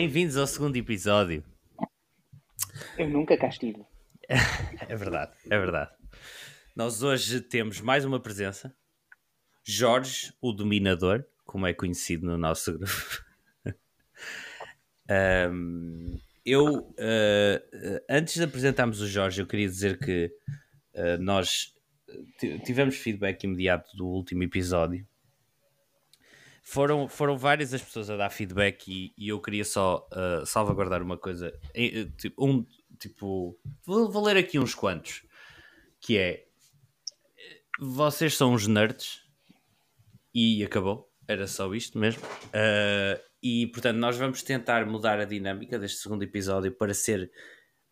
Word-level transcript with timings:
bem-vindos 0.00 0.36
ao 0.36 0.46
segundo 0.46 0.76
episódio. 0.76 1.42
Eu 2.96 3.08
nunca 3.08 3.36
cá 3.36 3.48
estive. 3.48 3.84
é 4.30 4.94
verdade, 4.94 5.32
é 5.50 5.58
verdade. 5.58 5.90
Nós 6.76 7.02
hoje 7.02 7.40
temos 7.40 7.80
mais 7.80 8.04
uma 8.04 8.20
presença. 8.20 8.72
Jorge, 9.66 10.32
o 10.40 10.52
Dominador, 10.52 11.24
como 11.44 11.66
é 11.66 11.74
conhecido 11.74 12.26
no 12.26 12.38
nosso 12.38 12.78
grupo. 12.78 13.24
um, 15.50 16.16
eu, 16.46 16.90
uh, 16.90 18.00
antes 18.08 18.34
de 18.34 18.44
apresentarmos 18.44 19.00
o 19.00 19.08
Jorge, 19.08 19.40
eu 19.40 19.48
queria 19.48 19.66
dizer 19.66 19.98
que 19.98 20.30
uh, 20.94 21.20
nós 21.20 21.74
tivemos 22.64 22.94
feedback 22.98 23.42
imediato 23.42 23.96
do 23.96 24.06
último 24.06 24.44
episódio. 24.44 25.04
Foram, 26.70 27.08
foram 27.08 27.38
várias 27.38 27.72
as 27.72 27.80
pessoas 27.80 28.10
a 28.10 28.16
dar 28.16 28.28
feedback 28.28 28.86
e, 28.88 29.14
e 29.16 29.28
eu 29.28 29.40
queria 29.40 29.64
só 29.64 30.06
uh, 30.12 30.44
salvaguardar 30.44 31.02
uma 31.02 31.16
coisa. 31.16 31.58
Um, 32.38 32.66
tipo, 32.98 33.58
vou, 33.86 34.10
vou 34.10 34.24
ler 34.24 34.36
aqui 34.36 34.58
uns 34.58 34.74
quantos. 34.74 35.24
Que 35.98 36.18
é 36.18 36.44
vocês 37.80 38.36
são 38.36 38.52
uns 38.52 38.66
nerds 38.66 39.22
e 40.34 40.62
acabou. 40.62 41.10
Era 41.26 41.46
só 41.46 41.72
isto 41.74 41.98
mesmo. 41.98 42.22
Uh, 42.46 43.18
e 43.42 43.68
portanto, 43.68 43.96
nós 43.96 44.18
vamos 44.18 44.42
tentar 44.42 44.84
mudar 44.84 45.20
a 45.20 45.24
dinâmica 45.24 45.78
deste 45.78 46.00
segundo 46.00 46.22
episódio 46.22 46.70
para 46.72 46.92
ser 46.92 47.30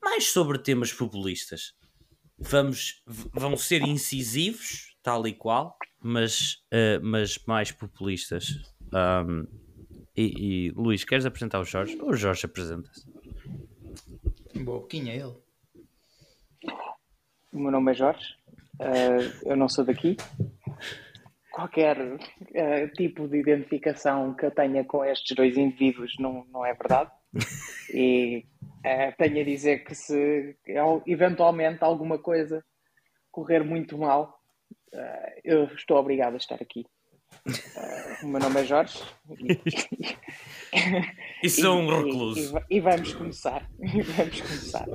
mais 0.03 0.29
sobre 0.29 0.59
temas 0.59 0.93
populistas. 0.93 1.75
Vamos, 2.39 3.03
vão 3.07 3.57
ser 3.57 3.81
incisivos, 3.83 4.97
tal 5.03 5.27
e 5.27 5.33
qual, 5.33 5.79
mas, 6.03 6.63
uh, 6.73 7.01
mas 7.03 7.39
mais 7.47 7.73
populistas. 7.73 8.61
Um, 8.93 9.47
e, 10.17 10.69
e, 10.69 10.71
Luís, 10.71 11.05
queres 11.05 11.27
apresentar 11.27 11.61
o 11.61 11.65
Jorge? 11.65 11.99
Ou 12.01 12.11
o 12.11 12.17
Jorge 12.17 12.47
apresenta-se? 12.47 13.07
Boquinha, 14.55 15.15
ele. 15.15 15.35
O 17.53 17.59
meu 17.59 17.71
nome 17.71 17.93
é 17.93 17.95
Jorge, 17.95 18.35
uh, 18.81 19.49
eu 19.49 19.57
não 19.57 19.69
sou 19.69 19.85
daqui, 19.85 20.17
qualquer 21.57 21.97
uh, 21.99 22.89
tipo 22.95 23.27
de 23.27 23.39
identificação 23.39 24.35
que 24.35 24.45
eu 24.45 24.51
tenha 24.51 24.85
com 24.85 25.03
estes 25.03 25.35
dois 25.35 25.57
indivíduos 25.57 26.15
não, 26.19 26.45
não 26.53 26.65
é 26.65 26.75
verdade. 26.75 27.11
E 27.89 28.45
uh, 28.61 29.17
tenho 29.17 29.41
a 29.41 29.45
dizer 29.45 29.85
que 29.85 29.95
se 29.95 30.57
eventualmente 31.07 31.85
alguma 31.85 32.19
coisa 32.19 32.63
correr 33.31 33.63
muito 33.63 33.97
mal, 33.97 34.41
uh, 34.93 35.41
eu 35.45 35.65
estou 35.67 35.97
obrigado 35.97 36.35
a 36.35 36.37
estar 36.37 36.57
aqui. 36.61 36.85
O 38.23 38.29
meu 38.29 38.41
nome 38.41 38.61
é 38.61 38.65
Jorge. 38.65 39.03
E, 41.43 41.47
e 41.47 41.51
sou 41.51 41.79
um 41.79 42.05
recluso. 42.05 42.59
E, 42.69 42.77
e, 42.77 42.81
vamos 42.81 43.15
começar. 43.15 43.69
E 43.81 44.03
vamos 44.03 44.41
começar. 44.41 44.87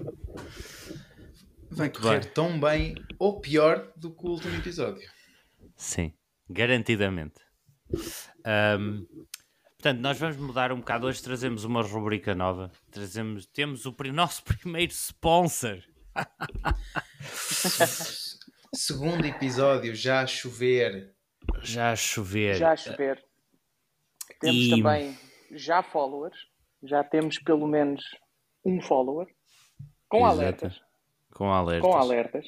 Vai 1.69 1.89
correr 1.89 2.25
tão 2.25 2.59
bem 2.59 2.95
ou 3.17 3.39
pior 3.39 3.91
do 3.95 4.11
que 4.11 4.25
o 4.25 4.31
último 4.31 4.55
episódio. 4.58 5.09
Sim. 5.77 6.13
Garantidamente. 6.49 7.39
Um, 8.80 9.05
portanto, 9.77 9.99
nós 9.99 10.20
vamos 10.20 10.37
mudar 10.37 10.71
um 10.73 10.80
bocado. 10.80 11.08
Hoje 11.08 11.23
trazemos 11.23 11.64
uma 11.64 11.81
rubrica 11.81 12.36
nova. 12.36 12.70
Trazemos, 12.92 13.45
temos 13.45 13.86
o 13.86 13.95
nosso 14.14 14.43
primeiro 14.43 14.92
sponsor. 14.92 15.81
Segundo 18.73 19.26
episódio, 19.26 19.95
já 19.95 20.21
a 20.21 20.27
chover. 20.27 21.14
Já 21.61 21.91
a 21.91 21.95
chover. 21.95 22.55
Já 22.55 22.71
a 22.71 22.75
chover. 22.75 23.23
Temos 24.39 24.57
e... 24.57 24.69
também 24.69 25.17
já 25.52 25.83
followers. 25.83 26.37
Já 26.83 27.03
temos 27.03 27.37
pelo 27.39 27.67
menos 27.67 28.03
um 28.65 28.81
follower. 28.81 29.27
Com 30.09 30.19
Exato. 30.19 30.39
alertas. 30.39 30.81
Com 31.33 31.52
alertas. 31.52 31.89
Com 31.89 31.97
alertas. 31.97 32.47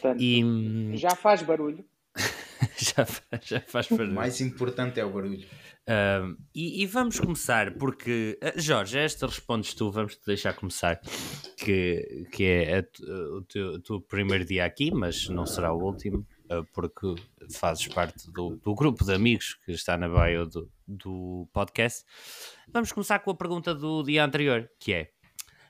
Portanto, 0.00 0.20
e... 0.20 0.96
já 0.96 1.14
faz 1.14 1.42
barulho. 1.42 1.84
já, 2.76 3.06
já 3.42 3.60
faz 3.60 3.86
para. 3.86 4.04
O 4.04 4.12
mais 4.12 4.40
importante 4.40 4.98
é 4.98 5.04
o 5.04 5.10
barulho. 5.10 5.46
Uh, 5.82 6.36
e, 6.54 6.82
e, 6.82 6.86
vamos 6.86 7.18
começar, 7.18 7.74
porque 7.74 8.38
uh, 8.40 8.60
Jorge, 8.60 8.98
esta 8.98 9.26
respondes 9.26 9.74
tu, 9.74 9.90
vamos 9.90 10.14
te 10.14 10.24
deixar 10.26 10.54
começar, 10.54 11.00
que, 11.56 12.28
que 12.30 12.44
é 12.44 12.78
a, 12.78 12.84
o, 13.36 13.42
teu, 13.42 13.66
o 13.72 13.80
teu 13.80 14.00
primeiro 14.00 14.44
dia 14.44 14.64
aqui, 14.64 14.92
mas 14.92 15.28
não 15.28 15.44
será 15.44 15.72
o 15.72 15.82
último, 15.82 16.24
uh, 16.44 16.64
porque 16.72 17.16
fazes 17.52 17.86
parte 17.88 18.30
do, 18.30 18.56
do, 18.56 18.74
grupo 18.74 19.04
de 19.04 19.12
amigos 19.12 19.58
que 19.64 19.72
está 19.72 19.96
na 19.96 20.08
bio 20.08 20.46
do, 20.46 20.70
do 20.86 21.48
podcast. 21.52 22.04
Vamos 22.68 22.92
começar 22.92 23.18
com 23.20 23.30
a 23.30 23.36
pergunta 23.36 23.74
do 23.74 24.02
dia 24.02 24.24
anterior, 24.24 24.70
que 24.78 24.92
é 24.92 25.10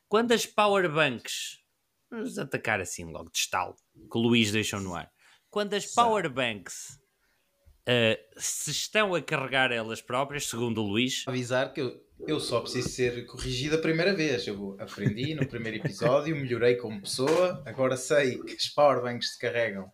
quando 0.08 0.32
as 0.32 0.46
powerbanks 0.46 1.58
vamos 2.10 2.38
atacar 2.38 2.80
assim 2.80 3.04
logo 3.10 3.30
de 3.30 3.38
estalo, 3.38 3.74
que 3.94 4.18
o 4.18 4.20
Luís 4.20 4.52
deixou 4.52 4.80
no 4.80 4.94
ar 4.94 5.10
quando 5.52 5.74
as 5.74 5.84
powerbanks 5.84 6.98
uh, 7.82 8.18
se 8.38 8.70
estão 8.70 9.14
a 9.14 9.20
carregar 9.20 9.70
elas 9.70 10.00
próprias, 10.00 10.46
segundo 10.46 10.82
o 10.82 10.86
Luís. 10.86 11.24
Avisar 11.28 11.74
que 11.74 11.82
eu, 11.82 12.02
eu 12.26 12.40
só 12.40 12.60
preciso 12.60 12.88
ser 12.88 13.26
corrigido 13.26 13.76
a 13.76 13.78
primeira 13.78 14.14
vez. 14.14 14.46
Eu 14.46 14.74
aprendi 14.80 15.34
no 15.34 15.46
primeiro 15.46 15.76
episódio, 15.76 16.34
melhorei 16.34 16.76
como 16.76 17.02
pessoa, 17.02 17.62
agora 17.66 17.98
sei 17.98 18.38
que 18.38 18.54
as 18.54 18.66
powerbanks 18.68 19.34
se 19.34 19.38
carregam 19.38 19.92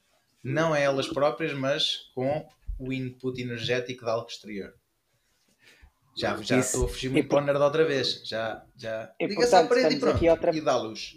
não 0.48 0.72
a 0.72 0.78
elas 0.78 1.08
próprias, 1.08 1.52
mas 1.52 2.10
com 2.14 2.46
o 2.78 2.92
input 2.92 3.40
energético 3.40 4.04
de 4.04 4.10
algo 4.10 4.28
exterior. 4.28 4.72
Já, 6.16 6.36
já 6.42 6.58
estou 6.58 6.86
a 6.86 6.88
fugir 6.88 7.10
muito 7.10 7.28
para 7.28 7.42
o 7.42 7.46
nerd 7.46 7.60
outra 7.60 7.84
vez. 7.84 8.22
Já, 8.24 8.64
já. 8.76 9.12
Liga-se 9.20 9.54
à 9.54 9.64
parede 9.64 9.96
e 9.96 10.00
pronto. 10.00 10.26
Outra... 10.26 10.56
E 10.56 10.60
dá 10.60 10.76
luz. 10.76 11.16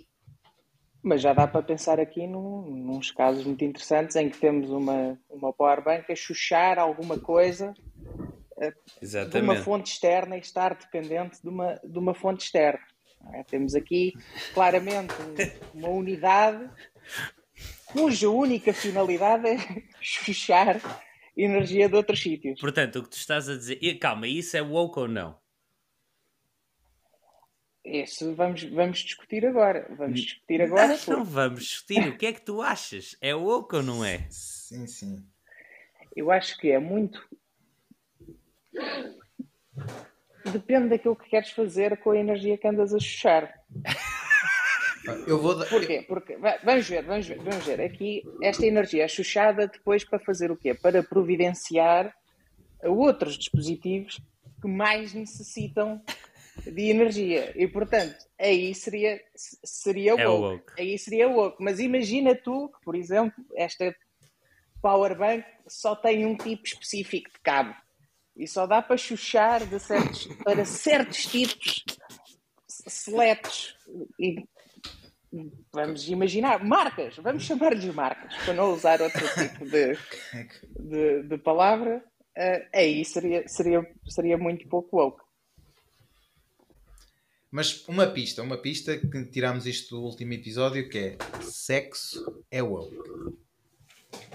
Mas 1.01 1.21
já 1.21 1.33
dá 1.33 1.47
para 1.47 1.63
pensar 1.63 1.99
aqui 1.99 2.27
num, 2.27 2.61
nos 2.61 3.09
casos 3.09 3.43
muito 3.43 3.65
interessantes 3.65 4.15
em 4.15 4.29
que 4.29 4.37
temos 4.37 4.69
uma, 4.69 5.19
uma 5.27 5.51
powerbank 5.51 6.11
a 6.11 6.15
chuchar 6.15 6.77
alguma 6.77 7.17
coisa 7.17 7.73
Exatamente. 9.01 9.31
de 9.31 9.41
uma 9.41 9.55
fonte 9.55 9.91
externa 9.91 10.37
e 10.37 10.39
estar 10.39 10.75
dependente 10.75 11.41
de 11.41 11.49
uma, 11.49 11.79
de 11.83 11.97
uma 11.97 12.13
fonte 12.13 12.45
externa. 12.45 12.85
É? 13.33 13.43
Temos 13.43 13.73
aqui 13.73 14.13
claramente 14.53 15.13
um, 15.13 15.79
uma 15.79 15.89
unidade 15.89 16.69
cuja 17.91 18.29
única 18.29 18.73
finalidade 18.73 19.47
é 19.47 19.57
chuchar 20.01 20.79
energia 21.35 21.87
de 21.87 21.95
outros 21.95 22.21
sítios. 22.21 22.59
Portanto, 22.59 22.99
o 22.99 23.03
que 23.03 23.09
tu 23.09 23.17
estás 23.17 23.49
a 23.49 23.55
dizer. 23.55 23.77
Calma, 23.99 24.27
isso 24.27 24.57
é 24.57 24.61
woke 24.61 24.99
ou 24.99 25.07
não? 25.07 25.39
Isso 27.83 28.35
vamos, 28.35 28.63
vamos 28.63 28.99
discutir 28.99 29.45
agora. 29.45 29.87
Vamos 29.97 30.21
discutir 30.21 30.61
agora. 30.61 30.87
Não, 30.87 30.97
por... 30.97 31.17
não 31.17 31.25
vamos 31.25 31.63
discutir. 31.63 32.07
O 32.07 32.17
que 32.17 32.27
é 32.27 32.33
que 32.33 32.41
tu 32.41 32.61
achas? 32.61 33.15
É 33.19 33.35
oco 33.35 33.77
ou 33.77 33.83
não 33.83 34.05
é? 34.05 34.27
Sim, 34.29 34.85
sim. 34.85 35.25
Eu 36.15 36.29
acho 36.29 36.57
que 36.57 36.69
é 36.69 36.77
muito. 36.77 37.27
Depende 40.51 40.89
daquilo 40.89 41.15
que 41.15 41.29
queres 41.29 41.49
fazer 41.51 41.97
com 41.97 42.11
a 42.11 42.17
energia 42.17 42.57
que 42.57 42.67
andas 42.67 42.93
a 42.93 42.99
chuchar. 42.99 43.53
Eu 45.27 45.39
vou 45.39 45.57
Porquê? 45.65 46.03
Porque, 46.07 46.37
vamos 46.63 46.87
ver, 46.87 47.03
vamos 47.03 47.27
ver, 47.27 47.37
vamos 47.39 47.65
ver. 47.65 47.81
Aqui, 47.81 48.23
esta 48.41 48.65
energia 48.65 49.03
é 49.03 49.07
chuchada 49.07 49.67
depois 49.67 50.03
para 50.03 50.19
fazer 50.19 50.51
o 50.51 50.57
quê? 50.57 50.73
Para 50.73 51.01
providenciar 51.01 52.13
outros 52.83 53.37
dispositivos 53.37 54.19
que 54.61 54.67
mais 54.67 55.13
necessitam 55.13 56.01
de 56.57 56.89
energia. 56.89 57.51
E 57.55 57.67
portanto, 57.67 58.15
aí 58.39 58.73
seria, 58.75 59.19
seria 59.35 60.11
é 60.11 60.27
woke. 60.27 60.59
woke. 60.59 60.81
Aí 60.81 60.97
seria 60.97 61.27
woke. 61.27 61.63
Mas 61.63 61.79
imagina 61.79 62.35
tu 62.35 62.69
que, 62.69 62.83
por 62.83 62.95
exemplo, 62.95 63.43
esta 63.55 63.95
powerbank 64.81 65.45
só 65.67 65.95
tem 65.95 66.25
um 66.25 66.35
tipo 66.35 66.65
específico 66.65 67.31
de 67.31 67.39
cabo. 67.39 67.73
E 68.35 68.47
só 68.47 68.65
dá 68.65 68.81
para 68.81 68.97
chuchar 68.97 69.65
de 69.65 69.79
certos, 69.79 70.25
para 70.43 70.65
certos 70.65 71.25
tipos 71.25 71.83
seletos. 72.67 73.75
E 74.19 74.43
vamos 75.71 76.07
imaginar, 76.09 76.63
marcas, 76.63 77.15
vamos 77.17 77.43
chamar-lhes 77.43 77.93
marcas, 77.93 78.35
para 78.43 78.53
não 78.53 78.73
usar 78.73 79.01
outro 79.01 79.21
tipo 79.35 79.65
de, 79.65 79.97
de, 80.79 81.23
de 81.23 81.37
palavra. 81.37 82.03
Uh, 82.37 82.67
aí 82.73 83.03
seria, 83.03 83.47
seria, 83.47 83.85
seria 84.07 84.37
muito 84.37 84.67
pouco 84.67 84.97
woke. 84.97 85.21
Mas 87.51 87.85
uma 87.87 88.07
pista, 88.07 88.41
uma 88.41 88.57
pista 88.57 88.97
que 88.97 89.25
tiramos 89.25 89.65
isto 89.65 89.95
do 89.95 90.03
último 90.03 90.31
episódio 90.33 90.87
que 90.87 90.97
é 90.97 91.17
sexo 91.41 92.43
é 92.49 92.63
woke. 92.63 92.95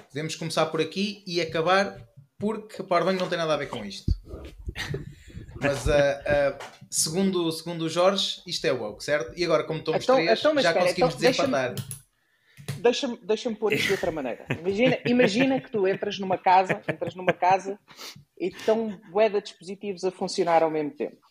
Podemos 0.09 0.37
começar 0.37 0.67
por 0.67 0.83
aqui 0.83 1.25
e 1.27 1.41
acabar 1.41 2.07
porque 2.39 2.83
Powerbank 2.83 3.19
não 3.19 3.29
tem 3.29 3.39
nada 3.39 3.55
a 3.55 3.57
ver 3.57 3.69
com 3.69 3.83
isto. 3.85 4.13
Mas 5.61 5.87
uh, 5.87 5.91
uh, 5.91 6.59
segundo, 6.91 7.51
segundo 7.53 7.83
o 7.83 7.89
Jorge, 7.89 8.43
isto 8.47 8.67
é 8.67 8.73
woke, 8.73 9.05
certo? 9.05 9.33
E 9.37 9.45
agora, 9.45 9.65
como 9.65 9.79
estamos 9.79 10.05
então, 10.05 10.17
três, 10.17 10.39
então, 10.39 10.55
já 10.55 10.61
espera, 10.61 10.81
conseguimos 10.81 11.15
então, 11.15 11.31
desempatar. 11.31 11.75
Deixa-me 12.79 13.17
deixa 13.23 13.51
pôr 13.53 13.73
isto 13.73 13.87
de 13.87 13.93
outra 13.93 14.11
maneira. 14.11 14.45
Imagina, 14.59 14.99
imagina 15.07 15.61
que 15.61 15.71
tu 15.71 15.87
entras 15.87 16.19
numa 16.19 16.37
casa, 16.37 16.83
entras 16.89 17.15
numa 17.15 17.33
casa 17.33 17.79
e 18.39 18.49
estão 18.49 19.01
bué 19.11 19.29
de 19.29 19.41
dispositivos 19.41 20.05
a 20.05 20.11
funcionar 20.11 20.63
ao 20.63 20.71
mesmo 20.71 20.91
tempo 20.91 21.27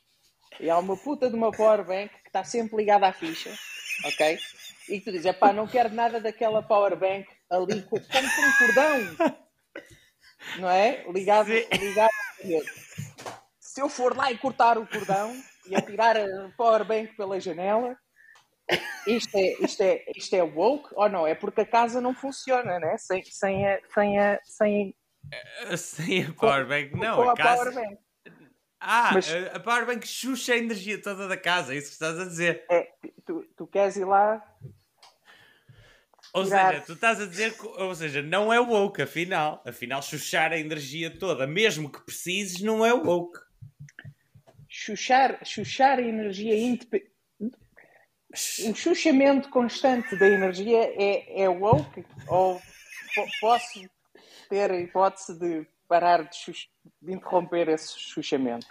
e 0.60 0.70
há 0.70 0.78
uma 0.78 0.96
puta 0.98 1.30
de 1.30 1.36
uma 1.36 1.52
powerbank 1.52 2.10
que 2.10 2.30
está 2.30 2.44
sempre 2.44 2.78
ligada 2.78 3.08
à 3.08 3.14
ficha, 3.14 3.52
ok? 4.06 4.38
E 4.90 5.00
que 5.00 5.06
tu 5.06 5.12
dizes, 5.12 5.36
pá, 5.36 5.52
não 5.52 5.68
quero 5.68 5.94
nada 5.94 6.20
daquela 6.20 6.62
powerbank 6.62 7.28
ali 7.50 7.82
com, 7.84 8.00
como 8.00 8.30
com 8.36 8.42
um 8.42 8.58
cordão, 8.58 9.36
não 10.60 10.70
é? 10.70 11.06
Ligado, 11.12 11.48
Sim. 11.48 11.66
ligado. 11.80 12.12
Se 13.76 13.82
eu 13.82 13.90
for 13.90 14.16
lá 14.16 14.32
e 14.32 14.38
cortar 14.38 14.78
o 14.78 14.88
cordão 14.88 15.36
e 15.68 15.76
atirar 15.76 16.16
a 16.16 16.50
powerbank 16.56 17.14
pela 17.18 17.42
janela, 17.42 17.98
isto 19.06 19.36
é, 19.36 19.54
isto, 19.62 19.84
é, 19.84 20.06
isto 20.16 20.34
é 20.34 20.42
woke 20.42 20.88
ou 20.94 21.10
não? 21.10 21.28
É 21.28 21.36
porque 21.36 21.60
a 21.60 21.66
casa 21.66 22.00
não 22.00 22.16
funciona, 22.16 22.80
né? 22.80 22.98
Sem, 22.98 23.22
sem, 23.26 23.68
a, 23.68 23.82
sem, 23.94 24.18
a, 24.18 24.40
sem, 24.46 24.96
Sem 25.76 26.24
a 26.24 26.32
powerbank, 26.34 26.94
não. 26.96 27.18
com 27.18 27.30
a 27.30 27.34
a 27.34 27.36
casa... 27.36 27.64
powerbank. 27.70 27.98
Ah, 28.80 29.12
Mas- 29.14 29.30
a- 29.30 29.58
a 29.58 29.60
powerbank 29.60 30.08
xuxa 30.08 30.54
a 30.54 30.58
energia 30.58 31.02
toda 31.02 31.28
da 31.28 31.36
casa, 31.36 31.74
é 31.74 31.78
isso 31.78 31.88
que 31.88 31.94
estás 31.96 32.18
a 32.18 32.24
dizer. 32.24 32.64
É, 32.72 32.88
tu, 33.26 33.44
tu 33.58 33.68
queres 33.68 33.98
ir 33.98 34.06
lá 34.06 34.42
Ou 36.34 36.46
Tirar. 36.46 36.72
seja, 36.76 36.86
tu 36.86 36.94
estás 36.94 37.20
a 37.20 37.26
dizer 37.26 37.58
que, 37.58 37.68
ou 37.68 37.94
seja, 37.94 38.22
não 38.22 38.54
é 38.54 38.60
woke, 38.60 39.02
afinal. 39.02 39.62
Afinal, 39.68 40.02
chuchar 40.02 40.54
a 40.54 40.58
energia 40.58 41.10
toda, 41.20 41.46
mesmo 41.46 41.92
que 41.92 42.00
precises, 42.06 42.62
não 42.62 42.86
é 42.86 42.94
woke. 42.94 43.44
Chuchar, 44.68 45.40
chuchar 45.46 46.00
a 46.00 46.02
energia 46.02 46.56
independente. 46.58 47.14
O 48.70 48.76
chuchamento 48.76 49.50
constante 49.50 50.16
da 50.18 50.28
energia 50.28 50.80
é, 51.02 51.42
é 51.44 51.50
woke? 51.50 52.06
Ou 52.28 52.60
po- 52.60 53.28
posso 53.40 53.90
ter 54.50 54.70
a 54.72 54.80
hipótese 54.80 55.40
de 55.40 55.66
parar 55.88 56.24
de, 56.24 56.52
de 57.02 57.14
interromper 57.14 57.70
esse 57.70 57.98
chuchamento? 57.98 58.68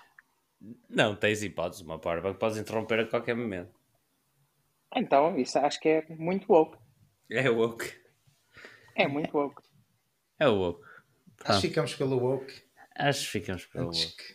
Não, 0.88 1.16
tens 1.16 1.42
hipótese, 1.42 1.82
uma 1.82 1.98
powerbank 1.98 2.38
podes 2.38 2.58
interromper 2.58 3.00
a 3.00 3.06
qualquer 3.06 3.34
momento. 3.34 3.72
Então, 4.94 5.38
isso 5.38 5.58
acho 5.58 5.80
que 5.80 5.88
é 5.88 6.06
muito 6.10 6.52
woke. 6.52 6.78
É 7.30 7.48
woke. 7.48 7.90
É 8.94 9.08
muito 9.08 9.36
woke. 9.36 9.62
É 10.38 10.46
woke. 10.46 10.82
Acho 10.84 11.34
Pronto. 11.36 11.60
que 11.62 11.68
ficamos 11.68 11.94
pelo 11.94 12.18
woke. 12.18 12.62
Acho 12.96 13.20
que 13.22 13.26
ficamos 13.40 13.64
pelo 13.66 13.88
Antes 13.88 14.04
woke. 14.04 14.16
que, 14.16 14.34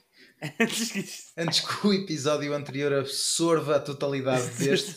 Antes 0.60 0.92
que 0.92 1.00
isto- 1.00 1.34
antes 1.38 1.60
que 1.60 1.88
o 1.88 1.94
episódio 1.94 2.54
anterior 2.54 2.94
absorva 2.94 3.76
a 3.76 3.80
totalidade 3.80 4.48
deste. 4.58 4.96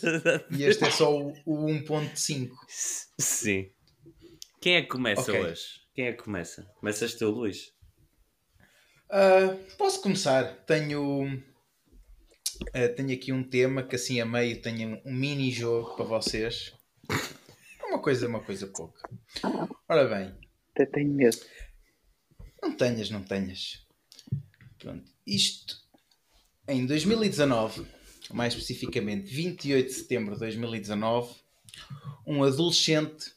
E 0.51 0.63
este 0.63 0.85
é 0.85 0.91
só 0.91 1.13
o, 1.17 1.33
o 1.45 1.65
1.5. 1.67 2.49
Sim. 3.19 3.69
Quem 4.61 4.75
é 4.75 4.81
que 4.81 4.87
começa 4.87 5.21
Ok. 5.31 5.39
hoje? 5.41 5.61
Quem 5.93 6.05
é 6.07 6.13
que 6.13 6.23
começa? 6.23 6.63
Começas 6.79 7.13
tu, 7.15 7.29
Luís? 7.29 7.71
Ah, 9.11 9.55
posso 9.77 10.01
começar? 10.01 10.43
Tenho, 10.65 11.43
ah, 12.73 12.87
tenho 12.95 13.13
aqui 13.13 13.31
um 13.33 13.43
tema 13.43 13.83
que 13.83 13.95
assim 13.95 14.19
a 14.21 14.25
meio 14.25 14.61
tenho 14.61 15.01
um 15.05 15.13
mini 15.13 15.51
jogo 15.51 15.95
para 15.95 16.05
vocês. 16.05 16.73
É 17.81 17.85
Uma 17.85 18.01
coisa, 18.01 18.27
uma 18.27 18.39
coisa 18.39 18.65
pouca. 18.67 19.07
Ora 19.89 20.07
bem, 20.07 20.33
Até 20.71 20.85
tenho 20.85 21.13
medo. 21.13 21.37
não 22.61 22.75
tenhas, 22.75 23.09
não 23.11 23.21
tenhas. 23.21 23.85
Pronto, 24.79 25.11
isto 25.25 25.77
em 26.67 26.85
2019, 26.85 27.85
mais 28.31 28.53
especificamente 28.53 29.33
28 29.33 29.87
de 29.87 29.93
setembro 29.93 30.33
de 30.33 30.39
2019, 30.41 31.35
um 32.25 32.43
adolescente 32.43 33.31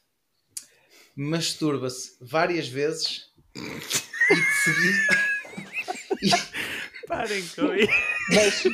masturba-se 1.16 2.16
várias 2.20 2.68
vezes 2.68 3.26
e 3.54 4.34
de 4.34 4.52
seguida. 4.64 5.36
Parem 7.06 7.46
com 7.54 7.72
isso. 7.72 8.68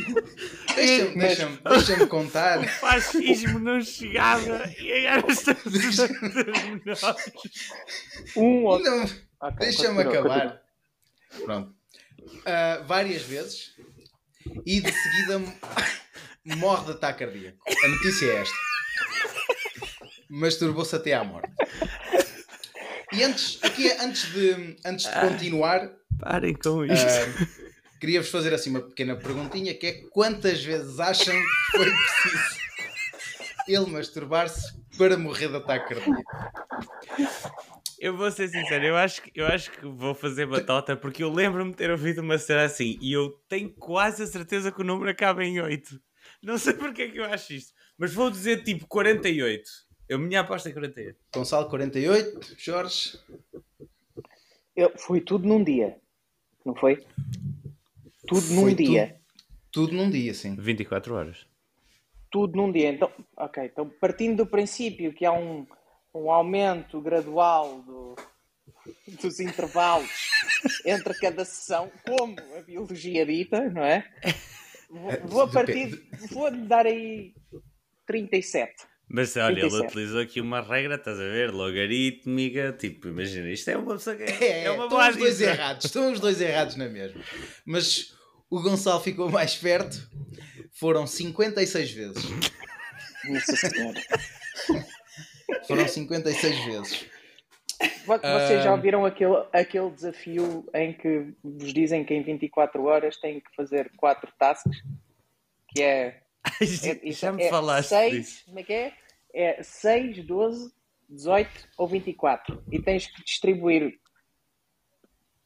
Deixa-me 0.75 1.19
deixa 1.19 1.49
deixa 1.49 2.06
contar. 2.06 2.61
O 2.61 2.67
fascismo 2.67 3.58
não 3.58 3.82
chegava 3.82 4.73
e 4.79 5.06
agora 5.06 5.31
estamos 5.32 6.00
a 6.00 6.08
nós. 6.87 7.17
um 8.35 8.65
ou 8.65 8.82
Não, 8.82 9.05
Ok, 9.43 9.56
Deixa-me 9.58 10.05
continua, 10.05 10.20
acabar. 10.20 10.62
Pronto. 11.44 11.75
Ah, 12.46 12.82
várias 12.86 13.22
vezes 13.22 13.72
e 14.66 14.80
de 14.80 14.92
seguida 14.92 15.38
morre 16.56 16.86
de 16.86 16.90
ataque 16.92 17.24
cardíaco. 17.24 17.58
A 17.84 17.88
notícia 17.88 18.26
é 18.26 18.36
esta. 18.42 18.56
Masturbou-se 20.28 20.94
até 20.96 21.12
à 21.14 21.22
morte. 21.24 21.50
E 23.12 23.22
antes, 23.22 23.58
aqui, 23.62 23.90
antes 24.00 24.32
de, 24.32 24.76
antes 24.84 25.04
de 25.06 25.20
continuar, 25.20 25.90
Parem 26.19 26.54
com 26.54 26.84
isto. 26.84 27.06
ah, 27.06 27.46
queria-vos 28.00 28.30
fazer 28.30 28.54
assim 28.54 28.70
uma 28.70 28.80
pequena 28.80 29.14
perguntinha 29.16 29.74
que 29.74 29.86
é 29.86 29.92
quantas 30.10 30.62
vezes 30.64 30.98
acham 30.98 31.34
que 31.34 31.76
foi 31.76 31.90
preciso 31.90 32.62
ele 33.69 33.86
masturbar-se 33.90 34.72
para 34.98 35.16
morrer 35.19 35.48
de 35.48 35.56
ataque 35.56 35.94
cardíaco? 35.94 36.22
Eu 38.04 38.16
vou 38.16 38.28
ser 38.32 38.49
sincero, 38.49 38.84
eu 38.84 38.96
acho, 38.96 39.22
que- 39.22 39.31
eu 39.32 39.46
acho 39.46 39.70
que 39.70 39.87
vou 39.87 40.12
fazer 40.12 40.44
batota 40.44 40.96
porque 40.96 41.22
eu 41.22 41.32
lembro-me 41.32 41.70
de 41.70 41.76
ter 41.76 41.88
ouvido 41.88 42.20
uma 42.20 42.37
cena 42.37 42.64
assim 42.64 42.99
e 43.00 43.12
eu 43.12 43.31
tenho 43.49 43.70
quase 43.70 44.25
a 44.25 44.26
certeza 44.26 44.72
que 44.72 44.81
o 44.81 44.84
número 44.84 45.08
acaba 45.08 45.44
em 45.44 45.60
8. 45.60 46.00
Não 46.43 46.58
sei 46.58 46.72
porque 46.75 47.02
é 47.02 47.08
que 47.08 47.20
eu 47.20 47.25
acho 47.25 47.52
isto, 47.52 47.72
mas 47.96 48.12
vou 48.12 48.28
dizer 48.28 48.64
tipo 48.64 48.88
48. 48.88 49.70
Eu, 50.08 50.19
minha 50.19 50.40
aposta 50.40 50.69
é 50.69 50.72
48. 50.72 51.16
Gonçalo 51.32 51.69
48, 51.70 52.56
Jorge 52.58 53.20
Eu, 54.75 54.93
foi 54.98 55.20
tudo 55.20 55.46
num 55.46 55.62
dia, 55.62 55.96
não 56.66 56.75
foi? 56.75 57.06
Tudo 58.26 58.48
num 58.52 58.62
Foi 58.62 58.75
dia. 58.75 59.16
tudo 59.70 59.93
num 59.94 60.10
dia, 60.10 60.34
sim. 60.34 60.56
24 60.56 61.14
horas. 61.14 61.46
Tudo 62.32 62.56
num 62.56 62.72
dia. 62.72 62.88
Então, 62.88 63.12
ok, 63.37 63.64
então 63.64 63.88
partindo 64.00 64.38
do 64.38 64.46
princípio 64.50 65.12
que 65.12 65.25
há 65.25 65.32
um, 65.32 65.64
um 66.14 66.31
aumento 66.31 67.01
gradual 67.01 67.81
do- 67.82 68.17
dos 69.22 69.41
intervalos 69.41 70.10
entre 70.84 71.15
cada 71.15 71.44
sessão, 71.44 71.91
como 72.06 72.36
a 72.58 72.63
biologia 72.63 73.25
dita, 73.25 73.69
não 73.70 73.82
é? 73.84 74.05
Vou, 74.91 75.20
vou 75.29 75.43
a 75.43 75.48
partir, 75.48 76.03
vou 76.31 76.51
dar 76.51 76.86
aí 76.86 77.34
37. 78.06 78.72
Mas 79.08 79.36
olha, 79.36 79.53
ele 79.60 79.60
37. 79.69 79.86
utilizou 79.89 80.20
aqui 80.20 80.41
uma 80.41 80.60
regra, 80.63 80.94
estás 80.94 81.19
a 81.19 81.22
ver? 81.25 81.51
Logarítmica, 81.51 82.72
tipo, 82.72 83.08
imagina, 83.08 83.51
isto 83.51 83.69
é 83.70 83.77
uma 83.77 83.94
pessoa 83.94 84.17
que 84.17 84.22
É, 84.22 84.65
é, 84.65 84.70
uma 84.70 84.84
estão 84.84 84.89
boa 84.98 85.10
os 85.10 85.17
dois 85.17 85.41
errados, 85.41 85.84
estão 85.84 86.13
os 86.13 86.20
dois 86.20 86.41
errados 86.41 86.77
na 86.77 86.89
mesma. 86.89 87.22
Mas 87.67 88.15
o 88.51 88.60
Gonçalo 88.63 89.01
ficou 89.01 89.31
mais 89.31 89.55
perto, 89.55 90.08
foram 90.72 91.06
56 91.06 91.91
vezes. 91.91 92.25
Nossa 93.25 93.56
Senhora. 93.56 94.01
Foram 95.67 95.87
56 95.89 96.65
vezes. 96.65 97.06
Vo- 98.06 98.19
Vocês 98.19 98.63
já 98.63 98.71
Ah. 98.71 98.75
ouviram 98.75 99.05
aquele, 99.05 99.35
aquele 99.53 99.91
desafio 99.91 100.69
em 100.75 100.93
que 100.93 101.35
vos 101.43 101.73
dizem 101.73 102.05
que 102.05 102.15
em 102.15 102.23
24 102.23 102.85
horas 102.85 103.17
têm 103.17 103.41
que 103.41 103.55
fazer 103.56 103.91
4 103.97 104.32
tasks? 104.39 104.77
Que 105.69 105.82
é. 105.82 106.23
é 107.05 107.11
Já 107.11 107.32
me 107.32 107.43
é 107.44 107.51
falaste 107.51 107.89
6, 107.89 108.13
disso. 108.13 108.44
Como 108.47 108.59
é 108.59 108.63
que 108.63 108.73
é? 108.73 108.93
É 109.35 109.63
6, 109.63 110.25
12, 110.25 110.73
18 111.09 111.69
ou 111.79 111.89
24. 111.89 112.63
E 112.71 112.81
tens 112.81 113.06
que 113.06 113.25
distribuir 113.25 113.99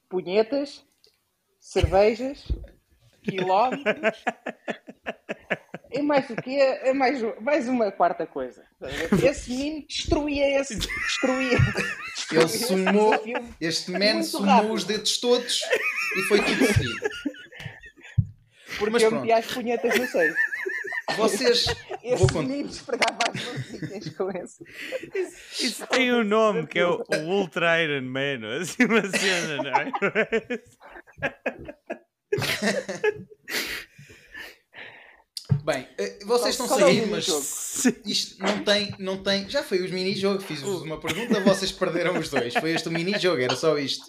punhetas, 0.08 0.84
cervejas, 1.60 2.46
quilómetros. 3.22 4.24
E 5.96 6.02
mais 6.02 6.28
o 6.30 6.36
quê? 6.36 6.58
É 6.82 6.92
mais, 6.92 7.20
mais 7.40 7.68
uma 7.68 7.90
quarta 7.90 8.26
coisa. 8.26 8.64
Esse 9.22 9.50
menino 9.50 9.86
destruía 9.88 10.60
esse. 10.60 10.76
Destruía. 10.76 11.58
Ele 12.32 12.44
esse 12.44 12.58
sumou, 12.66 13.14
este 13.60 13.90
man 13.92 14.14
Muito 14.14 14.26
sumou 14.26 14.46
rápido. 14.46 14.72
os 14.72 14.84
dedos 14.84 15.18
todos 15.18 15.60
e 16.16 16.22
foi 16.22 16.42
tudo 16.42 16.66
seguido. 16.66 17.10
Porque 18.78 18.90
Mas 18.90 19.02
eu 19.02 19.08
pronto. 19.10 19.22
meti 19.24 19.32
as 19.32 19.46
punhetas 19.46 19.98
no 19.98 20.06
seio. 20.06 20.34
Vocês. 21.16 21.66
Esse 22.02 22.26
Vou 22.26 22.42
menino 22.42 22.68
esfregava 22.68 23.18
as 23.32 23.44
mãozinhas 23.44 24.08
com 24.16 24.30
esse. 24.30 24.64
Isso 25.64 25.86
tem 25.86 26.12
um 26.12 26.24
nome 26.24 26.66
que 26.66 26.78
é 26.78 26.86
o, 26.86 27.02
o 27.08 27.16
Ultra 27.26 27.82
Iron 27.82 28.02
Man, 28.02 28.60
assim 28.60 28.84
uma 28.84 29.02
cena, 29.08 29.56
não 29.62 29.70
é? 29.70 29.92
Bem, 35.66 35.84
eh, 35.98 36.18
vocês 36.24 36.50
estão 36.54 36.66
é 36.66 36.70
o 36.70 36.78
sair, 36.78 37.06
mas 37.08 37.26
minijogo? 37.26 38.00
isto 38.06 38.40
não 38.40 38.62
tem, 38.62 38.94
não 39.00 39.16
tem. 39.20 39.50
Já 39.50 39.64
foi 39.64 39.82
os 39.82 39.90
mini-jogos. 39.90 40.44
Fiz-vos 40.44 40.82
uma 40.82 41.00
pergunta, 41.00 41.40
vocês 41.40 41.72
perderam 41.72 42.16
os 42.16 42.28
dois. 42.28 42.54
Foi 42.54 42.70
este 42.70 42.86
o 42.88 42.92
mini-jogo, 42.92 43.42
era 43.42 43.56
só 43.56 43.76
isto. 43.76 44.06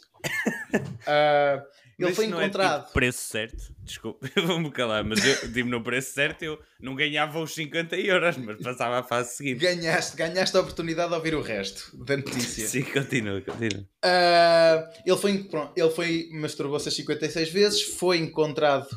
Ah, 1.07 1.63
ele 1.97 2.09
Mas 2.09 2.15
foi 2.15 2.27
não 2.27 2.39
é 2.39 2.43
encontrado. 2.45 2.81
tipo 2.81 2.93
preço 2.93 3.23
certo. 3.23 3.73
Desculpa, 3.83 4.29
eu 4.35 4.45
vou-me 4.45 4.69
calar, 4.69 5.03
mas 5.03 5.25
eu 5.25 5.47
digo 5.47 5.67
no 5.67 5.81
preço 5.81 6.13
certo 6.13 6.43
eu 6.43 6.59
não 6.79 6.93
ganhava 6.93 7.39
os 7.39 7.55
50 7.55 7.95
euros, 7.95 8.37
mas 8.37 8.61
passava 8.61 8.99
à 8.99 9.03
fase 9.03 9.35
seguinte. 9.35 9.59
Ganhaste, 9.59 10.15
ganhaste 10.15 10.55
a 10.55 10.59
oportunidade 10.59 11.09
de 11.09 11.15
ouvir 11.15 11.33
o 11.33 11.41
resto 11.41 11.97
da 12.05 12.17
notícia. 12.17 12.67
Sim, 12.67 12.83
continua, 12.83 13.41
continua. 13.41 13.83
Ah, 14.03 14.87
ele 15.03 15.17
foi, 15.17 15.39
pronto, 15.45 15.73
ele 15.75 15.89
foi 15.89 16.29
masturbou-se 16.33 16.87
as 16.87 16.93
56 16.93 17.49
vezes, 17.49 17.81
foi 17.81 18.17
encontrado 18.19 18.87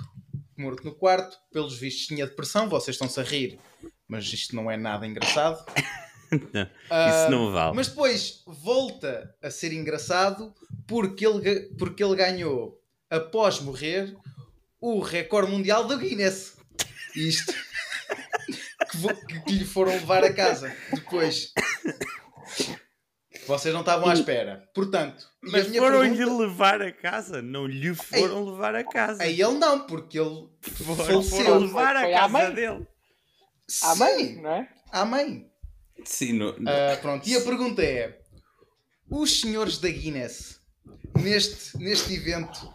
morto 0.60 0.84
no 0.84 0.94
quarto. 0.94 1.36
Pelos 1.52 1.76
vistos 1.78 2.06
tinha 2.06 2.26
depressão. 2.26 2.68
Vocês 2.68 2.94
estão-se 2.94 3.18
a 3.18 3.22
rir, 3.22 3.58
mas 4.06 4.24
isto 4.32 4.54
não 4.54 4.70
é 4.70 4.76
nada 4.76 5.06
engraçado. 5.06 5.64
Não, 6.30 6.62
isso 7.10 7.30
não 7.30 7.52
vale. 7.52 7.74
Mas 7.76 7.88
depois 7.88 8.42
volta 8.46 9.34
a 9.42 9.50
ser 9.50 9.72
engraçado 9.72 10.54
porque 10.86 11.26
ele, 11.26 11.60
porque 11.78 12.02
ele 12.04 12.14
ganhou, 12.16 12.80
após 13.08 13.58
morrer, 13.60 14.16
o 14.80 15.00
recorde 15.00 15.50
mundial 15.50 15.84
da 15.86 15.96
Guinness. 15.96 16.56
Isto 17.16 17.52
que- 19.26 19.40
que 19.42 19.52
lhe 19.52 19.64
foram 19.64 19.92
levar 19.92 20.24
a 20.24 20.32
casa 20.32 20.74
depois. 20.92 21.52
Vocês 23.50 23.74
não 23.74 23.80
estavam 23.80 24.08
à 24.08 24.12
espera. 24.14 24.68
Portanto, 24.72 25.26
Mas 25.42 25.66
foram-lhe 25.76 26.16
pergunta- 26.16 26.42
levar 26.42 26.80
a 26.82 26.92
casa, 26.92 27.42
não 27.42 27.66
lhe 27.66 27.92
foram 27.94 28.44
levar 28.48 28.74
a 28.76 28.84
casa. 28.84 29.22
a 29.22 29.26
ele 29.26 29.42
não, 29.58 29.80
porque 29.86 30.18
ele 30.20 30.48
Foram, 30.84 30.96
faleceu. 31.04 31.22
foram 31.44 31.58
levar 31.58 31.96
a 31.96 32.10
casa 32.10 32.28
mãe. 32.28 32.54
dele. 32.54 32.86
À 33.82 33.94
mãe, 33.96 34.18
Sim, 34.18 34.40
não 34.42 34.50
é? 34.50 34.68
à 34.92 35.04
mãe. 35.04 35.46
Sim, 36.04 36.32
no, 36.34 36.58
no- 36.60 36.70
Ah, 36.70 36.96
pronto, 37.00 37.28
e 37.28 37.36
a 37.36 37.40
pergunta 37.40 37.82
é: 37.82 38.20
os 39.10 39.40
senhores 39.40 39.78
da 39.78 39.88
Guinness 39.88 40.60
neste, 41.20 41.76
neste 41.76 42.14
evento 42.14 42.72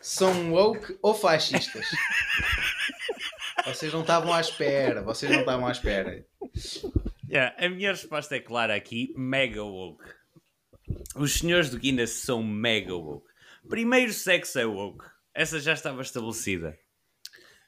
são 0.00 0.52
woke 0.52 0.98
ou 1.02 1.12
fascistas? 1.14 1.84
Vocês 3.66 3.92
não 3.92 4.00
estavam 4.00 4.32
à 4.32 4.40
espera, 4.40 5.02
vocês 5.02 5.30
não 5.30 5.40
estavam 5.40 5.66
à 5.66 5.72
espera. 5.72 6.24
Yeah, 7.30 7.54
a 7.58 7.68
minha 7.68 7.90
resposta 7.90 8.36
é 8.36 8.40
clara 8.40 8.74
aqui: 8.74 9.12
mega 9.16 9.62
woke. 9.62 10.04
Os 11.14 11.34
senhores 11.34 11.68
do 11.68 11.78
Guinness 11.78 12.10
são 12.10 12.42
mega 12.42 12.94
woke. 12.94 13.28
Primeiro, 13.68 14.12
sexo 14.12 14.58
é 14.58 14.64
woke. 14.64 15.04
Essa 15.34 15.60
já 15.60 15.74
estava 15.74 16.00
estabelecida. 16.00 16.78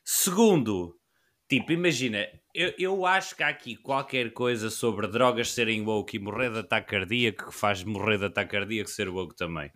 Segundo, 0.02 0.99
tipo, 1.47 1.73
imagina, 1.73 2.26
eu, 2.55 2.73
eu 2.79 3.07
acho 3.07 3.37
que 3.37 3.43
há 3.43 3.49
aqui 3.49 3.76
qualquer 3.76 4.33
coisa 4.33 4.71
sobre 4.71 5.07
drogas 5.07 5.52
serem 5.52 5.83
woke 5.85 6.17
e 6.17 6.21
morrer 6.21 6.50
de 6.50 6.61
ataque 6.61 6.90
cardíaco 6.90 7.50
que 7.50 7.55
faz 7.55 7.85
morrer 7.85 8.19
de 8.19 8.25
ataque 8.25 8.52
cardíaco 8.52 8.88
ser 8.88 9.11
woke 9.11 9.37
também. 9.37 9.71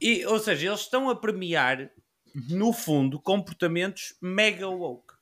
E, 0.00 0.26
ou 0.26 0.38
seja, 0.38 0.68
eles 0.68 0.80
estão 0.80 1.08
a 1.08 1.16
premiar, 1.16 1.90
no 2.50 2.72
fundo, 2.72 3.18
comportamentos 3.18 4.14
mega 4.20 4.68
woke. 4.68 5.14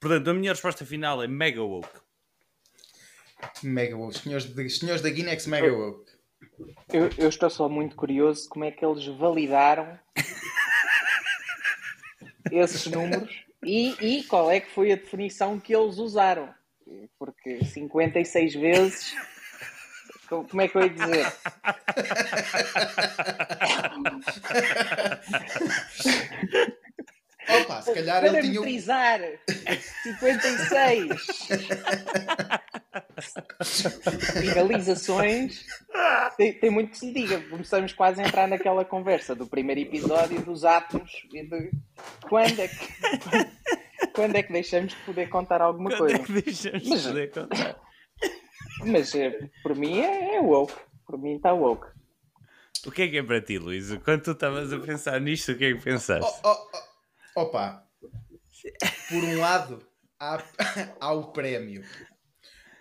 Portanto, 0.00 0.30
a 0.30 0.34
minha 0.34 0.52
resposta 0.52 0.86
final 0.86 1.22
é 1.22 1.26
mega 1.26 1.62
woke. 1.62 2.07
Mega 3.62 3.96
woke, 3.96 4.16
os 4.16 4.22
senhores, 4.22 4.78
senhores 4.78 5.02
da 5.02 5.10
Guinness 5.10 5.46
mega 5.46 5.72
woke. 5.72 6.10
Eu, 6.92 7.10
eu 7.18 7.28
estou 7.28 7.48
só 7.50 7.68
muito 7.68 7.94
curioso 7.96 8.48
como 8.48 8.64
é 8.64 8.70
que 8.70 8.84
eles 8.84 9.06
validaram 9.06 9.98
esses 12.50 12.86
números 12.86 13.44
e, 13.62 13.94
e 14.00 14.22
qual 14.24 14.50
é 14.50 14.58
que 14.60 14.70
foi 14.70 14.92
a 14.92 14.96
definição 14.96 15.58
que 15.60 15.74
eles 15.74 15.98
usaram. 15.98 16.52
Porque 17.18 17.64
56 17.64 18.54
vezes. 18.54 19.14
co- 20.28 20.44
Como 20.44 20.62
é 20.62 20.68
que 20.68 20.76
eu 20.76 20.82
ia 20.82 20.90
dizer? 20.90 21.26
Opa, 27.48 27.82
se 27.82 27.94
calhar 27.94 28.24
ele 28.24 28.40
tinha. 28.42 28.54
Parametrizar 28.60 29.20
56 30.02 31.08
finalizações 34.42 35.64
tem, 36.36 36.52
tem 36.58 36.70
muito 36.70 36.90
que 36.92 36.98
se 36.98 37.12
diga. 37.12 37.40
Começamos 37.48 37.92
quase 37.92 38.20
a 38.20 38.26
entrar 38.26 38.46
naquela 38.48 38.84
conversa 38.84 39.34
do 39.34 39.46
primeiro 39.46 39.80
episódio 39.80 40.40
dos 40.42 40.64
átomos 40.64 41.10
e 41.32 41.42
de 41.44 41.70
quando 42.28 42.60
é 42.60 42.68
que 42.68 42.88
quando 44.14 44.36
é 44.36 44.42
que 44.42 44.52
deixamos 44.52 44.92
de 44.94 45.00
poder 45.04 45.28
contar 45.28 45.60
alguma 45.60 45.90
Quando 45.90 45.98
coisa. 46.00 46.16
é 46.16 46.18
que 46.24 46.32
deixamos 46.42 46.82
de 46.82 46.90
Mas- 46.90 47.06
poder 47.06 47.30
contar? 47.32 47.80
Mas 48.84 49.14
eh, 49.14 49.50
por 49.62 49.74
mim 49.74 49.98
é, 50.00 50.36
é 50.36 50.40
woke. 50.40 50.74
Por 51.04 51.18
mim 51.18 51.34
está 51.36 51.52
woke. 51.52 51.86
O 52.86 52.92
que 52.92 53.02
é 53.02 53.08
que 53.08 53.18
é 53.18 53.22
para 53.22 53.40
ti, 53.40 53.58
Luís? 53.58 53.92
Quando 54.04 54.22
tu 54.22 54.30
estavas 54.30 54.72
a 54.72 54.78
pensar 54.78 55.20
nisto, 55.20 55.50
o 55.52 55.56
que 55.58 55.64
é 55.64 55.74
que 55.74 55.82
pensaste? 55.82 56.30
Oh, 56.44 56.48
oh, 56.48 56.70
oh, 57.36 57.40
opa, 57.42 57.82
por 59.08 59.24
um 59.24 59.38
lado 59.40 59.84
há, 60.20 60.40
há 61.00 61.12
o 61.12 61.32
prémio, 61.32 61.82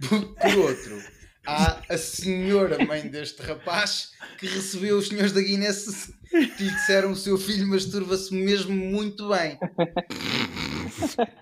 por, 0.07 0.57
outro 0.57 1.01
há 1.45 1.81
a 1.89 1.97
senhora 1.97 2.83
mãe 2.85 3.07
deste 3.07 3.41
rapaz 3.41 4.11
que 4.37 4.45
recebeu 4.47 4.97
os 4.97 5.07
senhores 5.07 5.31
da 5.31 5.41
Guinness 5.41 6.11
que 6.29 6.63
lhe 6.63 6.71
disseram 6.71 7.11
o 7.11 7.15
seu 7.15 7.37
filho 7.37 7.65
masturba-se 7.67 8.33
mesmo 8.33 8.75
muito 8.75 9.29
bem. 9.29 9.57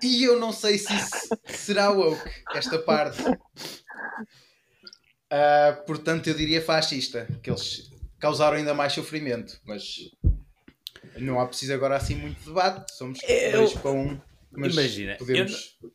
E 0.02 0.22
eu 0.24 0.38
não 0.38 0.52
sei 0.52 0.78
se 0.78 0.92
isso 0.94 1.28
será 1.46 1.90
woke, 1.90 2.22
esta 2.54 2.78
parte. 2.78 3.20
Ah, 5.30 5.82
portanto, 5.86 6.28
eu 6.28 6.34
diria 6.34 6.62
fascista, 6.62 7.26
que 7.42 7.50
eles 7.50 7.90
causaram 8.18 8.56
ainda 8.56 8.72
mais 8.74 8.92
sofrimento, 8.92 9.58
mas 9.66 9.96
não 11.18 11.40
há 11.40 11.46
preciso 11.46 11.74
agora 11.74 11.96
assim 11.96 12.14
muito 12.14 12.44
debate. 12.44 12.92
Somos 12.96 13.18
Eu- 13.26 13.52
dois 13.52 13.72
para 13.74 13.90
um. 13.90 14.20
Mas 14.52 14.72
Imagina, 14.72 15.16
podemos. 15.16 15.76
Eu 15.82 15.90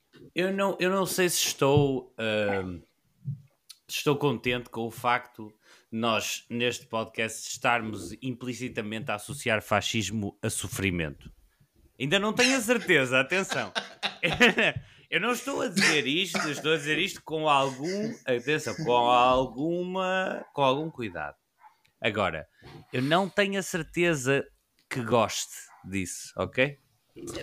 não, 0.50 0.78
eu 0.80 0.90
não 0.90 1.06
sei 1.06 1.28
se 1.28 1.48
estou, 1.48 2.16
ahm, 2.18 2.80
estou 3.88 4.16
contente 4.16 4.70
com 4.70 4.88
o 4.88 4.92
facto 4.92 5.54
de 5.92 6.00
nós, 6.00 6.46
neste 6.50 6.86
podcast, 6.86 7.50
estarmos 7.50 8.14
implicitamente 8.22 9.12
a 9.12 9.16
associar 9.16 9.62
fascismo 9.62 10.38
a 10.42 10.50
sofrimento. 10.50 11.30
Ainda 12.00 12.18
não 12.18 12.32
tenho 12.32 12.58
a 12.58 12.62
certeza, 12.62 13.20
atenção. 13.20 13.74
Eu 15.12 15.20
não 15.20 15.34
estou 15.34 15.62
a 15.62 15.68
dizer 15.68 16.08
isto, 16.08 16.38
eu 16.38 16.54
estou 16.54 16.72
a 16.72 16.78
dizer 16.78 16.98
isto 16.98 17.22
com 17.22 17.50
algum, 17.50 18.14
atenção, 18.26 18.74
com 18.78 18.94
alguma, 18.94 20.42
com 20.54 20.62
algum 20.62 20.90
cuidado. 20.90 21.36
Agora, 22.00 22.48
eu 22.94 23.02
não 23.02 23.28
tenho 23.28 23.60
a 23.60 23.62
certeza 23.62 24.42
que 24.90 25.04
goste 25.04 25.54
disso, 25.84 26.32
ok? 26.38 26.80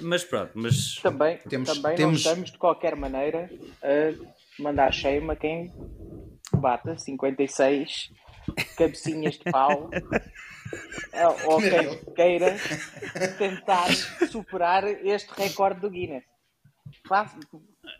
Mas 0.02 0.24
pronto, 0.24 0.52
mas 0.54 0.94
Também, 0.96 1.38
Temos- 1.48 1.68
também 1.74 1.96
temos- 1.96 2.24
não 2.24 2.30
estamos 2.30 2.50
de 2.52 2.58
qualquer 2.58 2.96
maneira 2.96 3.50
a 3.82 4.62
mandar 4.62 4.92
shame 4.92 5.30
a 5.30 5.36
quem 5.36 5.72
bata 6.54 6.96
56 6.98 8.10
cabecinhas 8.76 9.34
de 9.38 9.44
pau 9.50 9.90
ou- 11.46 11.60
quem 11.60 12.14
queira 12.14 12.56
tentar 13.36 13.88
superar 14.30 14.84
este 15.04 15.28
recorde 15.36 15.80
do 15.80 15.90
Guinness. 15.90 16.24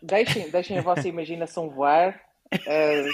Deixem, 0.01 0.49
deixem 0.49 0.77
a 0.79 0.81
vossa 0.81 1.07
imaginação 1.07 1.69
voar. 1.69 2.19
eh, 2.65 3.05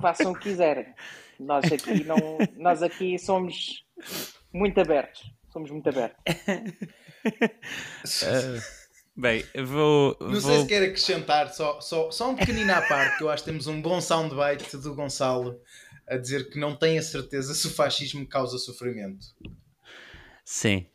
façam 0.00 0.30
o 0.30 0.34
que 0.34 0.42
quiserem. 0.50 0.86
Nós 1.40 1.64
aqui, 1.72 2.04
não, 2.04 2.16
nós 2.56 2.82
aqui 2.82 3.18
somos 3.18 3.84
muito 4.52 4.80
abertos. 4.80 5.22
Somos 5.52 5.70
muito 5.70 5.88
abertos. 5.88 6.22
bem, 9.16 9.44
eu 9.54 9.66
vou, 9.66 10.16
Não 10.20 10.40
sei 10.40 10.42
vou 10.50 10.62
se 10.62 10.66
quer 10.68 10.82
acrescentar, 10.82 11.52
só, 11.52 11.80
só, 11.80 12.10
só 12.10 12.30
um 12.30 12.36
pequenino 12.36 12.72
à 12.72 12.82
parte, 12.82 13.18
que 13.18 13.24
eu 13.24 13.30
acho 13.30 13.42
que 13.44 13.50
temos 13.50 13.66
um 13.66 13.80
bom 13.80 14.00
soundbite 14.00 14.76
do 14.76 14.94
Gonçalo 14.94 15.60
a 16.06 16.16
dizer 16.16 16.50
que 16.50 16.58
não 16.58 16.76
tem 16.76 16.98
a 16.98 17.02
certeza 17.02 17.54
se 17.54 17.66
o 17.66 17.70
fascismo 17.70 18.26
causa 18.26 18.58
sofrimento. 18.58 19.26
sim. 20.44 20.86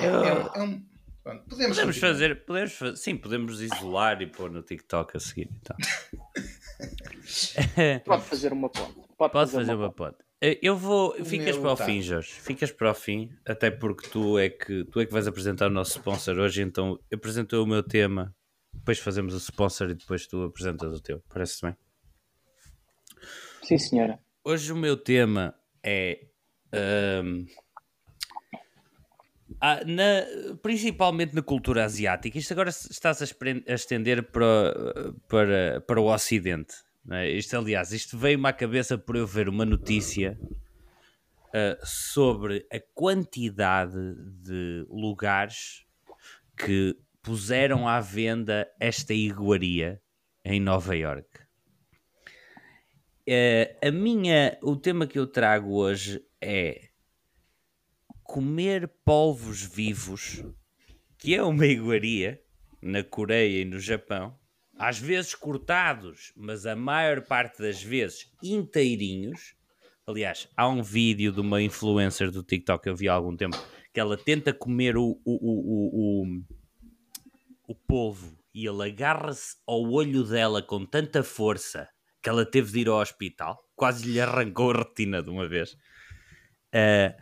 É, 0.00 0.06
é 0.06 0.12
um, 0.12 0.46
é 0.54 0.62
um- 0.62 0.86
pronto, 1.22 1.44
podemos 1.48 1.76
Podemos 1.76 1.98
fazer, 1.98 2.44
podemos 2.44 2.72
fazer, 2.72 2.96
sim, 2.96 3.16
podemos 3.16 3.60
isolar 3.62 4.20
e 4.22 4.26
pôr 4.26 4.50
no 4.50 4.62
TikTok 4.62 5.16
a 5.16 5.20
seguir. 5.20 5.48
Então. 5.60 5.76
Pode 8.04 8.22
fazer 8.24 8.52
uma 8.52 8.68
ponte. 8.68 8.94
Pode, 9.16 9.32
Pode 9.32 9.50
fazer, 9.50 9.56
fazer 9.58 9.74
uma 9.74 9.86
uma 9.86 9.92
ponte. 9.92 10.18
Eu 10.40 10.76
vou. 10.76 11.10
O 11.20 11.24
Ficas 11.24 11.56
meu 11.56 11.62
para 11.62 11.72
o 11.72 11.76
tá. 11.76 11.84
fim, 11.84 12.00
Jorge. 12.00 12.30
Ficas 12.32 12.70
para 12.70 12.90
o 12.90 12.94
fim, 12.94 13.32
até 13.44 13.70
porque 13.70 14.08
tu 14.08 14.38
é 14.38 14.48
que 14.48 14.84
tu 14.84 15.00
é 15.00 15.06
que 15.06 15.12
vais 15.12 15.26
apresentar 15.26 15.66
o 15.66 15.70
nosso 15.74 15.92
sponsor 15.98 16.38
hoje, 16.38 16.62
então 16.62 16.98
apresento 17.12 17.60
o 17.60 17.66
meu 17.66 17.82
tema, 17.82 18.32
depois 18.72 18.98
fazemos 19.00 19.34
o 19.34 19.38
sponsor 19.38 19.90
e 19.90 19.94
depois 19.94 20.26
tu 20.28 20.44
apresentas 20.44 20.92
o 20.96 21.00
teu. 21.02 21.20
Parece 21.28 21.60
bem? 21.62 21.76
Sim, 23.64 23.78
senhora. 23.78 24.18
Hoje 24.44 24.72
o 24.72 24.76
meu 24.76 24.96
tema 24.96 25.54
é. 25.82 26.20
ahm, 26.72 27.44
ah, 29.60 29.80
na- 29.84 30.56
principalmente 30.62 31.34
na 31.34 31.42
cultura 31.42 31.84
asiática. 31.84 32.38
Isto 32.38 32.52
agora 32.52 32.70
se- 32.70 32.90
está-se 32.92 33.24
a 33.24 33.74
estender 33.74 34.22
para, 34.30 35.12
para, 35.26 35.80
para 35.80 36.00
o 36.00 36.06
Ocidente. 36.14 36.74
É? 37.16 37.30
Isto, 37.30 37.56
aliás, 37.56 37.92
isto 37.92 38.18
veio-me 38.18 38.48
à 38.48 38.52
cabeça 38.52 38.98
por 38.98 39.16
eu 39.16 39.26
ver 39.26 39.48
uma 39.48 39.64
notícia 39.64 40.38
ah, 41.54 41.78
sobre 41.82 42.66
a 42.70 42.78
quantidade 42.94 44.14
de 44.42 44.86
lugares 44.90 45.86
que 46.56 46.94
puseram 47.22 47.88
à 47.88 48.00
venda 48.00 48.70
esta 48.78 49.14
iguaria 49.14 50.00
em 50.44 50.60
Nova 50.60 50.96
Iorque. 50.96 51.40
Eh, 53.26 53.76
a 53.82 53.90
minha, 53.90 54.58
o 54.62 54.76
tema 54.76 55.06
que 55.06 55.18
eu 55.18 55.26
trago 55.26 55.74
hoje 55.74 56.22
é 56.40 56.88
comer 58.22 58.88
polvos 59.04 59.62
vivos, 59.62 60.44
que 61.18 61.34
é 61.34 61.42
uma 61.42 61.66
iguaria 61.66 62.42
na 62.80 63.02
Coreia 63.02 63.62
e 63.62 63.64
no 63.64 63.78
Japão, 63.78 64.37
às 64.78 64.98
vezes 64.98 65.34
cortados, 65.34 66.32
mas 66.36 66.64
a 66.64 66.76
maior 66.76 67.22
parte 67.22 67.60
das 67.60 67.82
vezes 67.82 68.30
inteirinhos. 68.42 69.54
Aliás, 70.06 70.48
há 70.56 70.68
um 70.68 70.82
vídeo 70.82 71.32
de 71.32 71.40
uma 71.40 71.60
influencer 71.60 72.30
do 72.30 72.42
TikTok 72.42 72.82
que 72.82 72.88
eu 72.88 72.96
vi 72.96 73.08
há 73.08 73.14
algum 73.14 73.36
tempo 73.36 73.58
que 73.92 74.00
ela 74.00 74.16
tenta 74.16 74.52
comer 74.52 74.96
o, 74.96 75.20
o, 75.24 75.24
o, 75.24 76.22
o, 76.22 76.44
o 77.68 77.74
polvo 77.74 78.38
e 78.54 78.66
ele 78.66 78.82
agarra-se 78.84 79.56
ao 79.66 79.82
olho 79.90 80.24
dela 80.24 80.62
com 80.62 80.86
tanta 80.86 81.22
força 81.22 81.88
que 82.22 82.28
ela 82.28 82.48
teve 82.48 82.72
de 82.72 82.80
ir 82.80 82.88
ao 82.88 83.00
hospital, 83.00 83.58
quase 83.74 84.08
lhe 84.08 84.20
arrancou 84.20 84.70
a 84.70 84.78
retina 84.78 85.22
de 85.22 85.30
uma 85.30 85.48
vez. 85.48 85.72
Uh, 86.74 87.14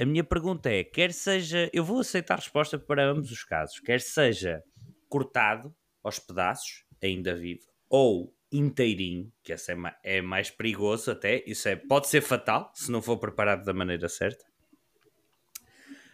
a 0.00 0.04
minha 0.04 0.24
pergunta 0.24 0.70
é: 0.70 0.84
quer 0.84 1.12
seja, 1.12 1.70
eu 1.72 1.84
vou 1.84 2.00
aceitar 2.00 2.34
a 2.34 2.36
resposta 2.38 2.78
para 2.78 3.10
ambos 3.10 3.30
os 3.30 3.44
casos, 3.44 3.80
quer 3.80 4.00
seja 4.00 4.62
cortado 5.08 5.74
aos 6.02 6.18
pedaços, 6.18 6.84
ainda 7.02 7.34
vivo, 7.34 7.66
ou 7.88 8.34
inteirinho, 8.50 9.32
que 9.42 9.52
esse 9.52 9.72
é 9.72 9.74
mais, 9.74 9.94
é 10.02 10.22
mais 10.22 10.50
perigoso 10.50 11.10
até, 11.10 11.42
isso 11.46 11.68
é, 11.68 11.76
pode 11.76 12.08
ser 12.08 12.20
fatal 12.20 12.72
se 12.74 12.90
não 12.90 13.02
for 13.02 13.18
preparado 13.18 13.64
da 13.64 13.72
maneira 13.72 14.08
certa. 14.08 14.44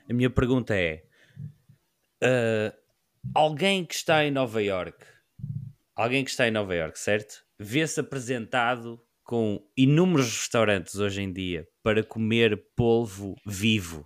A 0.09 0.13
minha 0.13 0.31
pergunta 0.31 0.75
é: 0.75 1.05
uh, 2.23 2.77
alguém 3.35 3.85
que 3.85 3.95
está 3.95 4.25
em 4.25 4.31
Nova 4.31 4.63
York, 4.63 5.05
alguém 5.95 6.25
que 6.25 6.31
está 6.31 6.47
em 6.47 6.51
Nova 6.51 6.75
York, 6.75 6.99
certo? 6.99 7.45
Vê-se 7.59 8.01
apresentado 8.01 9.01
com 9.23 9.67
inúmeros 9.77 10.27
restaurantes 10.27 10.97
hoje 10.97 11.23
em 11.23 11.33
dia 11.33 11.67
para 11.83 12.05
comer 12.05 12.63
polvo 12.77 13.35
vivo. 13.47 14.05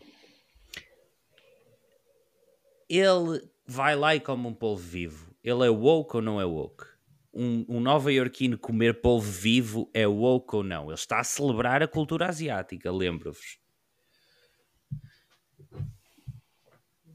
Ele 2.89 3.43
vai 3.67 3.97
lá 3.97 4.15
e 4.15 4.21
come 4.21 4.47
um 4.47 4.55
polvo 4.55 4.83
vivo. 4.83 5.28
Ele 5.49 5.67
é 5.67 5.71
woke 5.71 6.17
ou 6.17 6.23
não 6.23 6.39
é 6.39 6.45
woke? 6.45 6.85
Um, 7.33 7.65
um 7.67 7.81
nova-iorquino 7.81 8.59
comer 8.59 9.01
polvo 9.01 9.31
vivo 9.31 9.91
é 9.95 10.07
woke 10.07 10.57
ou 10.57 10.63
não? 10.63 10.85
Ele 10.89 10.95
está 10.95 11.21
a 11.21 11.25
celebrar 11.25 11.83
a 11.83 11.89
cultura 11.89 12.29
asiática, 12.29 12.93
lembro-vos. 12.93 13.59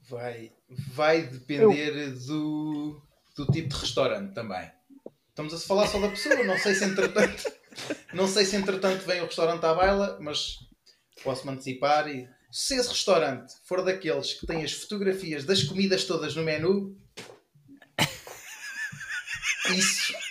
Vai, 0.10 0.52
vai 0.68 1.22
depender 1.28 1.96
Eu... 1.96 2.20
do, 2.26 3.02
do 3.36 3.52
tipo 3.52 3.70
de 3.70 3.76
restaurante 3.76 4.34
também. 4.34 4.68
Estamos 5.30 5.54
a 5.54 5.60
falar 5.60 5.86
só 5.86 6.00
da 6.00 6.10
pessoa, 6.10 6.44
não 6.44 6.58
sei 6.58 6.74
se 6.74 6.86
entretanto, 6.86 7.44
não 8.16 8.28
sei 8.28 8.46
se 8.46 8.56
entretanto 8.56 9.06
vem 9.06 9.22
o 9.22 9.26
restaurante 9.26 9.64
à 9.64 9.76
baila, 9.76 10.18
mas 10.20 10.58
posso-me 11.24 11.54
antecipar 11.54 12.08
e 12.08 12.28
se 12.52 12.76
esse 12.76 12.90
restaurante 12.90 13.54
for 13.64 13.84
daqueles 13.84 14.34
que 14.34 14.48
têm 14.48 14.64
as 14.64 14.72
fotografias 14.72 15.46
das 15.46 15.62
comidas 15.62 16.06
todas 16.06 16.36
no 16.36 16.44
menu, 16.44 16.98
isso. 19.74 20.14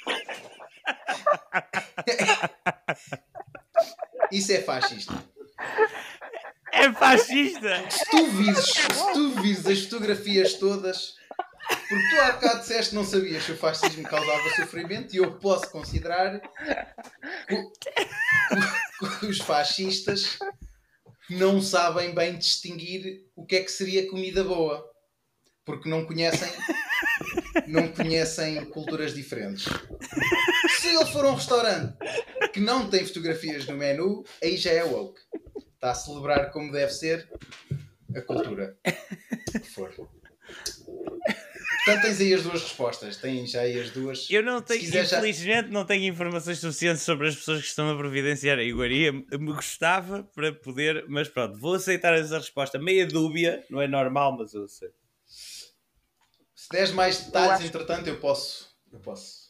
Isso 4.33 4.51
é 4.53 4.63
fascista. 4.63 5.13
É 6.73 6.91
fascista! 6.91 7.91
Se 7.91 8.11
tu 8.11 8.27
vises, 8.29 8.65
se 8.65 9.13
tu 9.13 9.31
vises 9.43 9.67
as 9.67 9.83
fotografias 9.83 10.55
todas, 10.55 11.15
porque 11.69 12.09
tu 12.09 12.21
há 12.23 12.33
bocado 12.33 12.61
disseste 12.61 12.91
que 12.91 12.97
não 12.97 13.05
sabias 13.05 13.45
se 13.45 13.53
o 13.53 13.57
fascismo 13.59 14.03
causava 14.05 14.51
sofrimento 14.57 15.15
e 15.15 15.19
eu 15.19 15.39
posso 15.39 15.71
considerar 15.71 16.41
que 19.21 19.27
os 19.27 19.39
fascistas 19.39 20.39
não 21.29 21.61
sabem 21.61 22.15
bem 22.15 22.39
distinguir 22.39 23.27
o 23.37 23.45
que 23.45 23.57
é 23.57 23.63
que 23.63 23.71
seria 23.71 24.09
comida 24.09 24.43
boa. 24.43 24.91
Porque 25.65 25.89
não 25.89 26.07
conhecem 26.07 26.51
não 27.67 27.89
conhecem 27.89 28.65
culturas 28.67 29.15
diferentes. 29.15 29.67
Se 30.81 30.89
ele 30.89 31.07
for 31.07 31.25
a 31.25 31.31
um 31.31 31.35
restaurante 31.35 31.97
que 32.53 32.61
não 32.61 32.89
tem 32.89 33.07
fotografias 33.07 33.67
no 33.67 33.77
menu, 33.77 34.25
aí 34.43 34.57
já 34.57 34.71
é 34.71 34.85
woke. 34.85 35.21
Está 35.75 35.91
a 35.91 35.95
celebrar 35.95 36.51
como 36.53 36.71
deve 36.71 36.93
ser 36.93 37.29
a 38.15 38.21
cultura. 38.21 38.77
Que 39.53 39.71
for. 39.71 39.93
Portanto, 41.85 42.03
tens 42.03 42.21
aí 42.21 42.33
as 42.33 42.43
duas 42.43 42.63
respostas. 42.63 43.17
Tens 43.17 43.51
já 43.51 43.63
aí 43.63 43.81
as 43.81 43.91
duas. 43.91 44.31
Eu 44.31 44.43
não 44.43 44.63
tenho, 44.63 44.83
infelizmente, 44.83 45.45
já... 45.45 45.63
não 45.63 45.85
tenho 45.85 46.05
informações 46.05 46.59
suficientes 46.59 47.03
sobre 47.03 47.29
as 47.29 47.35
pessoas 47.35 47.61
que 47.61 47.67
estão 47.67 47.91
a 47.91 47.97
providenciar 47.97 48.59
a 48.59 48.63
iguaria. 48.63 49.13
Me 49.13 49.53
gostava 49.53 50.23
para 50.23 50.53
poder, 50.53 51.05
mas 51.09 51.29
pronto, 51.29 51.59
vou 51.59 51.75
aceitar 51.75 52.15
essa 52.15 52.39
resposta. 52.39 52.79
Meia 52.79 53.07
dúbia, 53.07 53.65
não 53.69 53.83
é 53.83 53.89
normal, 53.89 54.37
mas 54.39 54.55
eu 54.55 54.65
aceito. 54.65 55.02
Deres 56.73 56.91
mais 56.91 57.27
detalhes, 57.27 57.61
eu 57.61 57.67
entretanto, 57.67 58.05
que... 58.05 58.11
eu 58.11 58.19
posso. 58.19 58.75
Eu 58.91 58.99
posso. 58.99 59.43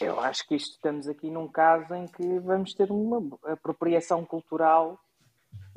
Eu 0.00 0.20
acho 0.20 0.46
que 0.46 0.56
isto 0.56 0.72
estamos 0.72 1.08
aqui 1.08 1.30
num 1.30 1.48
caso 1.48 1.94
em 1.94 2.06
que 2.06 2.38
vamos 2.40 2.74
ter 2.74 2.90
uma 2.90 3.38
apropriação 3.44 4.24
cultural 4.24 4.98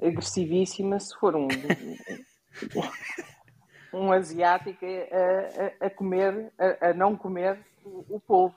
agressivíssima 0.02 1.00
se 1.00 1.16
for 1.18 1.36
um, 1.36 1.48
um 3.94 4.12
asiático 4.12 4.86
a, 4.86 5.86
a, 5.86 5.88
a 5.88 5.90
comer, 5.92 6.52
a, 6.58 6.90
a, 6.90 6.94
não 6.94 7.16
comer 7.16 7.60
o, 7.86 8.16
o 8.16 8.20
povo. 8.20 8.56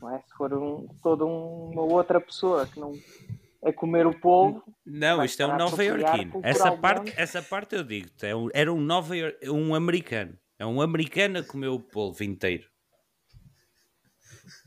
Não 0.00 0.14
é? 0.14 0.20
Se 0.20 0.32
for 0.36 0.54
um, 0.54 0.86
toda 1.02 1.24
uma 1.24 1.82
outra 1.82 2.20
pessoa 2.20 2.66
que 2.66 2.78
não 2.78 2.92
a 3.64 3.72
comer 3.72 4.06
o 4.06 4.18
povo. 4.18 4.62
Não, 4.86 5.24
isto 5.24 5.42
é 5.42 5.46
um 5.46 5.56
nova 5.56 5.84
iorquino. 5.84 6.40
Essa 6.44 6.76
parte, 6.76 7.12
essa 7.16 7.42
parte 7.42 7.74
eu 7.74 7.82
digo, 7.82 8.08
é 8.22 8.34
um, 8.34 8.48
era 8.54 8.72
um, 8.72 8.80
nova, 8.80 9.14
um 9.50 9.74
americano. 9.74 10.38
É 10.58 10.66
um 10.66 10.80
americano 10.80 11.38
a 11.38 11.42
comer 11.44 11.68
o 11.68 11.78
polvo 11.78 12.24
inteiro. 12.24 12.68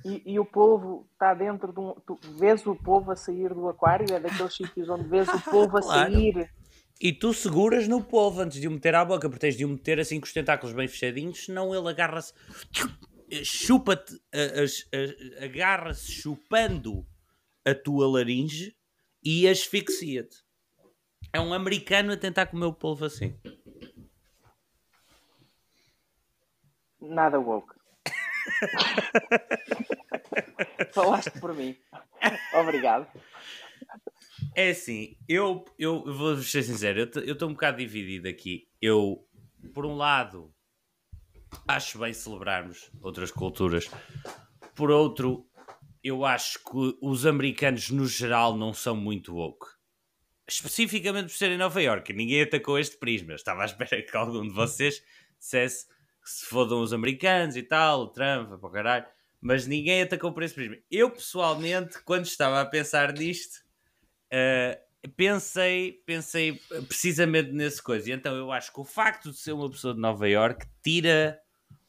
E, 0.06 0.34
e, 0.34 0.40
o 0.40 0.46
polvo 0.46 1.08
está 1.12 1.34
dentro 1.34 1.72
de 1.74 1.80
um. 1.80 1.94
Tu 2.06 2.20
vês 2.38 2.66
o 2.66 2.76
polvo 2.76 3.12
a 3.12 3.16
sair 3.16 3.54
do 3.54 3.68
aquário? 3.68 4.14
É 4.14 4.20
daqueles 4.20 4.56
sítios 4.56 4.90
onde 4.90 5.08
vês 5.08 5.28
o 5.28 5.42
polvo 5.42 5.78
a 5.78 5.82
claro. 5.84 6.14
sair. 6.14 6.50
E 7.00 7.12
tu 7.12 7.34
seguras 7.34 7.88
no 7.88 8.04
polvo 8.04 8.42
antes 8.42 8.62
de 8.62 8.68
o 8.68 8.72
meter 8.72 8.94
à 8.94 9.04
boca, 9.04 9.28
porque 9.28 9.42
tens 9.42 9.58
de 9.58 9.66
o 9.66 9.70
meter 9.70 10.00
assim 10.00 10.20
com 10.20 10.26
os 10.26 10.34
tentáculos 10.34 10.74
bem 10.74 10.88
fechadinhos, 10.88 11.46
senão 11.46 11.74
ele 11.74 11.90
agarra-se. 11.90 12.34
Chupa-te, 13.44 14.22
agarra-se 15.42 16.12
chupando 16.12 17.06
a 17.66 17.74
tua 17.74 18.08
laringe 18.08 18.76
e 19.24 19.48
asfixia-te. 19.48 20.44
É 21.34 21.40
um 21.40 21.54
americano 21.54 22.12
a 22.12 22.18
tentar 22.18 22.48
comer 22.48 22.66
o 22.66 22.74
polvo 22.74 23.06
assim. 23.06 23.36
Nada 27.02 27.40
woke. 27.40 27.74
Falaste 30.94 31.40
por 31.40 31.54
mim. 31.54 31.76
Obrigado. 32.54 33.08
É 34.56 34.70
assim, 34.70 35.18
eu, 35.28 35.66
eu 35.78 36.04
vou 36.04 36.38
ser 36.38 36.64
sincero, 36.64 37.10
eu 37.24 37.34
estou 37.34 37.50
um 37.50 37.54
bocado 37.54 37.78
dividido 37.78 38.28
aqui. 38.28 38.68
Eu, 38.82 39.26
por 39.74 39.86
um 39.86 39.96
lado, 39.96 40.54
acho 41.68 42.00
bem 42.00 42.14
celebrarmos 42.14 42.92
outras 43.02 43.32
culturas. 43.32 43.90
Por 44.76 44.92
outro, 44.92 45.46
eu 46.04 46.26
acho 46.26 46.60
que 46.60 46.98
os 47.02 47.26
americanos, 47.26 47.90
no 47.90 48.06
geral, 48.06 48.58
não 48.58 48.74
são 48.74 48.96
muito 48.96 49.36
woke. 49.36 49.68
Especificamente 50.48 51.30
por 51.30 51.38
serem 51.38 51.56
em 51.56 51.60
Nova 51.60 51.82
York. 51.82 52.12
Ninguém 52.12 52.42
atacou 52.42 52.78
este 52.78 52.98
prisma. 52.98 53.34
Estava 53.34 53.62
à 53.62 53.66
espera 53.66 54.02
que 54.02 54.18
algum 54.18 54.42
de 54.42 54.54
vocês 54.54 55.02
dissesse 55.40 55.88
se 56.24 56.46
fodam 56.46 56.82
os 56.82 56.94
americanos 56.94 57.56
e 57.56 57.64
tal, 57.64 58.02
o 58.02 58.08
Trump, 58.08 58.60
para 58.60 58.70
caralho, 58.70 59.06
mas 59.40 59.66
ninguém 59.66 60.04
atacou 60.04 60.32
por 60.32 60.44
esse 60.44 60.54
prisma. 60.54 60.78
Eu, 60.90 61.10
pessoalmente, 61.10 62.02
quando 62.04 62.26
estava 62.26 62.62
a 62.62 62.66
pensar 62.66 63.12
nisto, 63.14 63.60
uh, 64.28 65.10
pensei, 65.16 65.94
pensei 66.06 66.62
precisamente 66.88 67.52
nesse 67.52 67.82
coisa. 67.82 68.10
E 68.10 68.14
então 68.14 68.36
eu 68.36 68.52
acho 68.52 68.72
que 68.72 68.80
o 68.80 68.86
facto 68.86 69.32
de 69.32 69.38
ser 69.38 69.54
uma 69.54 69.70
pessoa 69.70 69.94
de 69.94 70.00
Nova 70.00 70.28
York 70.30 70.68
tira 70.84 71.40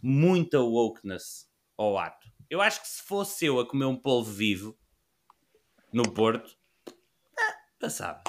muita 0.00 0.60
wokeness 0.60 1.46
ao 1.76 1.98
ato. 1.98 2.28
Eu 2.48 2.60
acho 2.60 2.80
que 2.80 2.88
se 2.88 3.02
fosse 3.02 3.46
eu 3.46 3.60
a 3.60 3.66
comer 3.66 3.86
um 3.86 3.96
polvo 3.96 4.30
vivo 4.30 4.78
no 5.92 6.10
Porto, 6.10 6.56
ah, 7.38 7.54
passava. 7.78 8.22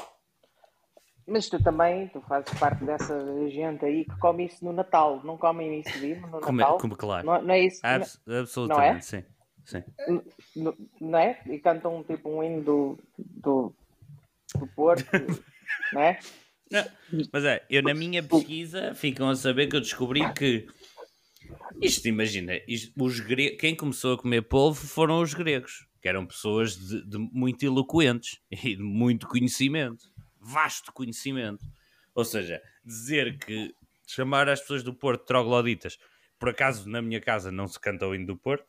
Mas 1.26 1.48
tu 1.48 1.62
também, 1.62 2.08
tu 2.10 2.22
fazes 2.22 2.54
parte 2.60 2.84
dessa 2.84 3.16
gente 3.50 3.86
aí 3.86 4.06
que 4.06 4.18
come 4.20 4.46
isso 4.46 4.64
no 4.64 4.74
Natal, 4.74 5.22
não 5.24 5.38
comem 5.38 5.80
isso 5.80 5.98
vivo 6.00 6.28
no 6.28 6.42
come, 6.42 6.60
Natal? 6.60 6.78
Come, 6.78 6.96
claro. 6.96 7.26
Não, 7.26 7.42
não 7.42 7.54
é 7.54 7.62
isso? 7.62 7.80
Abs 7.82 8.22
absolutamente, 8.28 8.84
não 8.84 8.90
é? 8.90 9.02
sim. 9.02 9.24
sim. 9.66 9.84
Não, 10.56 10.76
não 11.00 11.20
é? 11.20 11.42
E 11.48 11.60
cantam 11.60 12.04
tipo 12.04 12.30
um 12.30 12.44
hino 12.44 12.62
do, 12.62 13.00
do, 13.18 13.76
do 14.60 14.68
Porto, 14.68 15.06
não 15.94 16.02
é? 16.02 16.20
Não, 16.70 16.84
mas 17.32 17.46
é, 17.46 17.66
eu 17.70 17.82
na 17.84 17.94
minha 17.94 18.22
pesquisa 18.22 18.94
ficam 18.96 19.30
a 19.30 19.36
saber 19.36 19.68
que 19.68 19.76
eu 19.76 19.82
descobri 19.82 20.22
que 20.34 20.68
isto, 21.82 22.08
imagina, 22.08 22.54
isto, 22.68 22.92
os 23.02 23.22
quem 23.60 23.76
começou 23.76 24.14
a 24.16 24.18
comer 24.18 24.42
polvo 24.42 24.86
foram 24.86 25.22
os 25.22 25.34
gregos, 25.34 25.88
que 26.02 26.08
eram 26.08 26.26
pessoas 26.26 26.76
de, 26.76 27.06
de 27.08 27.18
muito 27.18 27.64
eloquentes 27.64 28.40
e 28.52 28.76
de 28.76 28.84
muito 28.84 29.28
conhecimento 29.28 30.13
vasto 30.44 30.92
conhecimento. 30.92 31.66
Ou 32.14 32.26
seja, 32.26 32.62
dizer 32.84 33.38
que 33.40 33.74
chamar 34.06 34.50
as 34.50 34.62
pessoas 34.62 34.84
do 34.84 34.94
Porto 34.94 35.26
trogloditas, 35.26 35.98
por 36.38 36.50
acaso 36.50 36.90
na 36.90 37.02
minha 37.02 37.22
casa 37.22 37.52
não 37.52 37.68
se 37.68 37.80
canta 37.80 38.08
o 38.08 38.14
hino 38.14 38.28
do 38.28 38.38
Porto, 38.38 38.66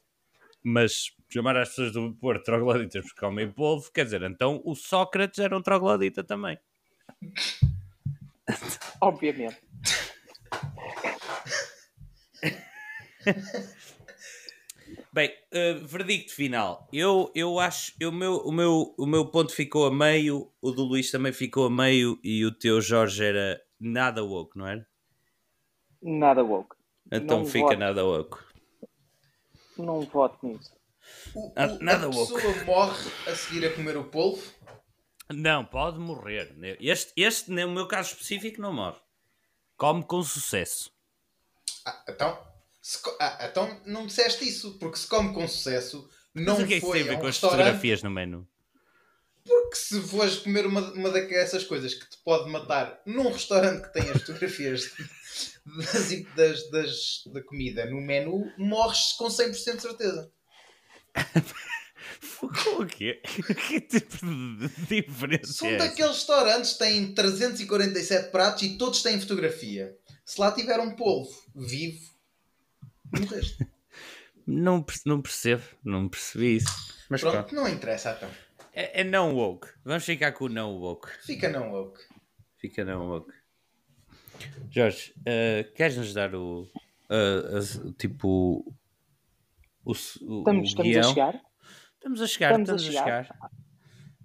mas 0.63 1.15
chamar 1.29 1.57
as 1.57 1.71
pessoas 1.71 1.93
do 1.93 2.15
Porto 2.15 2.45
trogloditas 2.45 3.05
porque 3.05 3.21
comem 3.21 3.51
polvo, 3.51 3.91
quer 3.93 4.05
dizer, 4.05 4.23
então 4.23 4.63
o 4.65 4.75
Sócrates 4.75 5.39
era 5.39 5.57
um 5.57 5.63
troglodita 5.63 6.25
também. 6.25 6.59
Obviamente. 9.01 9.59
Bem, 15.15 15.31
uh, 15.31 15.87
verdicto 15.87 16.35
final. 16.35 16.89
Eu, 16.93 17.31
eu 17.37 17.61
acho 17.61 17.93
eu, 18.01 18.11
meu, 18.11 18.39
o, 18.39 18.51
meu, 18.51 18.93
o 18.99 19.07
meu 19.07 19.25
ponto 19.31 19.55
ficou 19.55 19.87
a 19.87 19.91
meio, 19.95 20.53
o 20.61 20.73
do 20.73 20.83
Luís 20.83 21.09
também 21.09 21.33
ficou 21.33 21.67
a 21.67 21.71
meio 21.71 22.19
e 22.25 22.45
o 22.45 22.51
teu 22.51 22.81
Jorge 22.81 23.25
era 23.25 23.63
nada 23.79 24.25
woke, 24.25 24.59
não 24.59 24.67
era? 24.67 24.85
Nada 26.03 26.43
woke. 26.43 26.75
Então 27.13 27.39
Não 27.39 27.45
fica 27.45 27.61
voto. 27.67 27.79
nada 27.79 28.05
woke. 28.05 28.39
Não 29.79 30.01
voto 30.01 30.47
nisso. 30.49 30.73
O, 31.33 31.53
Ah, 31.55 31.67
o- 31.67 31.79
nada 31.79 32.07
a 32.07 32.09
woke. 32.09 32.33
pessoa 32.35 32.65
morre 32.65 33.09
a 33.29 33.37
seguir 33.37 33.67
a 33.67 33.73
comer 33.73 33.97
o 33.97 34.03
polvo? 34.11 34.43
Não, 35.33 35.65
pode 35.65 35.97
morrer. 35.97 36.57
Este, 36.81 37.13
este, 37.17 37.53
no 37.53 37.71
meu 37.71 37.87
caso 37.87 38.15
específico, 38.15 38.61
não 38.61 38.73
morre. 38.73 38.99
Come 39.77 40.03
com 40.05 40.25
sucesso. 40.25 40.91
Ah, 41.87 42.05
então, 42.09 42.54
ah, 43.21 43.49
então 43.51 43.81
não 43.87 44.07
disseste 44.07 44.47
isso, 44.49 44.79
porque 44.79 44.99
se 44.99 45.07
come 45.07 45.33
com 45.33 45.47
sucesso, 45.49 46.09
não 46.35 46.55
Mas 46.55 46.65
o 46.65 46.67
que 46.67 46.75
é 46.75 46.81
que 46.81 46.87
foi 46.87 46.99
tem 46.99 47.09
a 47.09 47.11
ver 47.13 47.17
um 47.17 47.21
com 47.21 47.27
as 47.27 47.39
fotografias 47.39 48.03
no 48.03 48.11
menu? 48.11 48.47
porque 49.47 49.77
se 49.77 50.01
fores 50.01 50.37
comer 50.37 50.65
uma, 50.67 50.81
uma 50.93 51.11
dessas 51.11 51.65
coisas 51.65 51.93
que 51.93 52.09
te 52.09 52.17
pode 52.25 52.49
matar 52.51 53.03
num 53.05 53.31
restaurante 53.31 53.83
que 53.83 53.93
tem 53.93 54.09
as 54.11 54.23
fotografias 54.23 54.91
das, 55.67 56.23
das, 56.35 56.71
das- 56.71 57.23
da 57.27 57.43
comida 57.43 57.85
no 57.85 58.01
menu, 58.01 58.51
morres 58.57 59.13
com 59.13 59.27
100% 59.27 59.77
de 59.77 59.83
certeza. 59.83 60.31
O 62.79 62.87
quê? 62.87 63.21
Que 63.69 63.81
tipo 63.81 64.27
de 64.27 64.69
diferença 65.03 65.53
São 65.53 65.69
é 65.69 65.77
daqueles 65.77 66.17
restaurantes 66.17 66.73
que 66.75 66.79
têm 66.79 67.15
347 67.15 68.31
pratos 68.31 68.63
e 68.63 68.77
todos 68.77 69.03
têm 69.03 69.19
fotografia. 69.21 69.97
Se 70.25 70.39
lá 70.41 70.53
tiver 70.53 70.79
um 70.81 70.95
polvo 70.95 71.35
vivo, 71.55 72.14
morreste. 73.21 73.67
Não, 74.47 74.85
não 75.07 75.23
percebo, 75.23 75.63
não 75.83 76.09
percebi 76.09 76.57
isso. 76.57 76.95
Mas 77.09 77.21
pronto. 77.23 77.35
Pronto, 77.35 77.55
não 77.55 77.69
interessa 77.69 78.13
então. 78.17 78.29
É, 78.73 79.01
é 79.01 79.05
não 79.05 79.35
woke. 79.35 79.69
Vamos 79.85 80.05
ficar 80.05 80.33
com 80.33 80.45
o 80.45 80.49
não 80.49 80.75
woke. 80.77 81.09
Fica 81.25 81.49
não 81.49 81.71
woke. 81.73 82.01
Fica 82.59 82.85
não 82.85 83.09
woke. 83.09 83.33
Jorge, 84.71 85.15
eh, 85.25 85.65
queres-nos 85.75 86.13
dar 86.13 86.35
o. 86.35 86.69
as- 87.57 87.81
tipo. 87.97 88.29
O, 89.85 89.91
o, 89.91 89.93
Estamos, 89.93 90.47
o 90.47 90.63
estamos 90.65 90.91
guião? 90.93 91.01
a 91.01 91.09
chegar. 91.15 91.41
Estamos 91.95 92.21
a 92.21 92.27
chegar, 92.27 92.51
Estamos 92.61 92.71
a 92.71 92.75
estamos 92.77 92.97
a 92.97 93.05
chegar. 93.05 93.25
chegar. 93.25 93.39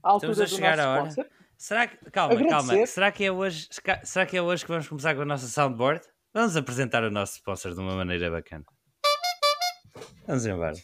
À 0.03 0.09
altura 0.09 0.31
Estamos 0.31 0.39
a 0.53 0.55
chegar 0.55 0.79
à 0.79 0.89
hora. 0.89 1.09
sponsor. 1.09 1.25
Será 1.57 1.87
que. 1.87 2.11
Calma, 2.11 2.33
Agradecer. 2.33 2.67
calma. 2.67 2.85
Será 2.87 3.11
que, 3.11 3.23
é 3.25 3.31
hoje, 3.31 3.67
será 4.03 4.25
que 4.25 4.37
é 4.37 4.41
hoje 4.41 4.63
que 4.65 4.69
vamos 4.71 4.87
começar 4.87 5.15
com 5.15 5.21
a 5.21 5.25
nossa 5.25 5.47
soundboard? 5.47 6.01
Vamos 6.33 6.55
apresentar 6.57 7.03
o 7.03 7.11
nosso 7.11 7.35
sponsor 7.35 7.73
de 7.73 7.79
uma 7.79 7.95
maneira 7.95 8.29
bacana. 8.31 8.65
Vamos 10.29 10.45
embora. 10.45 10.75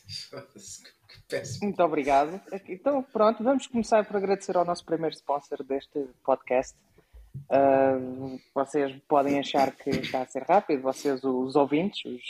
Muito 1.62 1.84
obrigado. 1.84 2.42
Então, 2.68 3.04
pronto, 3.04 3.44
vamos 3.44 3.68
começar 3.68 4.04
por 4.04 4.18
agradecer 4.18 4.58
ao 4.58 4.66
nosso 4.66 4.84
primeiro 4.84 5.16
sponsor 5.16 5.64
deste 5.64 6.04
podcast. 6.24 6.76
Ah, 7.48 7.96
vocês 8.56 9.00
podem 9.08 9.38
achar 9.38 9.72
que 9.72 9.92
está 9.92 10.24
a 10.24 10.26
ser 10.26 10.42
rápido, 10.42 10.82
vocês, 10.82 11.24
os 11.24 11.56
ouvintes, 11.56 12.04
os 12.06 12.24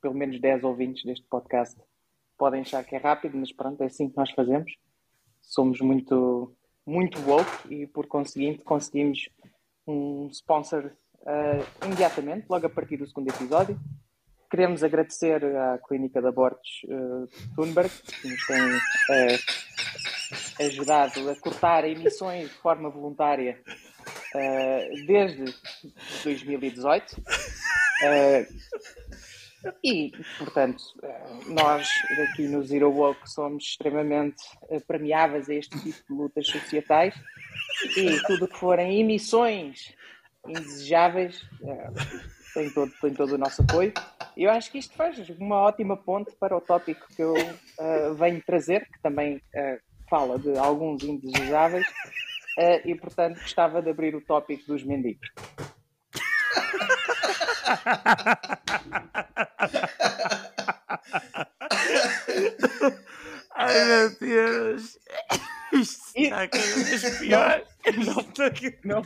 pelo 0.00 0.14
menos 0.14 0.40
10 0.40 0.64
ouvintes 0.64 1.04
deste 1.04 1.26
podcast, 1.26 1.78
podem 2.38 2.62
achar 2.62 2.82
que 2.82 2.96
é 2.96 2.98
rápido, 2.98 3.36
mas 3.36 3.52
pronto, 3.52 3.82
é 3.82 3.86
assim 3.86 4.08
que 4.08 4.16
nós 4.16 4.30
fazemos. 4.30 4.72
Somos 5.42 5.78
muito, 5.80 6.56
muito 6.86 7.20
woke 7.28 7.68
e, 7.68 7.86
por 7.86 8.06
conseguinte, 8.06 8.64
conseguimos 8.64 9.28
um 9.86 10.30
sponsor 10.32 10.90
ah, 11.26 11.84
imediatamente, 11.84 12.46
logo 12.48 12.64
a 12.64 12.70
partir 12.70 12.96
do 12.96 13.06
segundo 13.06 13.28
episódio. 13.28 13.78
Queremos 14.52 14.84
agradecer 14.84 15.42
à 15.56 15.78
Clínica 15.78 16.20
de 16.20 16.28
Abortos 16.28 16.82
uh, 16.84 17.26
Thunberg, 17.56 17.88
que 18.20 18.28
nos 18.28 18.46
tem 18.46 18.58
eh, 19.10 19.38
ajudado 20.66 21.30
a 21.30 21.36
cortar 21.36 21.86
emissões 21.86 22.50
de 22.50 22.56
forma 22.56 22.90
voluntária 22.90 23.58
eh, 24.34 24.90
desde 25.06 25.54
2018. 26.22 27.16
Eh, 28.04 28.46
e, 29.82 30.12
portanto, 30.38 30.84
nós 31.46 31.88
aqui 32.30 32.46
no 32.46 32.62
Zero 32.62 32.90
Woke 32.90 33.30
somos 33.30 33.64
extremamente 33.64 34.42
permeáveis 34.86 35.48
a 35.48 35.54
este 35.54 35.80
tipo 35.80 35.98
de 36.10 36.14
lutas 36.14 36.46
societais 36.46 37.14
e 37.96 38.20
tudo 38.26 38.48
que 38.48 38.58
forem 38.58 39.00
emissões 39.00 39.94
indesejáveis 40.46 41.40
tem, 42.54 42.70
todo, 42.70 42.92
tem 43.00 43.14
todo 43.14 43.32
o 43.34 43.38
nosso 43.38 43.62
apoio. 43.62 43.92
E 44.36 44.44
eu 44.44 44.50
acho 44.50 44.70
que 44.70 44.78
isto 44.78 44.94
faz 44.94 45.18
uma 45.38 45.56
ótima 45.56 45.96
ponte 45.96 46.32
para 46.38 46.56
o 46.56 46.60
tópico 46.60 47.06
que 47.14 47.22
eu 47.22 47.34
eh, 47.36 48.10
venho 48.16 48.42
trazer, 48.44 48.86
que 48.90 49.00
também 49.02 49.40
eh, 49.54 49.78
fala 50.08 50.38
de 50.38 50.56
alguns 50.56 51.02
indesejáveis, 51.02 51.86
eh, 52.58 52.82
e 52.88 52.94
portanto 52.94 53.40
gostava 53.40 53.82
de 53.82 53.90
abrir 53.90 54.14
o 54.14 54.20
tópico 54.20 54.66
dos 54.66 54.82
mendigos. 54.84 55.28
Ai 63.54 63.84
meu 63.84 64.18
Deus! 64.18 64.98
Isto 65.72 66.02
está 66.16 66.48
cada 66.48 66.64
vez 66.84 67.18
pior. 67.18 67.62
Está 67.84 68.50
cada- 68.50 68.76
Não, 68.84 69.02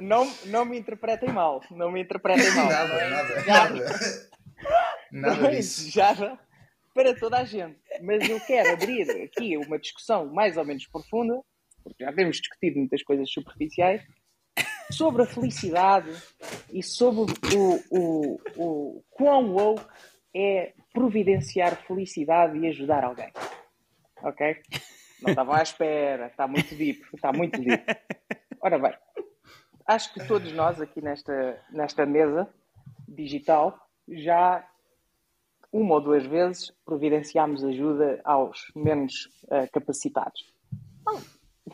não, 0.00 0.30
não 0.46 0.64
me 0.64 0.78
interpretem 0.78 1.30
mal, 1.30 1.62
não 1.70 1.90
me 1.90 2.02
interpretem 2.02 2.50
mal. 2.54 2.68
Nada, 2.68 3.10
nada, 3.10 3.28
desejado- 3.34 3.74
nada. 3.74 4.28
Nada 5.10 5.50
disso. 5.50 5.80
desejada 5.80 6.38
para 6.94 7.14
toda 7.14 7.38
a 7.38 7.44
gente. 7.44 7.78
Mas 8.02 8.28
eu 8.28 8.40
quero 8.40 8.72
abrir 8.72 9.08
aqui 9.22 9.56
uma 9.56 9.78
discussão 9.78 10.26
mais 10.32 10.56
ou 10.56 10.64
menos 10.64 10.86
profunda, 10.86 11.40
porque 11.82 12.04
já 12.04 12.12
temos 12.12 12.36
discutido 12.38 12.78
muitas 12.78 13.02
coisas 13.02 13.30
superficiais, 13.30 14.02
sobre 14.90 15.22
a 15.22 15.26
felicidade 15.26 16.10
e 16.72 16.82
sobre 16.82 17.32
o, 17.54 17.80
o, 17.90 18.40
o 18.56 19.04
quão 19.10 19.52
woke 19.52 19.84
é 20.34 20.72
providenciar 20.92 21.76
felicidade 21.86 22.58
e 22.58 22.66
ajudar 22.68 23.04
alguém. 23.04 23.30
Ok? 24.22 24.60
Não 25.22 25.30
estavam 25.30 25.54
à 25.54 25.62
espera, 25.62 26.26
está 26.26 26.46
muito 26.48 26.74
deep, 26.74 27.02
está 27.14 27.32
muito 27.32 27.60
deep. 27.60 27.84
Ora 28.60 28.78
bem, 28.78 28.92
acho 29.88 30.12
que 30.12 30.24
todos 30.28 30.52
nós 30.52 30.80
aqui 30.80 31.00
nesta, 31.00 31.58
nesta 31.70 32.06
mesa 32.06 32.48
digital 33.08 33.76
já 34.06 34.64
uma 35.72 35.94
ou 35.94 36.00
duas 36.00 36.24
vezes 36.24 36.70
providenciámos 36.84 37.64
ajuda 37.64 38.20
aos 38.24 38.70
menos 38.76 39.28
eh, 39.50 39.66
capacitados. 39.68 40.44
Bom, 41.02 41.20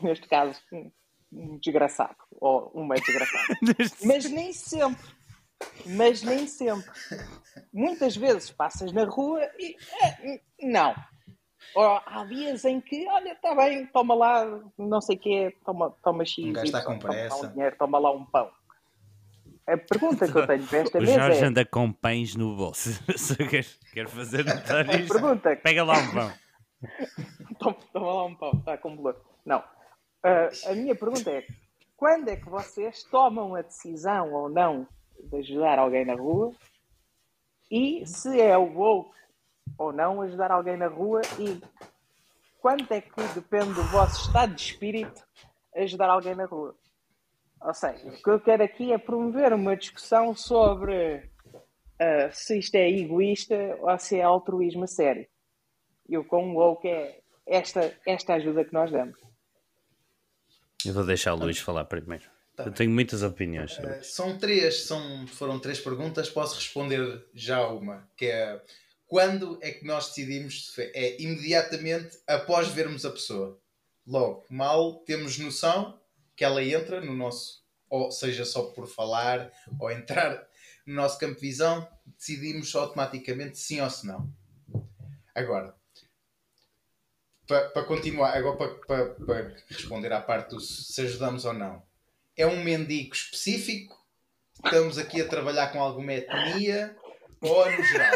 neste 0.01 0.27
caso, 0.27 0.59
um, 0.71 0.91
um 1.31 1.57
desgraçado, 1.57 2.17
ou 2.31 2.71
uma 2.73 2.95
desgraçada. 2.95 3.57
Mas 4.03 4.29
nem 4.29 4.51
sempre. 4.51 5.05
Mas 5.85 6.21
nem 6.23 6.47
sempre. 6.47 6.91
Muitas 7.71 8.17
vezes 8.17 8.51
passas 8.51 8.91
na 8.91 9.05
rua 9.05 9.41
e. 9.57 9.75
eh, 10.03 10.41
não. 10.61 10.93
Ou 11.73 12.01
há 12.05 12.25
dias 12.25 12.63
em 12.65 12.79
que, 12.79 13.07
olha, 13.07 13.33
está 13.33 13.55
bem, 13.55 13.85
toma 13.87 14.13
lá, 14.15 14.61
não 14.77 15.01
sei 15.01 15.15
o 15.15 15.19
quê, 15.19 15.57
toma, 15.65 15.95
toma 16.03 16.25
X, 16.25 16.45
Um 16.45 16.53
gajo 16.53 16.65
está 16.65 16.81
com 16.83 16.97
toma 16.99 17.13
lá 17.13 17.19
pressa. 17.19 17.47
um 17.47 17.51
dinheiro, 17.51 17.75
toma 17.77 17.99
lá 17.99 18.11
um 18.11 18.25
pão. 18.25 18.51
A 19.67 19.77
pergunta 19.77 20.31
que 20.31 20.37
eu 20.37 20.45
tenho 20.45 20.67
para 20.67 20.77
esta 20.77 20.97
O 20.99 21.01
mesa 21.01 21.13
Jorge 21.19 21.43
é. 21.43 21.45
anda 21.45 21.65
com 21.65 21.91
pães 21.91 22.35
no 22.35 22.55
bolso. 22.55 22.89
Só 23.17 23.35
quer, 23.35 23.65
quer 23.93 24.07
fazer 24.07 24.45
notar 24.45 24.87
isto. 24.99 25.11
pergunta 25.13 25.55
Pega 25.55 25.83
lá 25.83 25.97
um 25.97 26.13
pão. 26.13 26.33
Toma, 27.57 27.77
toma 27.93 28.13
lá 28.13 28.25
um 28.25 28.35
pão, 28.35 28.51
está 28.59 28.77
com 28.77 28.95
bolor. 28.95 29.19
Não. 29.43 29.63
Ah, 30.23 30.49
a 30.67 30.73
minha 30.73 30.93
pergunta 30.93 31.31
é: 31.31 31.43
quando 31.97 32.29
é 32.29 32.35
que 32.35 32.47
vocês 32.49 33.03
tomam 33.05 33.55
a 33.55 33.61
decisão 33.61 34.33
ou 34.33 34.49
não 34.49 34.87
de 35.19 35.37
ajudar 35.37 35.79
alguém 35.79 36.05
na 36.05 36.13
rua? 36.13 36.51
E 37.71 38.05
se 38.05 38.39
é 38.39 38.55
o 38.55 38.71
woke 38.77 39.15
ou 39.77 39.91
não 39.91 40.21
ajudar 40.21 40.51
alguém 40.51 40.77
na 40.77 40.87
rua? 40.87 41.21
E 41.39 41.61
quanto 42.59 42.91
é 42.91 43.01
que 43.01 43.21
depende 43.33 43.73
do 43.73 43.83
vosso 43.83 44.27
estado 44.27 44.53
de 44.53 44.61
espírito 44.61 45.23
ajudar 45.75 46.09
alguém 46.09 46.35
na 46.35 46.45
rua? 46.45 46.75
Ou 47.61 47.73
seja, 47.73 48.07
o 48.07 48.11
que 48.11 48.29
eu 48.29 48.39
quero 48.39 48.63
aqui 48.63 48.91
é 48.91 48.97
promover 48.97 49.53
uma 49.53 49.75
discussão 49.75 50.35
sobre 50.35 51.29
ah, 51.99 52.29
se 52.31 52.59
isto 52.59 52.75
é 52.75 52.89
egoísta 52.89 53.55
ou 53.79 53.97
se 53.97 54.17
é 54.17 54.23
altruísmo 54.23 54.83
a 54.83 54.87
sério. 54.87 55.25
E 56.07 56.17
o 56.17 56.23
quão 56.23 56.55
woke 56.55 56.87
é 56.87 57.21
esta, 57.47 57.95
esta 58.05 58.35
ajuda 58.35 58.65
que 58.65 58.73
nós 58.73 58.91
damos. 58.91 59.19
Eu 60.85 60.93
vou 60.93 61.05
deixar 61.05 61.33
o 61.33 61.37
Luís 61.37 61.59
falar 61.59 61.85
primeiro. 61.85 62.25
Tá 62.55 62.65
eu 62.65 62.71
tenho 62.71 62.91
muitas 62.91 63.23
opiniões. 63.23 63.77
Uh, 63.79 64.03
são 64.03 64.37
três, 64.37 64.85
são, 64.85 65.25
foram 65.27 65.59
três 65.59 65.79
perguntas, 65.79 66.29
posso 66.29 66.55
responder 66.55 67.25
já 67.33 67.67
uma, 67.67 68.07
que 68.15 68.27
é 68.27 68.61
quando 69.07 69.59
é 69.61 69.71
que 69.71 69.85
nós 69.85 70.07
decidimos? 70.09 70.73
É 70.77 71.21
imediatamente 71.21 72.17
após 72.27 72.69
vermos 72.69 73.05
a 73.05 73.11
pessoa. 73.11 73.59
Logo, 74.05 74.45
mal 74.49 74.95
temos 74.99 75.37
noção 75.37 75.99
que 76.35 76.43
ela 76.43 76.63
entra 76.63 77.01
no 77.01 77.15
nosso, 77.15 77.63
ou 77.89 78.11
seja 78.11 78.45
só 78.45 78.63
por 78.63 78.87
falar, 78.87 79.51
ou 79.79 79.91
entrar 79.91 80.47
no 80.85 80.95
nosso 80.95 81.17
campo 81.17 81.35
de 81.35 81.41
visão, 81.41 81.87
decidimos 82.17 82.75
automaticamente 82.75 83.57
sim 83.57 83.81
ou 83.81 83.89
se 83.89 84.05
não. 84.05 84.31
Agora, 85.33 85.75
para, 87.47 87.69
para 87.69 87.83
continuar, 87.83 88.35
agora 88.35 88.57
para, 88.57 88.75
para, 88.75 89.05
para 89.25 89.55
responder 89.69 90.11
à 90.13 90.21
parte 90.21 90.49
do 90.49 90.59
se 90.59 91.01
ajudamos 91.01 91.45
ou 91.45 91.53
não, 91.53 91.83
é 92.35 92.45
um 92.45 92.63
mendigo 92.63 93.13
específico? 93.13 94.03
Estamos 94.63 94.97
aqui 94.97 95.21
a 95.21 95.27
trabalhar 95.27 95.71
com 95.71 95.81
alguma 95.81 96.13
etnia 96.13 96.95
ou 97.45 97.71
no 97.71 97.83
geral? 97.83 98.11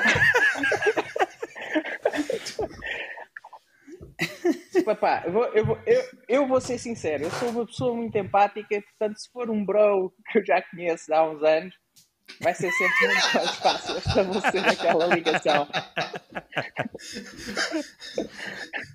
Papá, 4.86 5.24
eu 5.26 5.32
vou, 5.32 5.46
eu, 5.54 5.66
vou, 5.66 5.80
eu, 5.86 6.04
eu 6.28 6.48
vou 6.48 6.60
ser 6.60 6.78
sincero, 6.78 7.24
eu 7.24 7.32
sou 7.32 7.50
uma 7.50 7.66
pessoa 7.66 7.96
muito 7.96 8.18
empática, 8.18 8.82
portanto, 8.82 9.20
se 9.20 9.32
for 9.32 9.50
um 9.50 9.64
bro 9.64 10.14
que 10.32 10.40
eu 10.40 10.46
já 10.46 10.62
conheço 10.62 11.14
há 11.14 11.30
uns 11.30 11.44
anos, 11.44 11.76
vai 12.42 12.54
ser 12.54 12.72
sempre 12.72 13.08
muito 13.08 13.34
mais 13.34 13.56
fácil 13.56 13.98
estabelecer 13.98 14.68
aquela 14.68 15.06
ligação. 15.08 15.68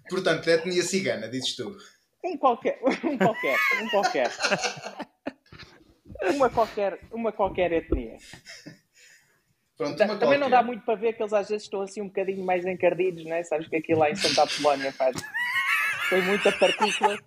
Portanto, 0.08 0.48
etnia 0.48 0.82
cigana, 0.82 1.28
dizes 1.28 1.56
tu. 1.56 1.76
Um 2.24 2.36
qualquer, 2.38 2.78
um 2.82 3.18
qualquer, 3.18 3.58
um 3.82 3.88
qualquer. 3.90 4.30
Uma 6.34 6.48
qualquer, 6.48 6.98
uma 7.12 7.32
qualquer 7.32 7.72
etnia. 7.72 8.16
Pronto, 9.76 9.96
Também 9.96 10.18
qualquer. 10.18 10.38
não 10.38 10.50
dá 10.50 10.62
muito 10.62 10.84
para 10.84 10.94
ver 10.94 11.14
que 11.14 11.22
eles 11.22 11.32
às 11.32 11.48
vezes 11.48 11.64
estão 11.64 11.80
assim 11.80 12.00
um 12.00 12.06
bocadinho 12.06 12.44
mais 12.44 12.64
encardidos, 12.64 13.24
não 13.24 13.34
é? 13.34 13.42
Sabes 13.42 13.66
que 13.68 13.76
aquilo 13.76 14.00
lá 14.00 14.10
em 14.10 14.14
Santa 14.14 14.44
Apolónia 14.44 14.92
faz. 14.92 15.16
Tem 16.08 16.22
muita 16.22 16.52
partícula. 16.52 17.18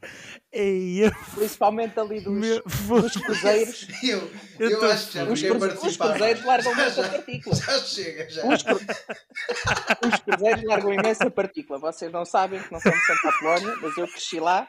Ei, 0.51 1.01
Principalmente 1.35 1.99
ali 1.99 2.21
dos, 2.21 2.33
Meu... 2.33 2.63
dos 2.63 3.13
cruzeiros. 3.13 3.87
Eu, 4.03 4.31
eu, 4.59 4.69
eu 4.69 4.91
acho 4.91 5.07
que 5.07 5.13
já 5.15 5.23
os, 5.25 5.41
cru... 5.41 5.87
os 5.87 5.97
cruzeiros 5.97 6.45
largam 6.45 6.71
imensa 6.71 7.03
partícula. 7.09 7.55
Já 7.55 7.79
chega, 7.79 8.29
já. 8.29 8.45
Os, 8.47 8.63
cru... 8.63 8.75
os 8.75 10.19
cruzeiros 10.21 10.63
largam 10.63 10.93
imensa 10.93 11.29
partícula. 11.29 11.79
Vocês 11.79 12.11
não 12.11 12.23
sabem 12.23 12.61
que 12.61 12.71
não 12.71 12.79
são 12.79 12.91
de 12.91 13.05
Santa 13.05 13.29
Apolónia, 13.29 13.75
mas 13.81 13.97
eu 13.97 14.07
cresci 14.07 14.39
lá. 14.39 14.67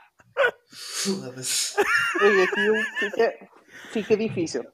Foda-se. 0.68 1.76
E 2.20 2.42
aquilo 2.42 2.76
fica, 2.98 3.48
fica 3.92 4.16
difícil. 4.16 4.64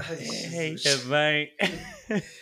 Ai, 0.00 0.76
é 0.84 0.96
bem. 0.96 1.52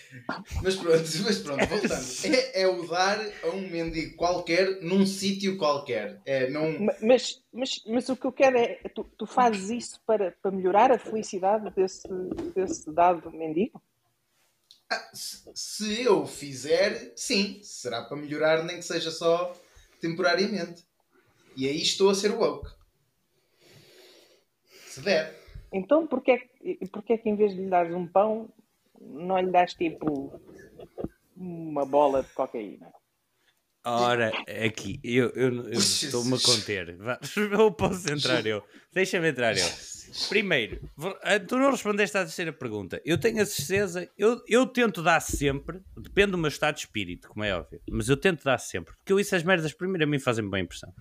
Mas 0.63 0.77
pronto, 0.77 1.05
mas 1.23 1.39
pronto, 1.39 1.67
voltando. 1.67 2.09
É, 2.35 2.63
é 2.63 2.69
o 2.69 2.87
dar 2.87 3.21
a 3.43 3.49
um 3.49 3.69
mendigo 3.69 4.17
qualquer 4.17 4.81
num 4.81 5.07
sítio 5.07 5.59
qualquer. 5.59 6.21
É, 6.25 6.49
não... 6.49 6.79
mas, 7.03 7.43
mas, 7.53 7.83
mas 7.87 8.09
o 8.09 8.17
que 8.17 8.27
eu 8.27 8.33
quero 8.33 8.59
é. 8.59 8.77
Tu, 8.95 9.05
tu 9.17 9.27
fazes 9.27 9.69
isso 9.71 10.01
para, 10.07 10.33
para 10.43 10.51
melhorar 10.51 10.91
a 10.91 10.99
felicidade 10.99 11.71
desse, 11.75 12.09
desse 12.55 12.91
dado 12.91 13.31
mendigo? 13.31 13.83
Ah, 14.91 15.11
se, 15.13 15.43
se 15.55 16.03
eu 16.03 16.27
fizer, 16.27 17.13
sim. 17.15 17.61
Será 17.63 18.03
para 18.03 18.17
melhorar, 18.17 18.65
nem 18.65 18.77
que 18.77 18.85
seja 18.85 19.11
só 19.11 19.55
temporariamente. 20.01 20.87
E 21.55 21.69
aí 21.69 21.83
estou 21.83 22.09
a 22.09 22.15
ser 22.15 22.31
woke. 22.31 22.71
Se 24.87 25.01
der. 25.01 25.38
Então, 25.73 26.07
porquê, 26.07 26.49
porquê 26.93 27.19
que 27.19 27.29
em 27.29 27.37
vez 27.37 27.53
de 27.53 27.63
lhe 27.63 27.69
dares 27.69 27.95
um 27.95 28.07
pão, 28.07 28.49
não 29.01 29.39
lhe 29.39 29.51
das 29.51 29.75
tipo 29.75 30.41
uma 31.37 31.85
bola 31.85 32.23
de 32.23 32.31
cocaína? 32.31 32.93
Ora, 33.85 34.33
aqui, 34.67 35.01
eu, 35.03 35.31
eu, 35.31 35.69
eu 35.69 35.73
estou-me 35.79 36.35
a 36.35 36.39
conter. 36.41 36.99
Eu 37.53 37.73
posso 37.73 38.11
entrar 38.13 38.45
eu. 38.45 38.63
Deixa-me 38.93 39.31
entrar 39.31 39.57
eu. 39.57 39.67
Primeiro, 40.29 40.81
ah, 41.23 41.39
tu 41.39 41.57
não 41.57 41.71
respondeste 41.71 42.17
à 42.17 42.23
terceira 42.23 42.53
pergunta. 42.53 43.01
Eu 43.05 43.19
tenho 43.19 43.41
a 43.43 43.47
certeza, 43.47 44.11
eu, 44.17 44.43
eu 44.49 44.67
tento 44.67 45.03
dar 45.03 45.21
sempre, 45.21 45.81
depende 45.97 46.33
do 46.33 46.39
meu 46.39 46.49
estado 46.49 46.75
de 46.75 46.81
espírito, 46.81 47.29
como 47.29 47.45
é 47.45 47.55
óbvio, 47.55 47.81
mas 47.91 48.09
eu 48.09 48.17
tento 48.17 48.43
dar 48.43 48.59
sempre, 48.59 48.95
porque 48.97 49.13
eu 49.13 49.21
isso 49.21 49.37
as 49.37 49.43
merdas, 49.43 49.73
primeiro, 49.73 50.05
a 50.05 50.07
mim 50.07 50.19
fazem 50.19 50.49
bem 50.49 50.65
impressão. 50.65 50.93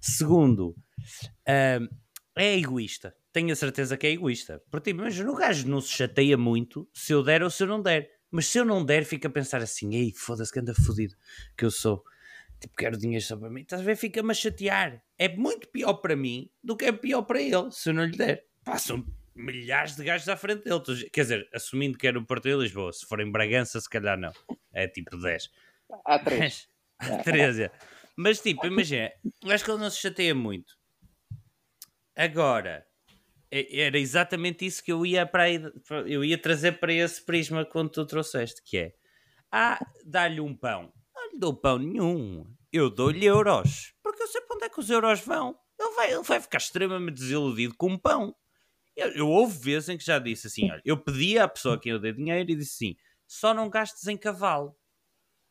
Segundo, 0.00 0.68
uh, 0.68 1.88
é 2.36 2.56
egoísta 2.56 3.14
tenho 3.32 3.52
a 3.52 3.56
certeza 3.56 3.96
que 3.96 4.06
é 4.06 4.10
egoísta. 4.10 4.62
Porque, 4.70 4.90
tipo, 4.90 5.02
mas 5.02 5.18
o 5.18 5.34
gajo 5.34 5.68
não 5.68 5.80
se 5.80 5.88
chateia 5.88 6.36
muito 6.36 6.88
se 6.92 7.12
eu 7.12 7.22
der 7.22 7.42
ou 7.42 7.50
se 7.50 7.62
eu 7.62 7.66
não 7.66 7.82
der. 7.82 8.10
Mas 8.30 8.46
se 8.46 8.58
eu 8.58 8.64
não 8.64 8.84
der, 8.84 9.04
fica 9.04 9.28
a 9.28 9.30
pensar 9.30 9.62
assim: 9.62 9.94
ei, 9.94 10.12
foda-se 10.12 10.52
que 10.52 10.60
anda 10.60 10.74
fodido 10.74 11.14
que 11.56 11.64
eu 11.64 11.70
sou. 11.70 12.04
Tipo, 12.60 12.76
quero 12.76 12.96
dinheiro 12.96 13.24
só 13.24 13.36
para 13.36 13.50
mim. 13.50 13.62
Estás 13.62 13.82
a 13.82 13.84
ver? 13.84 13.96
Fica-me 13.96 14.30
a 14.30 14.34
chatear. 14.34 15.02
É 15.18 15.28
muito 15.28 15.68
pior 15.68 15.94
para 15.94 16.14
mim 16.14 16.48
do 16.62 16.76
que 16.76 16.84
é 16.84 16.92
pior 16.92 17.22
para 17.22 17.40
ele 17.40 17.70
se 17.72 17.90
eu 17.90 17.94
não 17.94 18.04
lhe 18.04 18.16
der. 18.16 18.46
Passam 18.64 19.04
milhares 19.34 19.96
de 19.96 20.04
gajos 20.04 20.28
à 20.28 20.36
frente 20.36 20.64
dele. 20.64 20.80
Quer 21.10 21.22
dizer, 21.22 21.48
assumindo 21.52 21.98
que 21.98 22.06
era 22.06 22.18
o 22.18 22.24
Porto 22.24 22.44
de 22.44 22.54
Lisboa. 22.54 22.92
Se 22.92 23.04
for 23.04 23.20
em 23.20 23.30
Bragança, 23.30 23.80
se 23.80 23.88
calhar 23.88 24.16
não. 24.18 24.32
É 24.72 24.86
tipo 24.86 25.16
10. 25.16 25.50
Há 26.04 26.18
3. 26.18 26.68
Há 26.98 27.18
13. 27.18 27.70
Mas 28.16 28.40
tipo, 28.40 28.66
imagina, 28.66 29.10
acho 29.46 29.64
que 29.64 29.70
ele 29.70 29.80
não 29.80 29.90
se 29.90 29.98
chateia 29.98 30.34
muito. 30.34 30.76
Agora, 32.14 32.70
é, 32.70 32.91
era 33.52 33.98
exatamente 33.98 34.64
isso 34.64 34.82
que 34.82 34.90
eu 34.90 35.04
ia 35.04 35.26
para 35.26 35.42
aí, 35.42 35.60
eu 36.06 36.24
ia 36.24 36.38
trazer 36.38 36.80
para 36.80 36.92
esse 36.92 37.22
prisma 37.22 37.66
quando 37.66 37.90
tu 37.90 38.06
trouxeste, 38.06 38.62
que 38.64 38.78
é 38.78 38.92
ah, 39.52 39.78
dá-lhe 40.06 40.40
um 40.40 40.56
pão. 40.56 40.90
Não 41.14 41.30
lhe 41.30 41.38
dou 41.38 41.54
pão 41.54 41.78
nenhum. 41.78 42.46
Eu 42.72 42.88
dou-lhe 42.88 43.26
euros. 43.26 43.92
Porque 44.02 44.22
eu 44.22 44.26
sei 44.26 44.40
para 44.40 44.56
onde 44.56 44.64
é 44.64 44.68
que 44.70 44.80
os 44.80 44.88
euros 44.88 45.20
vão. 45.20 45.54
Ele 45.78 45.94
vai, 45.94 46.12
ele 46.12 46.22
vai 46.22 46.40
ficar 46.40 46.56
extremamente 46.56 47.16
desiludido 47.16 47.74
com 47.76 47.90
um 47.90 47.98
pão. 47.98 48.34
Eu, 48.96 49.08
eu 49.08 49.28
houve 49.28 49.58
vezes 49.58 49.90
em 49.90 49.98
que 49.98 50.04
já 50.04 50.18
disse 50.18 50.46
assim: 50.46 50.70
olha, 50.70 50.80
eu 50.84 50.96
pedi 50.96 51.38
à 51.38 51.46
pessoa 51.46 51.74
a 51.74 51.78
quem 51.78 51.92
eu 51.92 51.98
dei 51.98 52.14
dinheiro 52.14 52.50
e 52.50 52.56
disse 52.56 52.86
assim: 52.86 52.96
só 53.26 53.52
não 53.52 53.68
gastes 53.68 54.06
em 54.06 54.16
cavalo. 54.16 54.74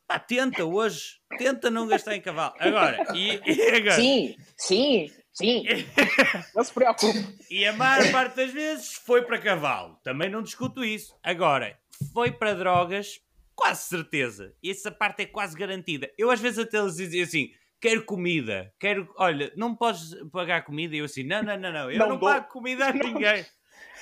Pá, 0.07 0.17
tenta 0.17 0.65
hoje, 0.65 1.19
tenta 1.37 1.69
não 1.69 1.87
gastar 1.87 2.15
em 2.15 2.21
cavalo. 2.21 2.55
Agora, 2.59 3.15
e, 3.15 3.39
e 3.45 3.75
agora? 3.75 3.91
Sim, 3.91 4.35
sim, 4.57 5.11
Sim, 5.33 5.63
não 6.53 6.63
se 6.63 6.73
preocupe. 6.73 7.19
E 7.49 7.65
a 7.65 7.73
maior 7.73 8.11
parte 8.11 8.35
das 8.35 8.51
vezes 8.51 8.93
foi 8.93 9.21
para 9.21 9.39
cavalo. 9.39 9.97
Também 10.03 10.29
não 10.29 10.41
discuto 10.41 10.83
isso. 10.83 11.15
Agora, 11.23 11.77
foi 12.13 12.31
para 12.31 12.53
drogas, 12.53 13.21
quase 13.55 13.83
certeza. 13.83 14.53
E 14.61 14.69
essa 14.69 14.91
parte 14.91 15.23
é 15.23 15.25
quase 15.25 15.57
garantida. 15.57 16.11
Eu 16.17 16.29
às 16.29 16.39
vezes 16.39 16.59
até 16.59 16.77
eles 16.77 16.97
dizem 16.97 17.21
assim: 17.21 17.51
quero 17.79 18.03
comida, 18.03 18.73
quero. 18.79 19.07
Olha, 19.17 19.51
não 19.55 19.75
podes 19.75 20.15
pagar 20.31 20.63
comida. 20.63 20.95
E 20.95 20.99
eu 20.99 21.05
assim: 21.05 21.23
não, 21.23 21.41
não, 21.41 21.57
não, 21.57 21.71
não. 21.71 21.91
Eu 21.91 21.99
não, 21.99 22.09
não 22.09 22.19
pago 22.19 22.49
comida 22.49 22.87
a 22.87 22.93
ninguém. 22.93 23.45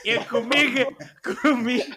É 0.05 0.17
comigo, 0.19 0.95
comigo, 1.41 1.95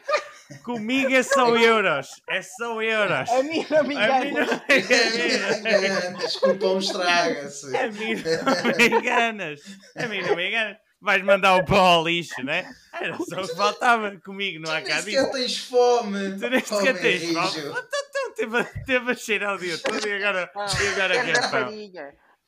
Comigo 0.65 1.13
é 1.13 1.23
só 1.23 1.57
euros. 1.57 2.09
É 2.29 2.43
só 2.43 2.81
euros. 2.83 3.31
A 3.31 3.43
mim 3.43 3.67
não 3.69 3.85
me 3.85 3.95
não 3.95 4.21
me 4.21 4.79
enganas. 4.79 6.19
Desculpa, 6.19 6.75
me 6.75 6.79
estraga-se. 6.79 7.77
A 7.77 7.91
mim 7.91 8.15
não 8.15 8.77
me 8.77 8.89
enganas. 8.89 9.61
A 9.97 10.07
mim 10.07 10.23
não 10.23 10.37
me 10.37 10.49
enganas. 10.49 10.77
Vais 11.01 11.23
mandar 11.25 11.57
o 11.57 11.65
pó 11.65 11.79
ao 11.79 12.05
lixo, 12.05 12.45
né? 12.45 12.65
Era 12.93 13.17
só 13.17 13.43
o 13.43 13.49
que 13.49 13.57
faltava 13.57 14.17
comigo, 14.25 14.65
não 14.65 14.73
há 14.73 14.81
cá. 14.81 15.03
Tu 15.03 15.07
nem 15.07 15.17
sequer 15.17 15.31
tens 15.33 15.59
fome. 15.59 16.39
Tu 16.39 16.49
nem 16.49 16.61
sequer 16.61 17.01
tens 17.01 17.23
fome. 17.33 17.59
Então, 17.59 17.87
então, 18.09 18.35
teve, 18.37 18.65
teve 18.85 19.11
a 19.11 19.15
cheirar 19.15 19.57
o 19.57 19.59
dia 19.59 19.77
todo 19.79 20.07
e 20.07 20.13
agora, 20.13 20.51
ah, 20.55 20.67
e 20.81 20.89
agora 20.89 21.25
quer 21.25 21.51
pão. 21.51 21.73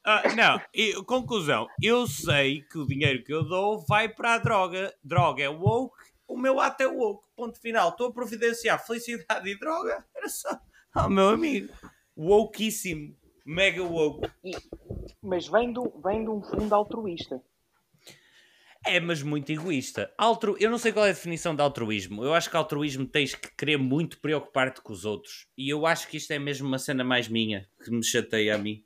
Ah, 0.07 0.23
não, 0.37 0.61
e, 0.73 0.93
conclusão, 1.05 1.67
eu 1.83 2.07
sei 2.07 2.63
que 2.71 2.79
o 2.79 2.87
dinheiro 2.87 3.25
que 3.25 3.33
eu 3.33 3.43
dou 3.43 3.85
vai 3.89 4.09
para 4.09 4.35
a 4.35 4.39
droga. 4.39 4.95
Droga 5.03 5.43
é 5.43 5.49
woke 5.49 5.97
o 6.27 6.37
meu 6.37 6.61
ato 6.61 6.83
é 6.83 6.87
woke. 6.87 7.25
Ponto 7.37 7.61
final. 7.61 7.91
Estou 7.91 8.09
a 8.09 8.13
providenciar 8.13 8.85
felicidade 8.85 9.49
e 9.49 9.59
droga. 9.59 10.05
Era 10.15 10.29
só. 10.29 10.59
Oh, 10.97 11.09
meu 11.09 11.29
amigo. 11.29 11.73
Wokeíssimo. 12.17 13.17
Mega 13.45 13.83
woke. 13.83 14.31
E, 14.45 14.53
mas 15.23 15.49
vem 15.49 15.73
de, 15.73 15.81
vem 16.03 16.25
de 16.25 16.31
um 16.31 16.43
fundo 16.43 16.75
altruísta. 16.75 17.43
É, 18.87 19.01
mas 19.01 19.23
muito 19.23 19.51
egoísta. 19.51 20.13
Altru... 20.19 20.57
Eu 20.61 20.71
não 20.71 20.77
sei 20.77 20.93
qual 20.93 21.07
é 21.07 21.09
a 21.09 21.13
definição 21.13 21.55
de 21.55 21.63
altruísmo. 21.63 22.23
Eu 22.23 22.35
acho 22.35 22.51
que 22.51 22.57
altruísmo 22.57 23.07
tens 23.07 23.35
que 23.35 23.51
querer 23.57 23.79
muito 23.79 24.21
preocupar-te 24.21 24.83
com 24.83 24.93
os 24.93 25.07
outros. 25.07 25.47
E 25.57 25.71
eu 25.71 25.87
acho 25.87 26.07
que 26.07 26.19
isto 26.19 26.31
é 26.33 26.39
mesmo 26.39 26.69
uma 26.69 26.79
cena 26.79 27.03
mais 27.03 27.27
minha, 27.27 27.67
que 27.83 27.91
me 27.91 28.05
chateia 28.05 28.55
a 28.55 28.59
mim 28.59 28.84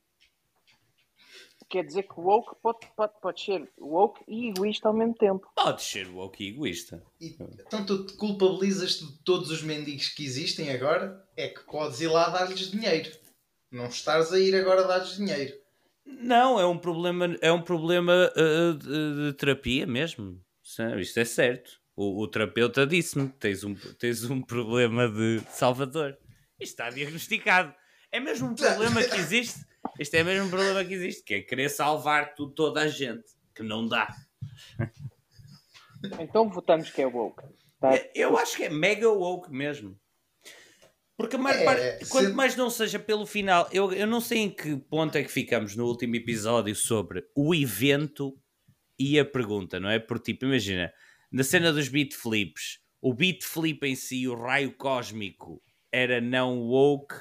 quer 1.69 1.85
dizer 1.85 2.05
que 2.05 2.19
woke 2.19 2.57
pode, 2.63 2.79
pode, 2.97 3.13
pode 3.21 3.41
ser 3.41 3.69
woke 3.79 4.23
e 4.27 4.49
egoísta 4.49 4.89
ao 4.89 4.95
mesmo 4.95 5.15
tempo. 5.15 5.47
Pode 5.55 5.83
ser 5.83 6.09
woke 6.09 6.43
e 6.43 6.49
egoísta. 6.49 7.03
E, 7.21 7.37
então 7.67 7.85
tu 7.85 8.07
te 8.07 8.15
culpabilizas 8.15 8.99
de 8.99 9.19
todos 9.25 9.51
os 9.51 9.63
mendigos 9.63 10.09
que 10.09 10.25
existem 10.25 10.71
agora? 10.71 11.25
É 11.37 11.49
que 11.49 11.61
podes 11.65 12.01
ir 12.01 12.09
lá 12.09 12.29
dar-lhes 12.31 12.71
dinheiro. 12.71 13.11
Não 13.71 13.87
estares 13.87 14.33
a 14.33 14.41
ir 14.41 14.55
agora 14.55 14.87
dar-lhes 14.87 15.17
dinheiro. 15.17 15.55
Não, 16.07 16.59
é 16.59 16.67
um 16.67 16.79
problema, 16.79 17.37
é 17.43 17.53
um 17.53 17.61
problema 17.61 18.33
uh, 18.35 18.75
de, 18.75 19.27
de, 19.27 19.33
terapia 19.35 19.87
mesmo. 19.87 20.41
Isto 20.63 20.83
é, 20.83 21.01
isto 21.01 21.21
é 21.21 21.25
certo. 21.25 21.71
O, 21.95 22.23
o 22.23 22.29
terapeuta 22.29 22.87
disse-me: 22.87 23.29
tens 23.29 23.63
um, 23.63 23.75
tens 23.99 24.25
um 24.25 24.41
problema 24.41 25.07
de 25.07 25.43
Salvador. 25.51 26.17
Isto 26.59 26.73
está 26.73 26.91
diagnosticado. 26.91 27.75
É 28.11 28.19
mesmo 28.19 28.49
um 28.49 28.55
problema 28.55 29.03
que 29.03 29.17
existe. 29.17 29.68
Este 29.99 30.19
é 30.19 30.25
mesmo 30.25 30.47
um 30.47 30.51
problema 30.51 30.85
que 30.85 30.95
existe, 30.95 31.23
que 31.25 31.35
é 31.35 31.41
querer 31.43 31.69
salvar 31.69 32.35
tu, 32.35 32.49
toda 32.49 32.83
a 32.83 32.89
gente, 32.89 33.25
que 33.55 33.63
não 33.63 33.87
dá. 33.87 34.09
Então 36.21 36.49
votamos 36.49 36.91
que 36.91 37.03
é 37.03 37.07
woke. 37.07 37.43
Tá? 37.81 37.91
Eu 38.15 38.37
acho 38.39 38.57
que 38.57 38.65
é 38.65 38.71
mega 38.71 39.09
woke 39.11 39.51
mesmo. 39.51 39.99
Porque 41.17 41.35
a 41.35 41.39
maior 41.39 41.59
É, 41.61 41.65
parte, 41.65 42.07
quanto 42.09 42.29
se- 42.29 42.33
mais 42.35 42.55
não 42.55 42.71
seja 42.71 42.99
pelo 42.99 43.27
final, 43.27 43.69
eu, 43.73 43.93
eu 43.93 44.07
não 44.07 44.21
sei 44.21 44.39
em 44.39 44.51
que 44.51 44.77
ponto 44.77 45.17
é 45.19 45.23
que 45.25 45.31
ficamos 45.33 45.75
no 45.75 45.85
último 45.87 46.15
episódio 46.15 46.75
sobre 46.77 47.25
o 47.35 47.53
evento 47.53 48.39
e 48.97 49.19
a 49.19 49.25
pergunta, 49.25 49.81
não 49.81 49.91
é? 49.91 49.99
Porque, 49.99 50.33
tipo, 50.33 50.45
imagina, 50.45 50.93
na 51.31 51.43
cena 51.43 51.73
dos 51.73 51.89
beat 51.89 52.15
flips, 52.15 52.81
o 53.01 53.13
beat 53.13 53.43
flip 53.43 53.85
em 53.85 53.97
si, 53.97 54.29
o 54.29 54.37
raio 54.37 54.73
cósmico, 54.77 55.61
era 55.91 56.21
não 56.21 56.61
woke, 56.61 57.17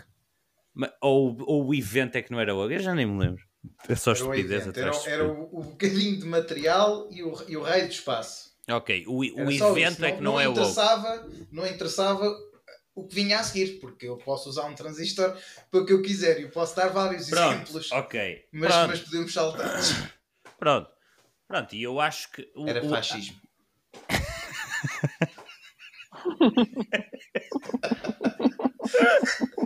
ou, 1.02 1.36
ou 1.42 1.68
o 1.68 1.74
evento 1.76 2.16
é 2.18 2.22
que 2.22 2.32
não 2.32 2.40
era 2.40 2.54
woke? 2.56 2.74
Eu 2.74 2.80
já 2.80 2.94
nem 2.94 3.06
me 3.06 3.20
lembro. 3.20 3.44
É 3.90 3.96
só 3.96 4.12
Era 4.12 4.20
estupidez 4.20 4.68
atrás 4.68 5.06
era, 5.06 5.16
era 5.16 5.26
o, 5.26 5.60
o 5.60 5.64
bocadinho 5.64 6.18
de 6.20 6.26
material 6.26 7.08
e 7.12 7.24
o, 7.24 7.50
e 7.50 7.58
o 7.58 7.62
raio 7.62 7.88
de 7.88 7.96
espaço. 7.96 8.56
Ok, 8.70 9.06
o, 9.08 9.20
o 9.20 9.52
evento 9.52 10.06
é 10.06 10.12
que 10.12 10.22
não, 10.22 10.40
é 10.40 10.48
woke. 10.48 10.60
interessava, 10.62 11.28
Não 11.52 11.66
interessava 11.66 12.36
o 12.94 13.08
que 13.08 13.16
vinha 13.16 13.40
a 13.40 13.44
seguir, 13.44 13.80
porque 13.80 14.08
eu 14.08 14.18
posso 14.18 14.50
usar 14.50 14.66
um 14.66 14.76
transistor 14.76 15.36
para 15.72 15.82
o 15.82 15.86
que 15.86 15.94
eu 15.94 16.02
quiser 16.02 16.40
e 16.40 16.44
eu 16.44 16.50
posso 16.50 16.76
dar 16.76 16.90
vários 16.90 17.30
Pronto, 17.30 17.54
exemplos, 17.54 17.92
ok. 17.92 18.46
mas, 18.52 18.74
Pronto. 18.74 18.88
mas 18.90 19.00
podemos 19.02 19.34
saltar. 19.34 19.80
Pronto. 20.58 20.90
Pronto, 21.48 21.76
e 21.76 21.84
eu 21.84 22.00
acho 22.00 22.32
que. 22.32 22.50
o- 22.56 22.68
Era 22.68 22.84
fascismo. 22.84 23.38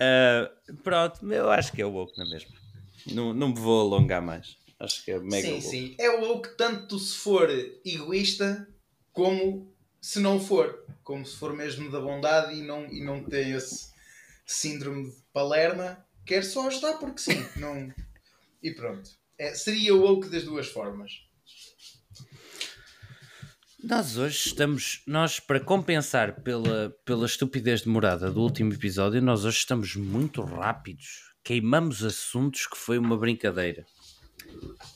ah, 0.00 0.50
pronto, 0.82 1.32
eu 1.32 1.50
acho 1.50 1.72
que 1.72 1.82
é 1.82 1.86
o 1.86 1.92
woke 1.92 2.16
na 2.18 2.28
mesma. 2.28 2.56
Não, 3.06 3.34
não 3.34 3.48
me 3.48 3.58
vou 3.58 3.80
alongar 3.80 4.22
mais. 4.22 4.56
Acho 4.78 5.04
que 5.04 5.12
é 5.12 5.18
mega 5.18 5.46
Sim, 5.46 5.54
woke. 5.54 5.66
sim. 5.66 5.96
É 5.98 6.10
o 6.10 6.40
que 6.40 6.56
tanto 6.56 6.98
se 6.98 7.16
for 7.16 7.48
egoísta 7.84 8.68
como 9.12 9.72
se 10.00 10.18
não 10.18 10.40
for. 10.40 10.84
Como 11.04 11.24
se 11.24 11.36
for 11.36 11.52
mesmo 11.52 11.90
da 11.90 12.00
bondade 12.00 12.54
e 12.54 12.62
não, 12.62 12.86
e 12.86 13.02
não 13.02 13.22
tem 13.24 13.52
esse 13.52 13.92
síndrome 14.46 15.10
de 15.10 15.16
Palerma. 15.32 16.04
Quer 16.26 16.44
só 16.44 16.66
ajudar 16.66 16.94
porque 16.94 17.20
sim. 17.20 17.44
Não... 17.56 17.92
E 18.62 18.70
pronto. 18.72 19.10
É, 19.38 19.54
seria 19.54 19.94
o 19.94 20.02
woke 20.02 20.28
das 20.28 20.44
duas 20.44 20.68
formas. 20.68 21.12
Nós 23.82 24.16
hoje 24.16 24.46
estamos, 24.46 25.02
nós 25.08 25.40
para 25.40 25.58
compensar 25.58 26.40
pela, 26.42 26.90
pela 27.04 27.26
estupidez 27.26 27.82
demorada 27.82 28.30
do 28.30 28.40
último 28.40 28.72
episódio, 28.72 29.20
nós 29.20 29.44
hoje 29.44 29.58
estamos 29.58 29.96
muito 29.96 30.40
rápidos. 30.42 31.34
Queimamos 31.42 32.04
assuntos 32.04 32.68
que 32.68 32.76
foi 32.76 32.96
uma 32.96 33.16
brincadeira. 33.16 33.84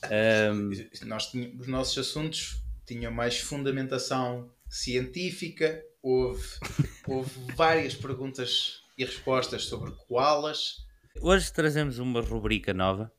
Ahm, 0.03 0.71
Nós 1.05 1.29
tínhamos, 1.29 1.59
os 1.61 1.67
nossos 1.67 1.97
assuntos 1.97 2.63
tinham 2.85 3.11
mais 3.11 3.37
fundamentação 3.39 4.49
científica, 4.69 5.83
houve, 6.01 6.47
houve 7.05 7.31
várias 7.55 7.93
perguntas 7.93 8.83
e 8.97 9.03
respostas 9.03 9.65
sobre 9.65 9.91
koalas. 9.91 10.77
hoje 11.21 11.51
trazemos 11.51 11.99
uma 11.99 12.21
rubrica 12.21 12.73
nova 12.73 13.11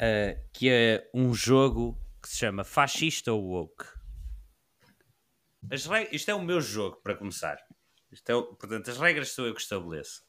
ah, 0.00 0.36
que 0.52 0.70
é 0.70 1.08
um 1.12 1.34
jogo 1.34 1.98
que 2.24 2.30
se 2.30 2.38
chama 2.38 2.64
Fascista 2.64 3.32
ou 3.32 3.42
Woke. 3.42 3.84
As 5.70 5.86
reg- 5.86 6.08
Isto 6.12 6.30
é 6.30 6.34
o 6.34 6.42
meu 6.42 6.60
jogo, 6.60 6.96
para 7.02 7.14
começar. 7.14 7.58
Isto 8.10 8.30
é 8.30 8.34
o- 8.34 8.54
Portanto, 8.54 8.90
as 8.90 8.98
regras 8.98 9.30
sou 9.30 9.46
eu 9.46 9.54
que 9.54 9.60
estabeleço. 9.60 10.22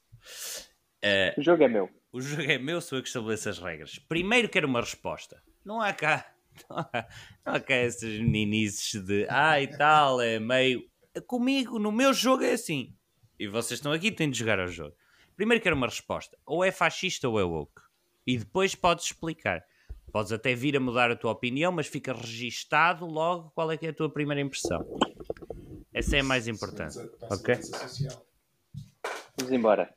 O 1.37 1.41
jogo 1.41 1.63
é 1.63 1.67
meu. 1.67 1.89
O 2.11 2.19
jogo 2.21 2.41
é 2.43 2.57
meu, 2.57 2.81
sou 2.81 2.97
eu 2.97 3.01
que 3.01 3.07
estabeleço 3.09 3.47
as 3.49 3.59
regras. 3.59 3.99
Primeiro 3.99 4.49
quero 4.49 4.67
uma 4.67 4.81
resposta. 4.81 5.41
Não 5.63 5.81
há 5.81 5.93
cá. 5.93 6.31
Não 6.69 6.77
há, 6.79 7.07
não 7.45 7.53
há 7.55 7.59
cá 7.59 7.73
essas 7.75 8.17
meninices 8.19 9.03
de 9.03 9.27
ah 9.29 9.59
e 9.61 9.67
tal, 9.67 10.21
é 10.21 10.39
meio. 10.39 10.89
Comigo, 11.27 11.77
no 11.77 11.91
meu 11.91 12.13
jogo 12.13 12.43
é 12.43 12.53
assim. 12.53 12.95
E 13.37 13.45
vocês 13.47 13.77
estão 13.79 13.91
aqui 13.91 14.09
têm 14.11 14.29
de 14.31 14.39
jogar 14.39 14.59
ao 14.59 14.67
jogo. 14.69 14.95
Primeiro 15.35 15.61
quero 15.61 15.75
uma 15.75 15.87
resposta. 15.87 16.37
Ou 16.45 16.63
é 16.63 16.71
fascista 16.71 17.27
ou 17.27 17.37
é 17.39 17.43
woke. 17.43 17.81
E 18.25 18.37
depois 18.37 18.73
podes 18.73 19.05
explicar. 19.05 19.61
Podes 20.15 20.31
até 20.31 20.55
vir 20.55 20.77
a 20.77 20.79
mudar 20.79 21.11
a 21.11 21.15
tua 21.17 21.33
opinião, 21.33 21.73
mas 21.73 21.87
fica 21.87 22.13
registado 22.13 23.05
logo 23.05 23.51
qual 23.51 23.69
é 23.69 23.75
que 23.77 23.85
é 23.85 23.89
a 23.89 23.93
tua 23.93 24.09
primeira 24.09 24.39
impressão. 24.39 24.79
Essa 25.93 26.15
é 26.15 26.19
a 26.21 26.23
mais 26.23 26.47
importante. 26.47 26.97
Ok? 27.29 27.53
Vamos 29.37 29.51
embora. 29.51 29.93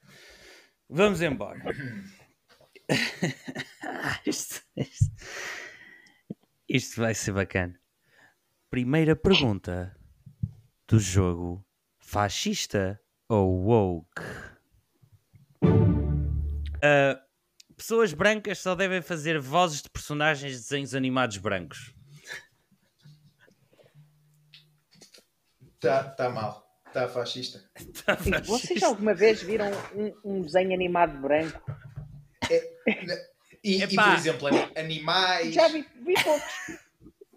Vamos 0.91 1.23
embora. 1.23 1.63
isto, 4.27 4.61
isto- 4.77 5.15
isto 6.69 7.01
vai 7.01 7.15
ser 7.15 7.31
bacana. 7.31 7.79
Primeira 8.71 9.15
pergunta 9.15 9.97
do 10.89 10.99
jogo: 10.99 11.65
fascista 12.01 13.01
ou 13.29 13.55
woke? 13.67 14.21
Ah, 16.83 17.23
pessoas 17.79 18.13
brancas 18.13 18.59
só 18.59 18.75
devem 18.75 19.01
fazer 19.01 19.39
vozes 19.41 19.81
de 19.83 19.89
personagens 19.89 20.53
de 20.53 20.59
desenhos 20.59 20.95
animados 20.95 21.39
brancos. 21.39 21.95
Está 25.75 26.05
tá 26.11 26.29
mal. 26.29 26.67
Está 26.87 27.09
fascista. 27.09 27.63
Sim, 28.23 28.31
vocês 28.45 28.83
alguma 28.83 29.15
vez 29.15 29.43
viram 29.43 29.71
um, 29.95 30.13
um 30.25 30.43
desenho 30.43 30.73
animado 30.75 31.21
branco? 31.21 31.61
E, 32.51 33.77
e, 33.79 33.83
Epá. 33.83 34.05
por 34.11 34.15
exemplo, 34.19 34.47
ani- 34.49 34.73
animais. 34.77 35.55
Já 35.55 35.69
vi, 35.69 35.87
vi 36.05 36.15
poucos. 36.25 36.53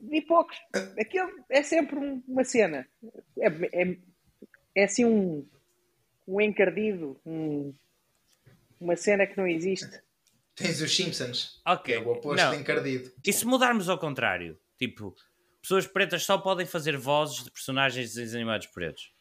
Vi 0.01 0.21
poucos. 0.21 0.57
Aquilo 0.99 1.29
é 1.49 1.61
sempre 1.63 1.97
um- 1.99 2.23
uma 2.27 2.43
cena. 2.43 2.87
É, 3.39 3.47
é, 3.83 3.97
é 4.75 4.83
assim 4.85 5.05
um, 5.05 5.45
um 6.27 6.39
encardido, 6.41 7.19
um- 7.25 7.73
uma 8.79 8.95
cena 8.95 9.27
que 9.27 9.37
não 9.37 9.45
existe. 9.47 10.01
Tens 10.61 10.81
os 10.81 10.95
Simpsons. 10.95 11.61
Ok. 11.65 11.95
É 11.95 11.99
o 11.99 12.09
oposto 12.11 12.41
Não. 12.43 12.51
de 12.51 12.57
encardido. 12.57 13.11
E 13.25 13.33
se 13.33 13.45
mudarmos 13.45 13.89
ao 13.89 13.97
contrário? 13.97 14.57
Tipo, 14.77 15.13
pessoas 15.61 15.85
pretas 15.87 16.23
só 16.23 16.37
podem 16.37 16.65
fazer 16.65 16.97
vozes 16.97 17.43
de 17.43 17.51
personagens 17.51 18.09
de 18.09 18.15
desenhos 18.15 18.35
animados 18.35 18.67
pretos. 18.67 19.11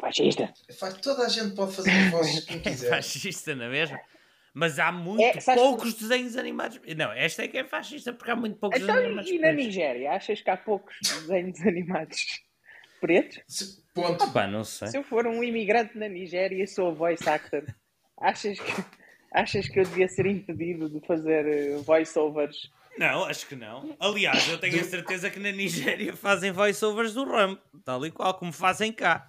Fascista. 0.00 0.52
Faz- 0.78 0.94
Toda 1.00 1.26
a 1.26 1.28
gente 1.28 1.54
pode 1.54 1.74
fazer 1.74 1.90
as 1.90 2.10
vozes 2.10 2.44
que 2.44 2.58
quiser. 2.60 2.88
fascista, 2.90 3.54
não 3.54 3.64
é 3.64 3.68
mesmo? 3.68 3.98
Mas 4.52 4.78
há 4.78 4.90
muito 4.90 5.22
É, 5.22 5.54
poucos 5.54 5.94
desenhos 5.94 6.36
animados. 6.36 6.80
Não, 6.96 7.12
esta 7.12 7.44
é 7.44 7.48
que 7.48 7.58
é 7.58 7.64
fascista 7.64 8.12
porque 8.12 8.30
há 8.30 8.36
muito 8.36 8.58
poucos 8.58 8.80
Então, 8.80 8.94
desenhos 8.94 9.18
animados 9.18 9.30
e 9.30 9.34
na 9.38 9.48
pretos. 9.48 9.64
Nigéria? 9.66 10.10
Achas 10.12 10.40
que 10.40 10.50
há 10.50 10.56
poucos 10.56 10.96
desenhos 11.02 11.60
animados 11.66 12.40
pretos? 13.00 13.40
Se- 13.48 13.80
Ponto. 13.92 14.32
Pá, 14.32 14.46
não 14.46 14.62
sei. 14.62 14.88
Se 14.88 14.96
eu 14.98 15.02
for 15.02 15.26
um 15.26 15.42
imigrante 15.42 15.98
na 15.98 16.08
Nigéria 16.08 16.62
e 16.62 16.66
sou 16.66 16.94
voice 16.94 17.28
actor, 17.28 17.64
achas 18.20 18.58
que, 18.60 18.72
achas 19.32 19.68
que 19.68 19.80
eu 19.80 19.84
devia 19.84 20.08
ser 20.08 20.26
impedido 20.26 20.88
de 20.88 21.00
fazer 21.06 21.46
eh, 21.46 21.76
voice-overs? 21.78 22.70
Não, 22.98 23.24
acho 23.24 23.46
que 23.46 23.56
não. 23.56 23.96
Aliás, 23.98 24.48
eu 24.48 24.58
tenho 24.58 24.80
a 24.80 24.84
certeza 24.84 25.30
que 25.30 25.38
na 25.38 25.52
Nigéria 25.52 26.14
fazem 26.14 26.50
voiceovers 26.50 27.14
do 27.14 27.24
Rambo, 27.24 27.58
tal 27.84 28.04
e 28.04 28.10
qual 28.10 28.34
como 28.34 28.52
fazem 28.52 28.92
cá. 28.92 29.28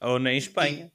Ou 0.00 0.18
na 0.18 0.32
Espanha. 0.32 0.90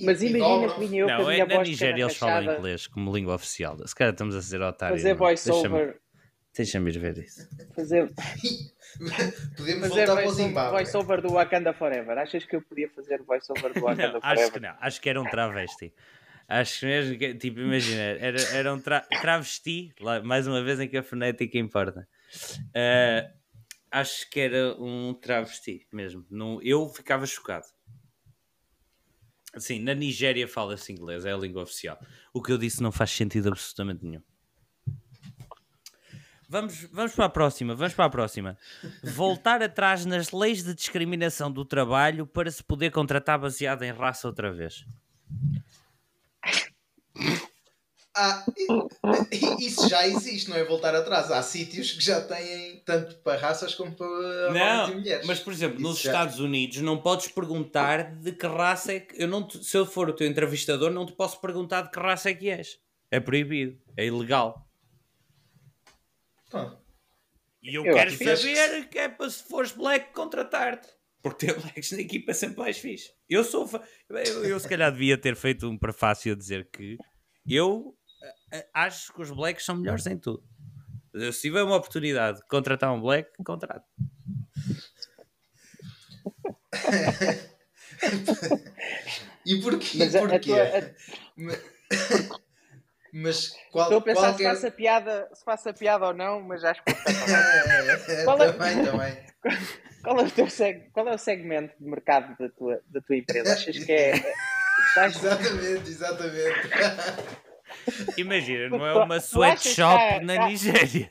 Mas 0.00 0.22
imagina 0.22 0.72
que 0.72 0.80
vinha 0.80 1.00
eu 1.02 1.06
com 1.06 1.12
não, 1.22 1.28
a 1.28 1.32
é, 1.32 1.34
minha 1.34 1.46
na 1.46 1.54
voz 1.56 1.68
Nigéria 1.68 2.02
eles 2.04 2.16
falam 2.16 2.54
inglês 2.54 2.86
como 2.86 3.14
língua 3.14 3.34
oficial. 3.34 3.76
Se 3.86 3.94
calhar 3.94 4.12
estamos 4.12 4.34
a 4.34 4.40
ser 4.42 4.60
otários. 4.62 5.02
fazer 5.02 5.10
é? 5.10 5.14
Deixa-me 5.14 5.68
voice-over, 5.68 6.00
deixa-me 6.56 6.90
ir 6.90 6.98
ver 6.98 7.18
isso. 7.18 7.48
fazer, 7.74 8.10
Podemos 9.56 9.88
fazer 9.88 10.06
voltar 10.06 10.22
para 10.22 10.28
o 10.28 10.32
Zimbábue. 10.32 10.70
voice-over 10.78 11.20
do 11.20 11.32
Wakanda 11.32 11.72
Forever. 11.72 12.18
Achas 12.18 12.44
que 12.44 12.56
eu 12.56 12.62
podia 12.62 12.88
fazer 12.90 13.22
voice-over 13.22 13.72
do 13.74 13.80
Wakanda 13.80 14.12
Não, 14.12 14.20
acho 14.22 14.34
Forever? 14.34 14.52
que 14.52 14.60
não. 14.60 14.74
Acho 14.80 15.00
que 15.00 15.08
era 15.10 15.20
um 15.20 15.24
travesti. 15.24 15.92
Acho 16.48 16.86
mesmo 16.86 17.18
que, 17.18 17.34
tipo, 17.34 17.60
imagina, 17.60 18.00
era, 18.00 18.40
era 18.50 18.74
um 18.74 18.80
tra 18.80 19.00
travesti, 19.20 19.92
lá, 20.00 20.22
mais 20.22 20.46
uma 20.46 20.62
vez 20.62 20.80
em 20.80 20.88
que 20.88 20.96
a 20.96 21.02
fonética 21.02 21.58
importa. 21.58 22.06
Ah, 22.74 23.30
acho 23.90 24.28
que 24.30 24.40
era 24.40 24.74
um 24.78 25.14
travesti 25.14 25.86
mesmo. 25.92 26.26
Não, 26.30 26.60
eu 26.62 26.88
ficava 26.88 27.26
chocado. 27.26 27.66
Assim, 29.54 29.78
na 29.78 29.94
Nigéria 29.94 30.48
fala-se 30.48 30.92
inglês, 30.92 31.26
é 31.26 31.32
a 31.32 31.36
língua 31.36 31.62
oficial. 31.62 31.98
O 32.32 32.42
que 32.42 32.50
eu 32.50 32.58
disse 32.58 32.82
não 32.82 32.90
faz 32.90 33.10
sentido 33.10 33.50
absolutamente 33.50 34.04
nenhum. 34.04 34.22
Vamos, 36.48 36.86
vamos 36.92 37.14
para 37.14 37.24
a 37.26 37.30
próxima, 37.30 37.74
vamos 37.74 37.94
para 37.94 38.04
a 38.04 38.10
próxima. 38.10 38.58
Voltar 39.02 39.62
atrás 39.62 40.04
nas 40.04 40.32
leis 40.32 40.62
de 40.62 40.74
discriminação 40.74 41.50
do 41.50 41.64
trabalho 41.64 42.26
para 42.26 42.50
se 42.50 42.62
poder 42.62 42.90
contratar 42.90 43.38
baseado 43.38 43.82
em 43.82 43.92
raça 43.92 44.28
outra 44.28 44.52
vez. 44.52 44.84
I- 49.32 49.66
isso 49.66 49.88
já 49.88 50.06
existe, 50.06 50.50
não 50.50 50.56
é 50.56 50.64
voltar 50.64 50.94
atrás. 50.94 51.30
Há 51.30 51.42
sítios 51.42 51.92
que 51.92 52.04
já 52.04 52.20
têm 52.20 52.80
tanto 52.84 53.16
para 53.16 53.40
raças 53.40 53.74
como 53.74 53.94
para 53.94 54.06
homens 54.06 54.54
e 54.54 54.90
Não, 54.90 54.94
mulheres. 54.94 55.26
mas 55.26 55.40
por 55.40 55.52
exemplo, 55.52 55.76
Isso 55.78 55.88
nos 55.88 56.00
já- 56.00 56.10
Estados 56.10 56.38
Unidos 56.40 56.78
não 56.78 56.98
podes 57.00 57.28
perguntar 57.28 58.14
de 58.16 58.32
que 58.32 58.46
raça 58.46 58.92
é 58.92 59.00
que. 59.00 59.22
Eu 59.22 59.28
não 59.28 59.46
te- 59.46 59.64
se 59.64 59.76
eu 59.76 59.86
for 59.86 60.08
o 60.10 60.12
teu 60.12 60.26
entrevistador, 60.26 60.90
não 60.90 61.06
te 61.06 61.12
posso 61.12 61.40
perguntar 61.40 61.82
de 61.82 61.90
que 61.90 61.98
raça 61.98 62.30
é 62.30 62.34
que 62.34 62.50
és. 62.50 62.78
É 63.10 63.18
proibido, 63.20 63.78
é 63.96 64.06
ilegal. 64.06 64.68
E 67.62 67.74
eu, 67.76 67.84
Eu 67.86 67.94
quero 67.94 68.08
acho 68.10 68.18
que 68.18 68.24
fez- 68.24 68.40
saber 68.40 68.88
que 68.88 68.98
é 68.98 69.08
para 69.08 69.30
se 69.30 69.42
fores 69.44 69.72
black 69.72 70.12
contratar-te. 70.12 70.88
Porque 71.22 71.46
ter 71.46 71.58
blacks 71.60 71.90
na 71.92 72.00
equipa 72.00 72.32
é 72.32 72.34
sempre 72.34 72.58
mais 72.58 72.78
fixe. 72.78 73.10
Eu 73.28 73.44
sou. 73.44 73.66
fa- 73.68 73.82
Eu, 74.10 74.44
eu 74.44 74.60
se 74.60 74.68
calhar 74.68 74.90
devia 74.90 75.16
ter 75.16 75.36
feito 75.36 75.68
um 75.68 75.78
prefácio 75.78 76.32
a 76.32 76.36
dizer 76.36 76.68
que 76.70 76.98
eu 77.48 77.96
eh, 78.52 78.58
eh, 78.58 78.68
acho 78.74 79.12
que 79.12 79.22
os 79.22 79.30
blacks 79.30 79.64
são 79.64 79.76
melhores 79.76 80.06
em 80.06 80.18
tudo. 80.18 80.42
Se 81.32 81.42
tiver 81.42 81.62
uma 81.62 81.76
oportunidade 81.76 82.38
de 82.38 82.46
contratar 82.48 82.92
um 82.92 83.00
black, 83.00 83.30
contrato. 83.44 83.84
E 89.44 89.60
porquê? 89.60 89.98
Mas 89.98 90.14
a, 90.14 90.18
a 90.18 90.22
porquê? 90.22 90.38
tua, 90.40 90.62
a, 90.62 90.82
Mas 93.12 93.52
qual, 93.70 93.84
estou 93.84 93.98
a 93.98 94.02
pensar 94.02 94.20
qualquer... 94.28 94.48
se 94.48 94.54
faço 94.54 94.66
a 94.66 94.70
piada, 94.70 95.28
se 95.34 95.44
faço 95.44 95.68
a 95.68 95.72
piada 95.74 96.06
ou 96.06 96.14
não, 96.14 96.40
mas 96.40 96.64
acho 96.64 96.82
que 96.82 96.90
está 96.90 97.12
falando. 97.12 98.24
Qual 98.24 98.42
é- 98.42 98.52
também, 98.52 98.84
também. 98.84 99.31
Qual 100.02 100.18
é 100.20 100.22
o 100.24 100.30
teu 100.30 100.48
seg... 100.48 100.90
qual 100.92 101.08
é 101.08 101.14
o 101.14 101.18
segmento 101.18 101.74
de 101.78 101.88
mercado 101.88 102.36
da 102.38 102.48
tua, 102.48 102.80
da 102.88 103.00
tua 103.00 103.16
empresa? 103.16 103.52
Achas 103.54 103.78
que 103.78 103.92
é. 103.92 104.12
Estás... 104.88 105.16
Exatamente, 105.16 105.90
exatamente. 105.90 106.68
Imagina, 108.18 108.68
não 108.68 108.86
é 108.86 108.94
uma 109.04 109.20
sweatshop 109.20 110.02
há- 110.02 110.20
na 110.20 110.46
Nigéria. 110.48 111.10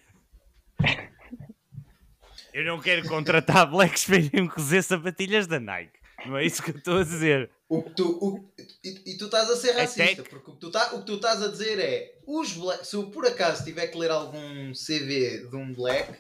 Eu 2.54 2.66
não 2.66 2.80
quero 2.82 3.08
contratar 3.08 3.70
blacks 3.70 4.06
para 4.06 4.18
irem 4.18 4.48
cozer 4.48 4.82
sapatilhas 4.84 5.48
da 5.48 5.60
Nike. 5.60 6.00
Não 6.26 6.38
é 6.38 6.46
isso 6.46 6.62
que 6.62 6.72
eu 6.72 6.76
estou 6.78 6.98
a 7.00 7.04
dizer. 7.04 7.50
O 7.70 7.82
que 7.82 7.90
tu, 7.92 8.10
o- 8.22 8.54
e, 8.84 9.14
e 9.14 9.18
tu 9.18 9.26
estás 9.26 9.50
a 9.50 9.56
ser 9.56 9.70
É 9.70 9.82
racista, 9.82 10.24
porque 10.24 10.52
o 10.52 10.54
que, 10.56 10.60
tu 10.60 10.70
tá- 10.70 10.94
o 10.94 11.00
que 11.00 11.06
tu 11.06 11.16
estás 11.16 11.42
a 11.42 11.48
dizer 11.48 11.80
é 11.80 12.14
os 12.28 12.52
black, 12.54 12.86
se 12.86 12.96
eu 12.96 13.10
por 13.10 13.26
acaso 13.26 13.64
tiver 13.64 13.88
que 13.88 13.98
ler 13.98 14.12
algum 14.12 14.74
CV 14.74 15.48
de 15.50 15.56
um 15.56 15.74
black, 15.74 16.14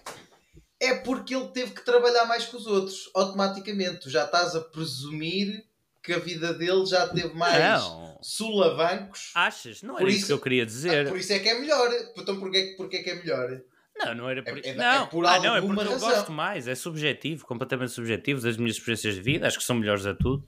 é 0.81 0.95
porque 0.95 1.35
ele 1.35 1.47
teve 1.49 1.71
que 1.71 1.85
trabalhar 1.85 2.25
mais 2.25 2.45
que 2.45 2.55
os 2.55 2.65
outros, 2.67 3.09
automaticamente. 3.13 3.99
Tu 4.01 4.09
já 4.09 4.25
estás 4.25 4.55
a 4.55 4.61
presumir 4.61 5.63
que 6.03 6.11
a 6.11 6.17
vida 6.19 6.51
dele 6.53 6.85
já 6.85 7.07
teve 7.07 7.33
mais 7.35 7.59
Não. 7.83 8.17
sulavancos. 8.21 9.31
Achas? 9.35 9.83
Não 9.83 9.97
era 9.99 10.09
isso, 10.09 10.17
isso- 10.17 10.27
que 10.27 10.33
eu 10.33 10.39
queria 10.39 10.63
Ah, 10.63 10.65
dizer. 10.65 11.07
por 11.09 11.17
isso 11.17 11.31
é 11.31 11.39
que 11.39 11.47
é 11.47 11.59
melhor. 11.59 11.89
Então 12.17 12.39
porquê, 12.39 12.73
porquê 12.75 13.03
que 13.03 13.09
é 13.11 13.15
melhor? 13.15 13.61
Não, 13.97 14.15
não 14.15 14.29
era 14.29 14.41
por 14.41 14.57
É- 14.57 14.69
é- 14.69 14.73
não. 14.73 15.03
é 15.03 15.05
por 15.05 15.25
ah, 15.25 15.39
não, 15.39 15.55
é 15.55 15.61
porque 15.61 15.81
eu 15.83 15.91
razão. 15.91 16.09
gosto 16.09 16.31
mais. 16.31 16.67
É 16.67 16.73
subjetivo, 16.73 17.45
completamente 17.45 17.91
subjetivo 17.91 18.41
das 18.41 18.57
minhas 18.57 18.77
experiências 18.77 19.13
de 19.15 19.21
vida. 19.21 19.45
Acho 19.47 19.59
que 19.59 19.63
são 19.63 19.75
melhores 19.75 20.05
a 20.07 20.15
tudo. 20.15 20.47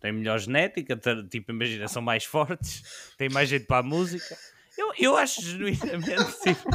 Têm 0.00 0.12
melhor 0.12 0.38
genética, 0.38 0.94
tipo, 1.30 1.50
imagina, 1.52 1.88
são 1.88 2.02
mais 2.02 2.24
fortes, 2.24 2.82
têm 3.16 3.30
mais 3.30 3.48
jeito 3.48 3.66
para 3.66 3.78
a 3.78 3.82
música. 3.82 4.36
Eu, 4.76 4.92
eu 4.98 5.16
acho 5.16 5.40
genuinamente, 5.40 6.38
tipo, 6.42 6.68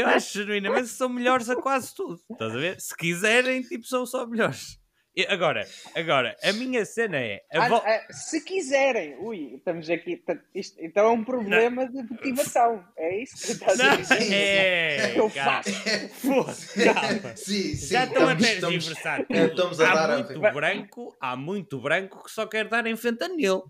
eu 0.00 0.06
acho 0.06 0.38
genuinamente 0.38 0.82
que 0.84 0.88
são 0.94 1.08
melhores 1.08 1.48
a 1.50 1.56
quase 1.56 1.94
tudo. 1.94 2.20
Estás 2.30 2.52
a 2.54 2.58
ver? 2.58 2.80
Se 2.80 2.96
quiserem, 2.96 3.62
tipo, 3.62 3.84
são 3.84 4.04
só 4.06 4.26
melhores. 4.26 4.78
E 5.18 5.22
agora, 5.28 5.66
agora, 5.94 6.36
a 6.42 6.52
minha 6.52 6.84
cena 6.84 7.16
é. 7.16 7.40
a 7.50 7.64
Ah, 7.64 7.68
vo- 7.70 7.76
ah, 7.86 8.12
se 8.12 8.44
quiserem, 8.44 9.16
ui, 9.18 9.54
estamos 9.56 9.88
aqui. 9.88 10.22
isto- 10.54 10.76
então 10.78 11.06
é 11.06 11.10
um 11.10 11.24
problema 11.24 11.88
de 11.88 12.02
motivação. 12.02 12.84
É 12.98 13.22
isso 13.22 13.34
que 13.46 13.52
estás 13.52 13.80
a 13.80 13.84
Não, 13.92 13.96
dizer? 13.96 14.32
é, 14.34 15.18
Eu 15.18 15.30
faço. 15.30 15.70
Foda-se. 16.20 17.36
Sim, 17.36 17.74
sim. 17.76 17.86
Já 17.94 18.04
estão 18.04 18.28
a 18.28 18.34
estamos- 18.34 18.60
tergiversar 18.60 19.26
tudo. 19.26 19.38
estamos 19.38 19.80
a 19.80 19.90
há 19.90 19.94
dar 19.94 20.10
a- 20.10 20.18
muito 20.18 20.40
branco, 20.40 21.16
há 21.18 21.34
muito 21.34 21.80
branco 21.80 22.22
que 22.22 22.30
só 22.30 22.46
quer 22.46 22.68
dar 22.68 22.86
em 22.86 22.94
fentanil. 22.94 23.64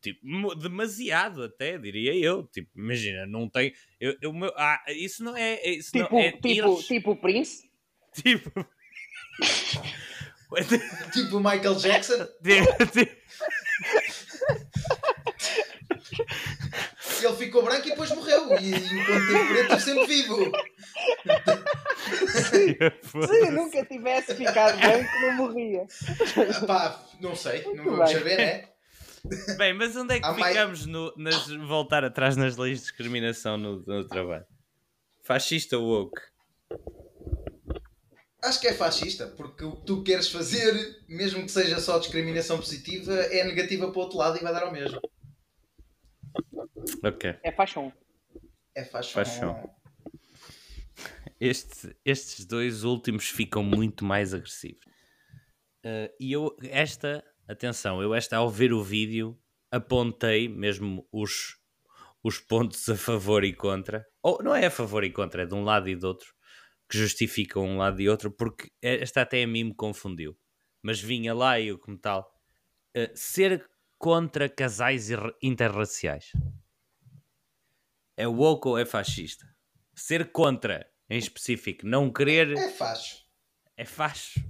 Tipo, 0.00 0.54
demasiado 0.54 1.42
até, 1.42 1.76
diria 1.76 2.14
eu. 2.14 2.44
Tipo, 2.46 2.70
imagina, 2.78 3.26
não 3.26 3.48
tem. 3.48 3.72
Eu, 4.00 4.16
eu, 4.22 4.32
meu- 4.32 4.52
ah, 4.56 4.80
isso 4.88 5.24
não 5.24 5.36
é. 5.36 5.60
Isso 5.68 5.90
Tipo, 5.92 6.14
não 6.14 6.20
é 6.20 6.30
tipo, 6.32 6.46
eles- 6.48 6.86
tipo 6.86 7.10
o 7.12 7.16
Prince. 7.16 7.68
tipo. 8.14 8.50
Tipo 11.12 11.36
o 11.36 11.40
Michael 11.40 11.74
Jackson, 11.74 12.26
ele 17.20 17.36
ficou 17.36 17.62
branco 17.62 17.86
e 17.86 17.90
depois 17.90 18.10
morreu. 18.12 18.58
E 18.58 18.70
enquanto 18.70 19.26
teve 19.28 19.48
preto, 19.48 19.74
esteve 19.74 19.80
sempre 19.82 20.06
vivo. 20.06 20.52
Se 23.02 23.40
eu 23.46 23.52
nunca 23.52 23.84
tivesse 23.84 24.34
ficado 24.34 24.78
branco, 24.78 25.10
não 25.20 25.32
morria. 25.34 25.86
Pá, 26.66 27.04
não 27.20 27.34
sei, 27.34 27.62
não 27.74 27.84
vamos 27.84 28.10
saber, 28.10 28.36
né? 28.38 28.68
Bem, 29.56 29.72
mas 29.74 29.96
onde 29.96 30.14
é 30.14 30.20
que 30.20 30.26
Há 30.26 30.32
mais- 30.32 30.46
ficamos 30.56 30.86
no, 30.86 31.12
nas, 31.16 31.46
voltar 31.48 32.04
atrás 32.04 32.36
nas 32.36 32.56
leis 32.56 32.78
de 32.78 32.84
discriminação 32.84 33.56
no, 33.56 33.80
no 33.86 34.06
trabalho? 34.06 34.46
Fascista 35.22 35.78
woke. 35.78 36.20
Acho 38.42 38.60
que 38.60 38.68
é 38.68 38.72
fascista, 38.72 39.26
porque 39.26 39.64
o 39.64 39.72
que 39.76 39.84
tu 39.84 40.02
queres 40.04 40.30
fazer, 40.30 41.02
mesmo 41.08 41.44
que 41.44 41.50
seja 41.50 41.80
só 41.80 41.98
discriminação 41.98 42.56
positiva, 42.58 43.12
é 43.12 43.44
negativa 43.44 43.90
para 43.90 43.98
o 43.98 44.02
outro 44.02 44.18
lado 44.18 44.38
e 44.38 44.42
vai 44.42 44.52
dar 44.52 44.62
ao 44.62 44.72
mesmo. 44.72 45.00
Ok. 47.02 47.34
É 47.42 47.50
fashion. 47.52 47.90
É 48.74 48.84
fashion. 48.84 49.12
Fashion. 49.24 49.70
Este- 51.40 51.96
estes 52.04 52.44
dois 52.44 52.84
últimos 52.84 53.28
ficam 53.28 53.62
muito 53.62 54.04
mais 54.04 54.32
agressivos. 54.32 54.84
Uh, 55.84 56.10
e 56.18 56.32
eu, 56.32 56.56
esta, 56.62 57.24
atenção, 57.48 58.02
eu 58.02 58.14
esta 58.14 58.36
ao 58.36 58.50
ver 58.50 58.72
o 58.72 58.82
vídeo 58.82 59.38
apontei 59.70 60.48
mesmo 60.48 61.06
os, 61.12 61.56
os 62.22 62.38
pontos 62.40 62.88
a 62.88 62.96
favor 62.96 63.44
e 63.44 63.54
contra. 63.54 64.06
Ou 64.22 64.42
não 64.42 64.54
é 64.54 64.66
a 64.66 64.70
favor 64.70 65.04
e 65.04 65.12
contra, 65.12 65.42
é 65.44 65.46
de 65.46 65.54
um 65.54 65.64
lado 65.64 65.88
e 65.88 65.96
do 65.96 66.06
outro, 66.08 66.34
que 66.90 66.98
justificam 66.98 67.64
um 67.64 67.78
lado 67.78 68.00
e 68.00 68.08
outro, 68.08 68.30
porque 68.30 68.68
esta 68.82 69.22
até 69.22 69.42
a 69.42 69.46
mim 69.46 69.64
me 69.64 69.74
confundiu. 69.74 70.38
Mas 70.82 71.00
vinha 71.00 71.34
lá 71.34 71.58
e 71.60 71.68
eu 71.68 71.78
como 71.78 71.98
tal. 71.98 72.30
uh, 72.96 73.10
ser 73.14 73.68
contra 73.98 74.48
casais 74.48 75.08
interraciais. 75.42 76.32
É 78.16 78.26
woke 78.26 78.68
ou 78.68 78.78
é 78.78 78.84
fascista? 78.84 79.46
Ser 79.94 80.30
contra, 80.32 80.86
em 81.08 81.18
específico, 81.18 81.86
não 81.86 82.12
querer, 82.12 82.52
É 82.56 82.68
facho. 82.70 83.24
é 83.76 83.84
facho. 83.84 84.40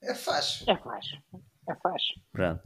É 0.00 0.14
facho. 0.14 0.64
É 0.70 0.76
fashion. 0.76 1.20
É 1.68 1.74
fashion. 1.74 2.20
Pronto. 2.32 2.62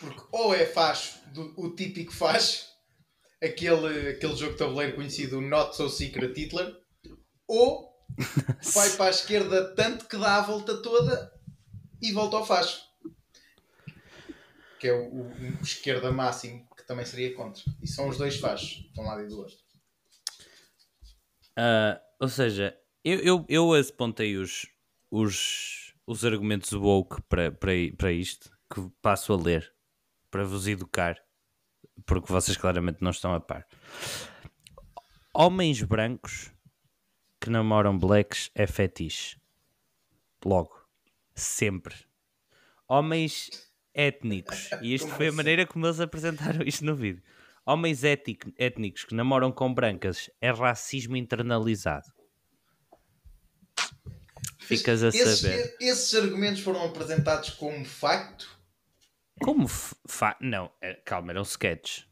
Porque 0.00 0.22
ou 0.32 0.54
é 0.54 0.66
facho, 0.66 1.18
do- 1.32 1.52
o 1.60 1.74
típico 1.74 2.12
facho, 2.12 2.66
aquele, 3.42 4.10
aquele 4.10 4.36
jogo 4.36 4.52
de 4.52 4.58
tabuleiro 4.58 4.94
conhecido 4.94 5.40
Not 5.40 5.76
So 5.76 5.88
Secret 5.88 6.32
Hitler, 6.38 6.76
ou 7.48 7.92
vai 8.74 8.90
para 8.96 9.06
a 9.06 9.10
esquerda 9.10 9.74
tanto 9.74 10.06
que 10.06 10.16
dá 10.16 10.36
a 10.36 10.42
volta 10.42 10.80
toda 10.82 11.32
e 12.00 12.12
volta 12.12 12.36
ao 12.36 12.46
facho. 12.46 12.82
Que 14.78 14.88
é 14.88 14.92
o, 14.92 15.04
o- 15.08 15.30
o 15.32 15.62
esquerda 15.62 16.12
máximo, 16.12 16.68
que 16.76 16.86
também 16.86 17.04
seria 17.06 17.34
contra. 17.34 17.62
E 17.82 17.88
são 17.88 18.08
os 18.08 18.16
dois 18.18 18.36
fachos, 18.38 18.88
de 18.92 19.00
um 19.00 19.04
lado 19.04 19.22
e 19.22 19.26
do 19.28 19.38
outro. 19.38 19.56
Ah, 21.56 22.00
ou 22.20 22.28
seja, 22.28 22.76
eu, 23.04 23.18
eu, 23.20 23.46
eu 23.48 23.74
apontei 23.74 24.36
os, 24.36 24.66
os, 25.10 25.83
os 26.06 26.24
argumentos 26.24 26.72
woke 26.72 27.22
para, 27.22 27.50
para, 27.50 27.72
para 27.96 28.12
isto, 28.12 28.50
que 28.72 28.80
passo 29.00 29.32
a 29.32 29.36
ler, 29.36 29.72
para 30.30 30.44
vos 30.44 30.66
educar, 30.66 31.16
porque 32.04 32.32
vocês 32.32 32.56
claramente 32.56 33.02
não 33.02 33.10
estão 33.10 33.34
a 33.34 33.40
par. 33.40 33.66
Homens 35.32 35.82
brancos 35.82 36.52
que 37.40 37.50
namoram 37.50 37.98
blacks 37.98 38.50
é 38.54 38.66
fetiche. 38.66 39.38
Logo. 40.44 40.86
Sempre. 41.34 41.94
Homens 42.88 43.50
étnicos. 43.92 44.70
E 44.80 44.94
isto 44.94 45.08
foi 45.08 45.26
a 45.26 45.28
assim? 45.28 45.36
maneira 45.36 45.66
como 45.66 45.86
eles 45.86 46.00
apresentaram 46.00 46.64
isto 46.64 46.84
no 46.84 46.94
vídeo. 46.94 47.22
Homens 47.66 48.02
étnicos 48.04 49.04
que 49.04 49.14
namoram 49.14 49.50
com 49.50 49.72
brancas 49.72 50.30
é 50.40 50.50
racismo 50.50 51.16
internalizado. 51.16 52.13
Ficas 54.64 55.02
a 55.02 55.08
esses, 55.08 55.40
saber. 55.40 55.76
Esses 55.80 56.14
argumentos 56.14 56.60
foram 56.62 56.84
apresentados 56.84 57.50
como 57.50 57.84
facto. 57.84 58.48
Como 59.42 59.66
fa... 59.68 60.36
Não, 60.40 60.70
é- 60.80 60.94
calma, 61.04 61.32
era 61.32 61.40
um 61.40 61.44
sketch. 61.44 62.02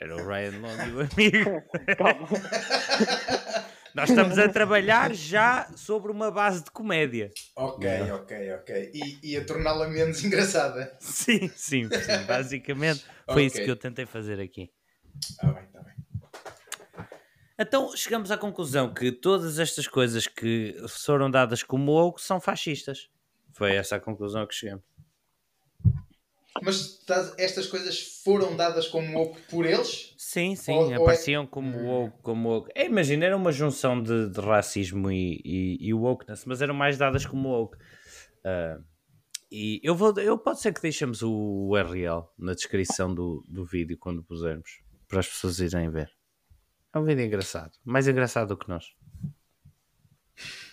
Era 0.00 0.16
o 0.16 0.26
Ryan 0.26 0.58
Long 0.60 0.76
e 0.86 0.92
o 0.92 1.00
amigo. 1.12 1.62
Calma. 1.96 2.28
Nós 3.94 4.10
estamos 4.10 4.38
a 4.38 4.48
trabalhar 4.48 5.12
já 5.12 5.72
sobre 5.74 6.12
uma 6.12 6.30
base 6.30 6.62
de 6.62 6.70
comédia. 6.70 7.30
Ok, 7.56 7.88
ok, 8.12 8.52
ok. 8.54 8.90
E, 8.94 9.32
e 9.32 9.36
a 9.36 9.44
torná-la 9.44 9.88
menos 9.88 10.22
engraçada. 10.24 10.96
Sim, 11.00 11.48
sim, 11.48 11.88
sim. 11.90 12.24
Basicamente 12.26 13.04
foi 13.32 13.46
isso 13.46 13.56
Ok. 13.56 13.64
que 13.64 13.70
eu 13.70 13.76
tentei 13.76 14.06
fazer 14.06 14.38
aqui. 14.40 14.70
Ah, 15.40 15.50
bem, 15.52 15.66
tá 15.72 15.80
bem. 15.80 15.87
Então 17.58 17.94
chegamos 17.96 18.30
à 18.30 18.38
conclusão 18.38 18.92
que 18.94 19.10
todas 19.10 19.58
estas 19.58 19.88
coisas 19.88 20.26
que 20.26 20.76
foram 20.88 21.30
dadas 21.30 21.62
como 21.62 21.92
woke 21.92 22.20
são 22.22 22.40
fascistas. 22.40 23.08
Foi 23.52 23.74
essa 23.74 23.96
a 23.96 24.00
conclusão 24.00 24.42
a 24.42 24.46
que 24.46 24.54
chegamos. 24.54 24.84
Mas 26.62 26.76
estás- 27.00 27.34
estas 27.38 27.66
coisas 27.66 28.20
foram 28.24 28.56
dadas 28.56 28.88
como 28.88 29.16
woke 29.18 29.40
por 29.42 29.64
eles? 29.64 30.14
Sim, 30.16 30.56
sim, 30.56 30.72
Ou- 30.72 30.86
ou 30.86 30.92
é- 30.92 30.96
apareciam 30.96 31.46
como 31.46 31.76
woke, 31.78 32.18
como 32.22 32.48
woke. 32.48 32.70
É, 32.74 32.86
imagina, 32.86 33.24
era 33.24 33.36
uma 33.36 33.52
junção 33.52 34.00
de, 34.02 34.28
de 34.28 34.40
racismo 34.40 35.10
e, 35.10 35.40
e, 35.44 35.78
e 35.88 35.94
wokeness, 35.94 36.44
mas 36.46 36.60
eram 36.62 36.74
mais 36.74 36.98
dadas 36.98 37.24
como 37.26 37.48
woke. 37.48 37.76
Ah, 38.44 38.78
e 39.50 39.80
eu 39.82 39.94
vou, 39.94 40.12
eu 40.18 40.36
pode 40.36 40.60
ser 40.60 40.72
que 40.74 40.82
deixemos 40.82 41.22
o 41.22 41.30
URL 41.70 42.24
na 42.38 42.54
descrição 42.54 43.14
do, 43.14 43.44
do 43.48 43.64
vídeo 43.64 43.96
quando 43.98 44.22
pusermos, 44.22 44.80
para 45.08 45.20
as 45.20 45.28
pessoas 45.28 45.58
irem 45.60 45.90
ver. 45.90 46.10
É 46.94 46.98
um 46.98 47.04
vídeo 47.04 47.24
engraçado, 47.24 47.72
mais 47.84 48.08
engraçado 48.08 48.48
do 48.48 48.56
que 48.56 48.68
nós. 48.68 48.94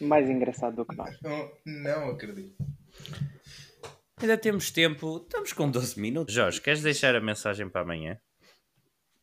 Mais 0.01 0.29
engraçado 0.29 0.75
do 0.75 0.85
que 0.85 0.95
nós. 0.95 1.19
Não, 1.21 1.51
não 1.65 2.09
acredito. 2.11 2.55
Ainda 4.17 4.37
temos 4.37 4.71
tempo, 4.71 5.17
estamos 5.23 5.51
com 5.53 5.69
12 5.69 5.99
minutos. 5.99 6.33
Jorge, 6.33 6.61
queres 6.61 6.81
deixar 6.81 7.15
a 7.15 7.19
mensagem 7.21 7.67
para 7.69 7.81
amanhã? 7.81 8.19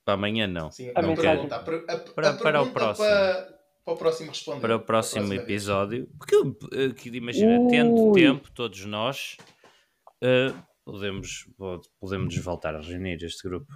Para 0.05 0.15
amanhã 0.15 0.47
não. 0.47 0.71
Sim, 0.71 0.93
A 0.95 1.01
não 1.01 1.11
mensagem- 1.11 1.49
pergunta. 1.49 1.57
A, 1.57 1.95
a- 1.95 1.99
Para- 2.13 2.33
para 2.35 2.63
o 2.63 2.73
próximo. 2.73 3.07
Para, 3.07 3.59
para 3.85 3.95
o 3.95 3.97
próximo 3.97 4.29
responder. 4.31 4.61
para 4.61 4.77
o 4.77 4.81
próximo 4.81 4.85
Para 5.23 5.29
próxima 5.29 5.29
vez. 5.29 5.43
episódio. 5.43 6.09
Porque 6.19 6.93
que 6.95 7.09
imagina, 7.17 7.69
tendo 7.71 7.95
Ui. 7.95 8.21
tempo, 8.21 8.51
todos 8.53 8.85
nós 8.85 9.37
eh, 10.21 10.53
podemos, 10.85 11.49
podemos 12.01 12.37
voltar 12.39 12.75
a 12.75 12.81
reunir 12.81 13.23
este 13.25 13.49
grupo. 13.49 13.73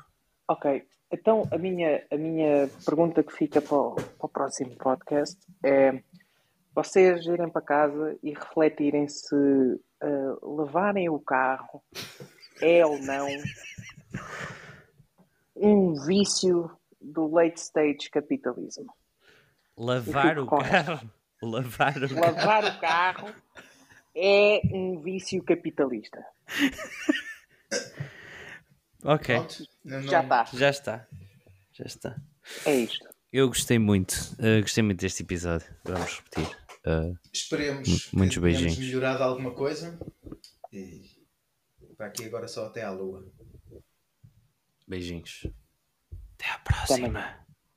Ok, 0.49 0.85
então 1.13 1.49
a 1.51 1.59
minha, 1.59 2.05
a 2.11 2.17
minha 2.17 2.69
pergunta 2.85 3.23
que 3.23 3.33
fica 3.33 3.61
para 3.61 3.77
o, 3.77 3.95
para 3.95 4.27
o 4.27 4.29
próximo 4.29 4.77
podcast 4.77 5.39
é 5.65 6.03
vocês 6.75 7.25
irem 7.25 7.49
para 7.49 7.63
casa 7.63 8.19
e 8.23 8.31
refletirem 8.35 9.09
se 9.09 9.35
ah, 10.01 10.37
levarem 10.43 11.09
o 11.09 11.19
carro 11.19 11.83
é 12.61 12.85
ou 12.85 12.99
não 12.99 13.27
um 15.57 15.95
vício 16.05 16.71
do 17.01 17.27
late 17.29 17.59
stage 17.59 18.11
capitalismo. 18.11 18.93
Lavar 19.77 20.39
o 20.39 20.47
carro. 20.47 21.11
Lavar 21.43 21.97
o 21.97 22.09
carro. 22.09 22.21
Lavar 22.21 22.65
o 22.65 22.81
carro 22.81 23.35
é 24.15 24.61
um 24.73 25.01
vício 25.01 25.43
capitalista. 25.43 26.25
Ok, 29.07 29.35
Pronto. 29.37 29.65
Não- 29.85 30.03
Já 30.03 30.21
está, 30.23 30.45
já 30.53 30.71
está. 30.71 31.09
Já 31.73 31.85
está. 31.85 32.17
é 32.65 32.75
isto. 32.81 33.09
Eu 33.33 33.49
gostei 33.49 33.79
muito. 33.79 34.15
eh, 34.39 34.61
gostei 34.63 34.83
muito 34.83 35.01
deste 35.01 35.23
episódio. 35.23 35.67
Vamos 35.85 36.17
repetir. 36.19 36.57
Eh, 36.87 37.13
Esperemos 37.33 38.11
muitos 38.13 38.37
que 38.37 38.41
beijinhos. 38.41 38.79
melhorado 38.79 39.23
alguma 39.23 39.53
coisa. 39.55 39.99
E 40.73 41.11
para 41.97 42.07
aqui 42.07 42.25
agora 42.25 42.49
só 42.49 42.67
até 42.67 42.83
à 42.83 42.91
lua. 42.91 43.31
beijinhos. 44.89 45.47
Até 46.35 46.51
à 46.51 46.59
próxima. 46.61 47.09
amanhã. 47.09 47.46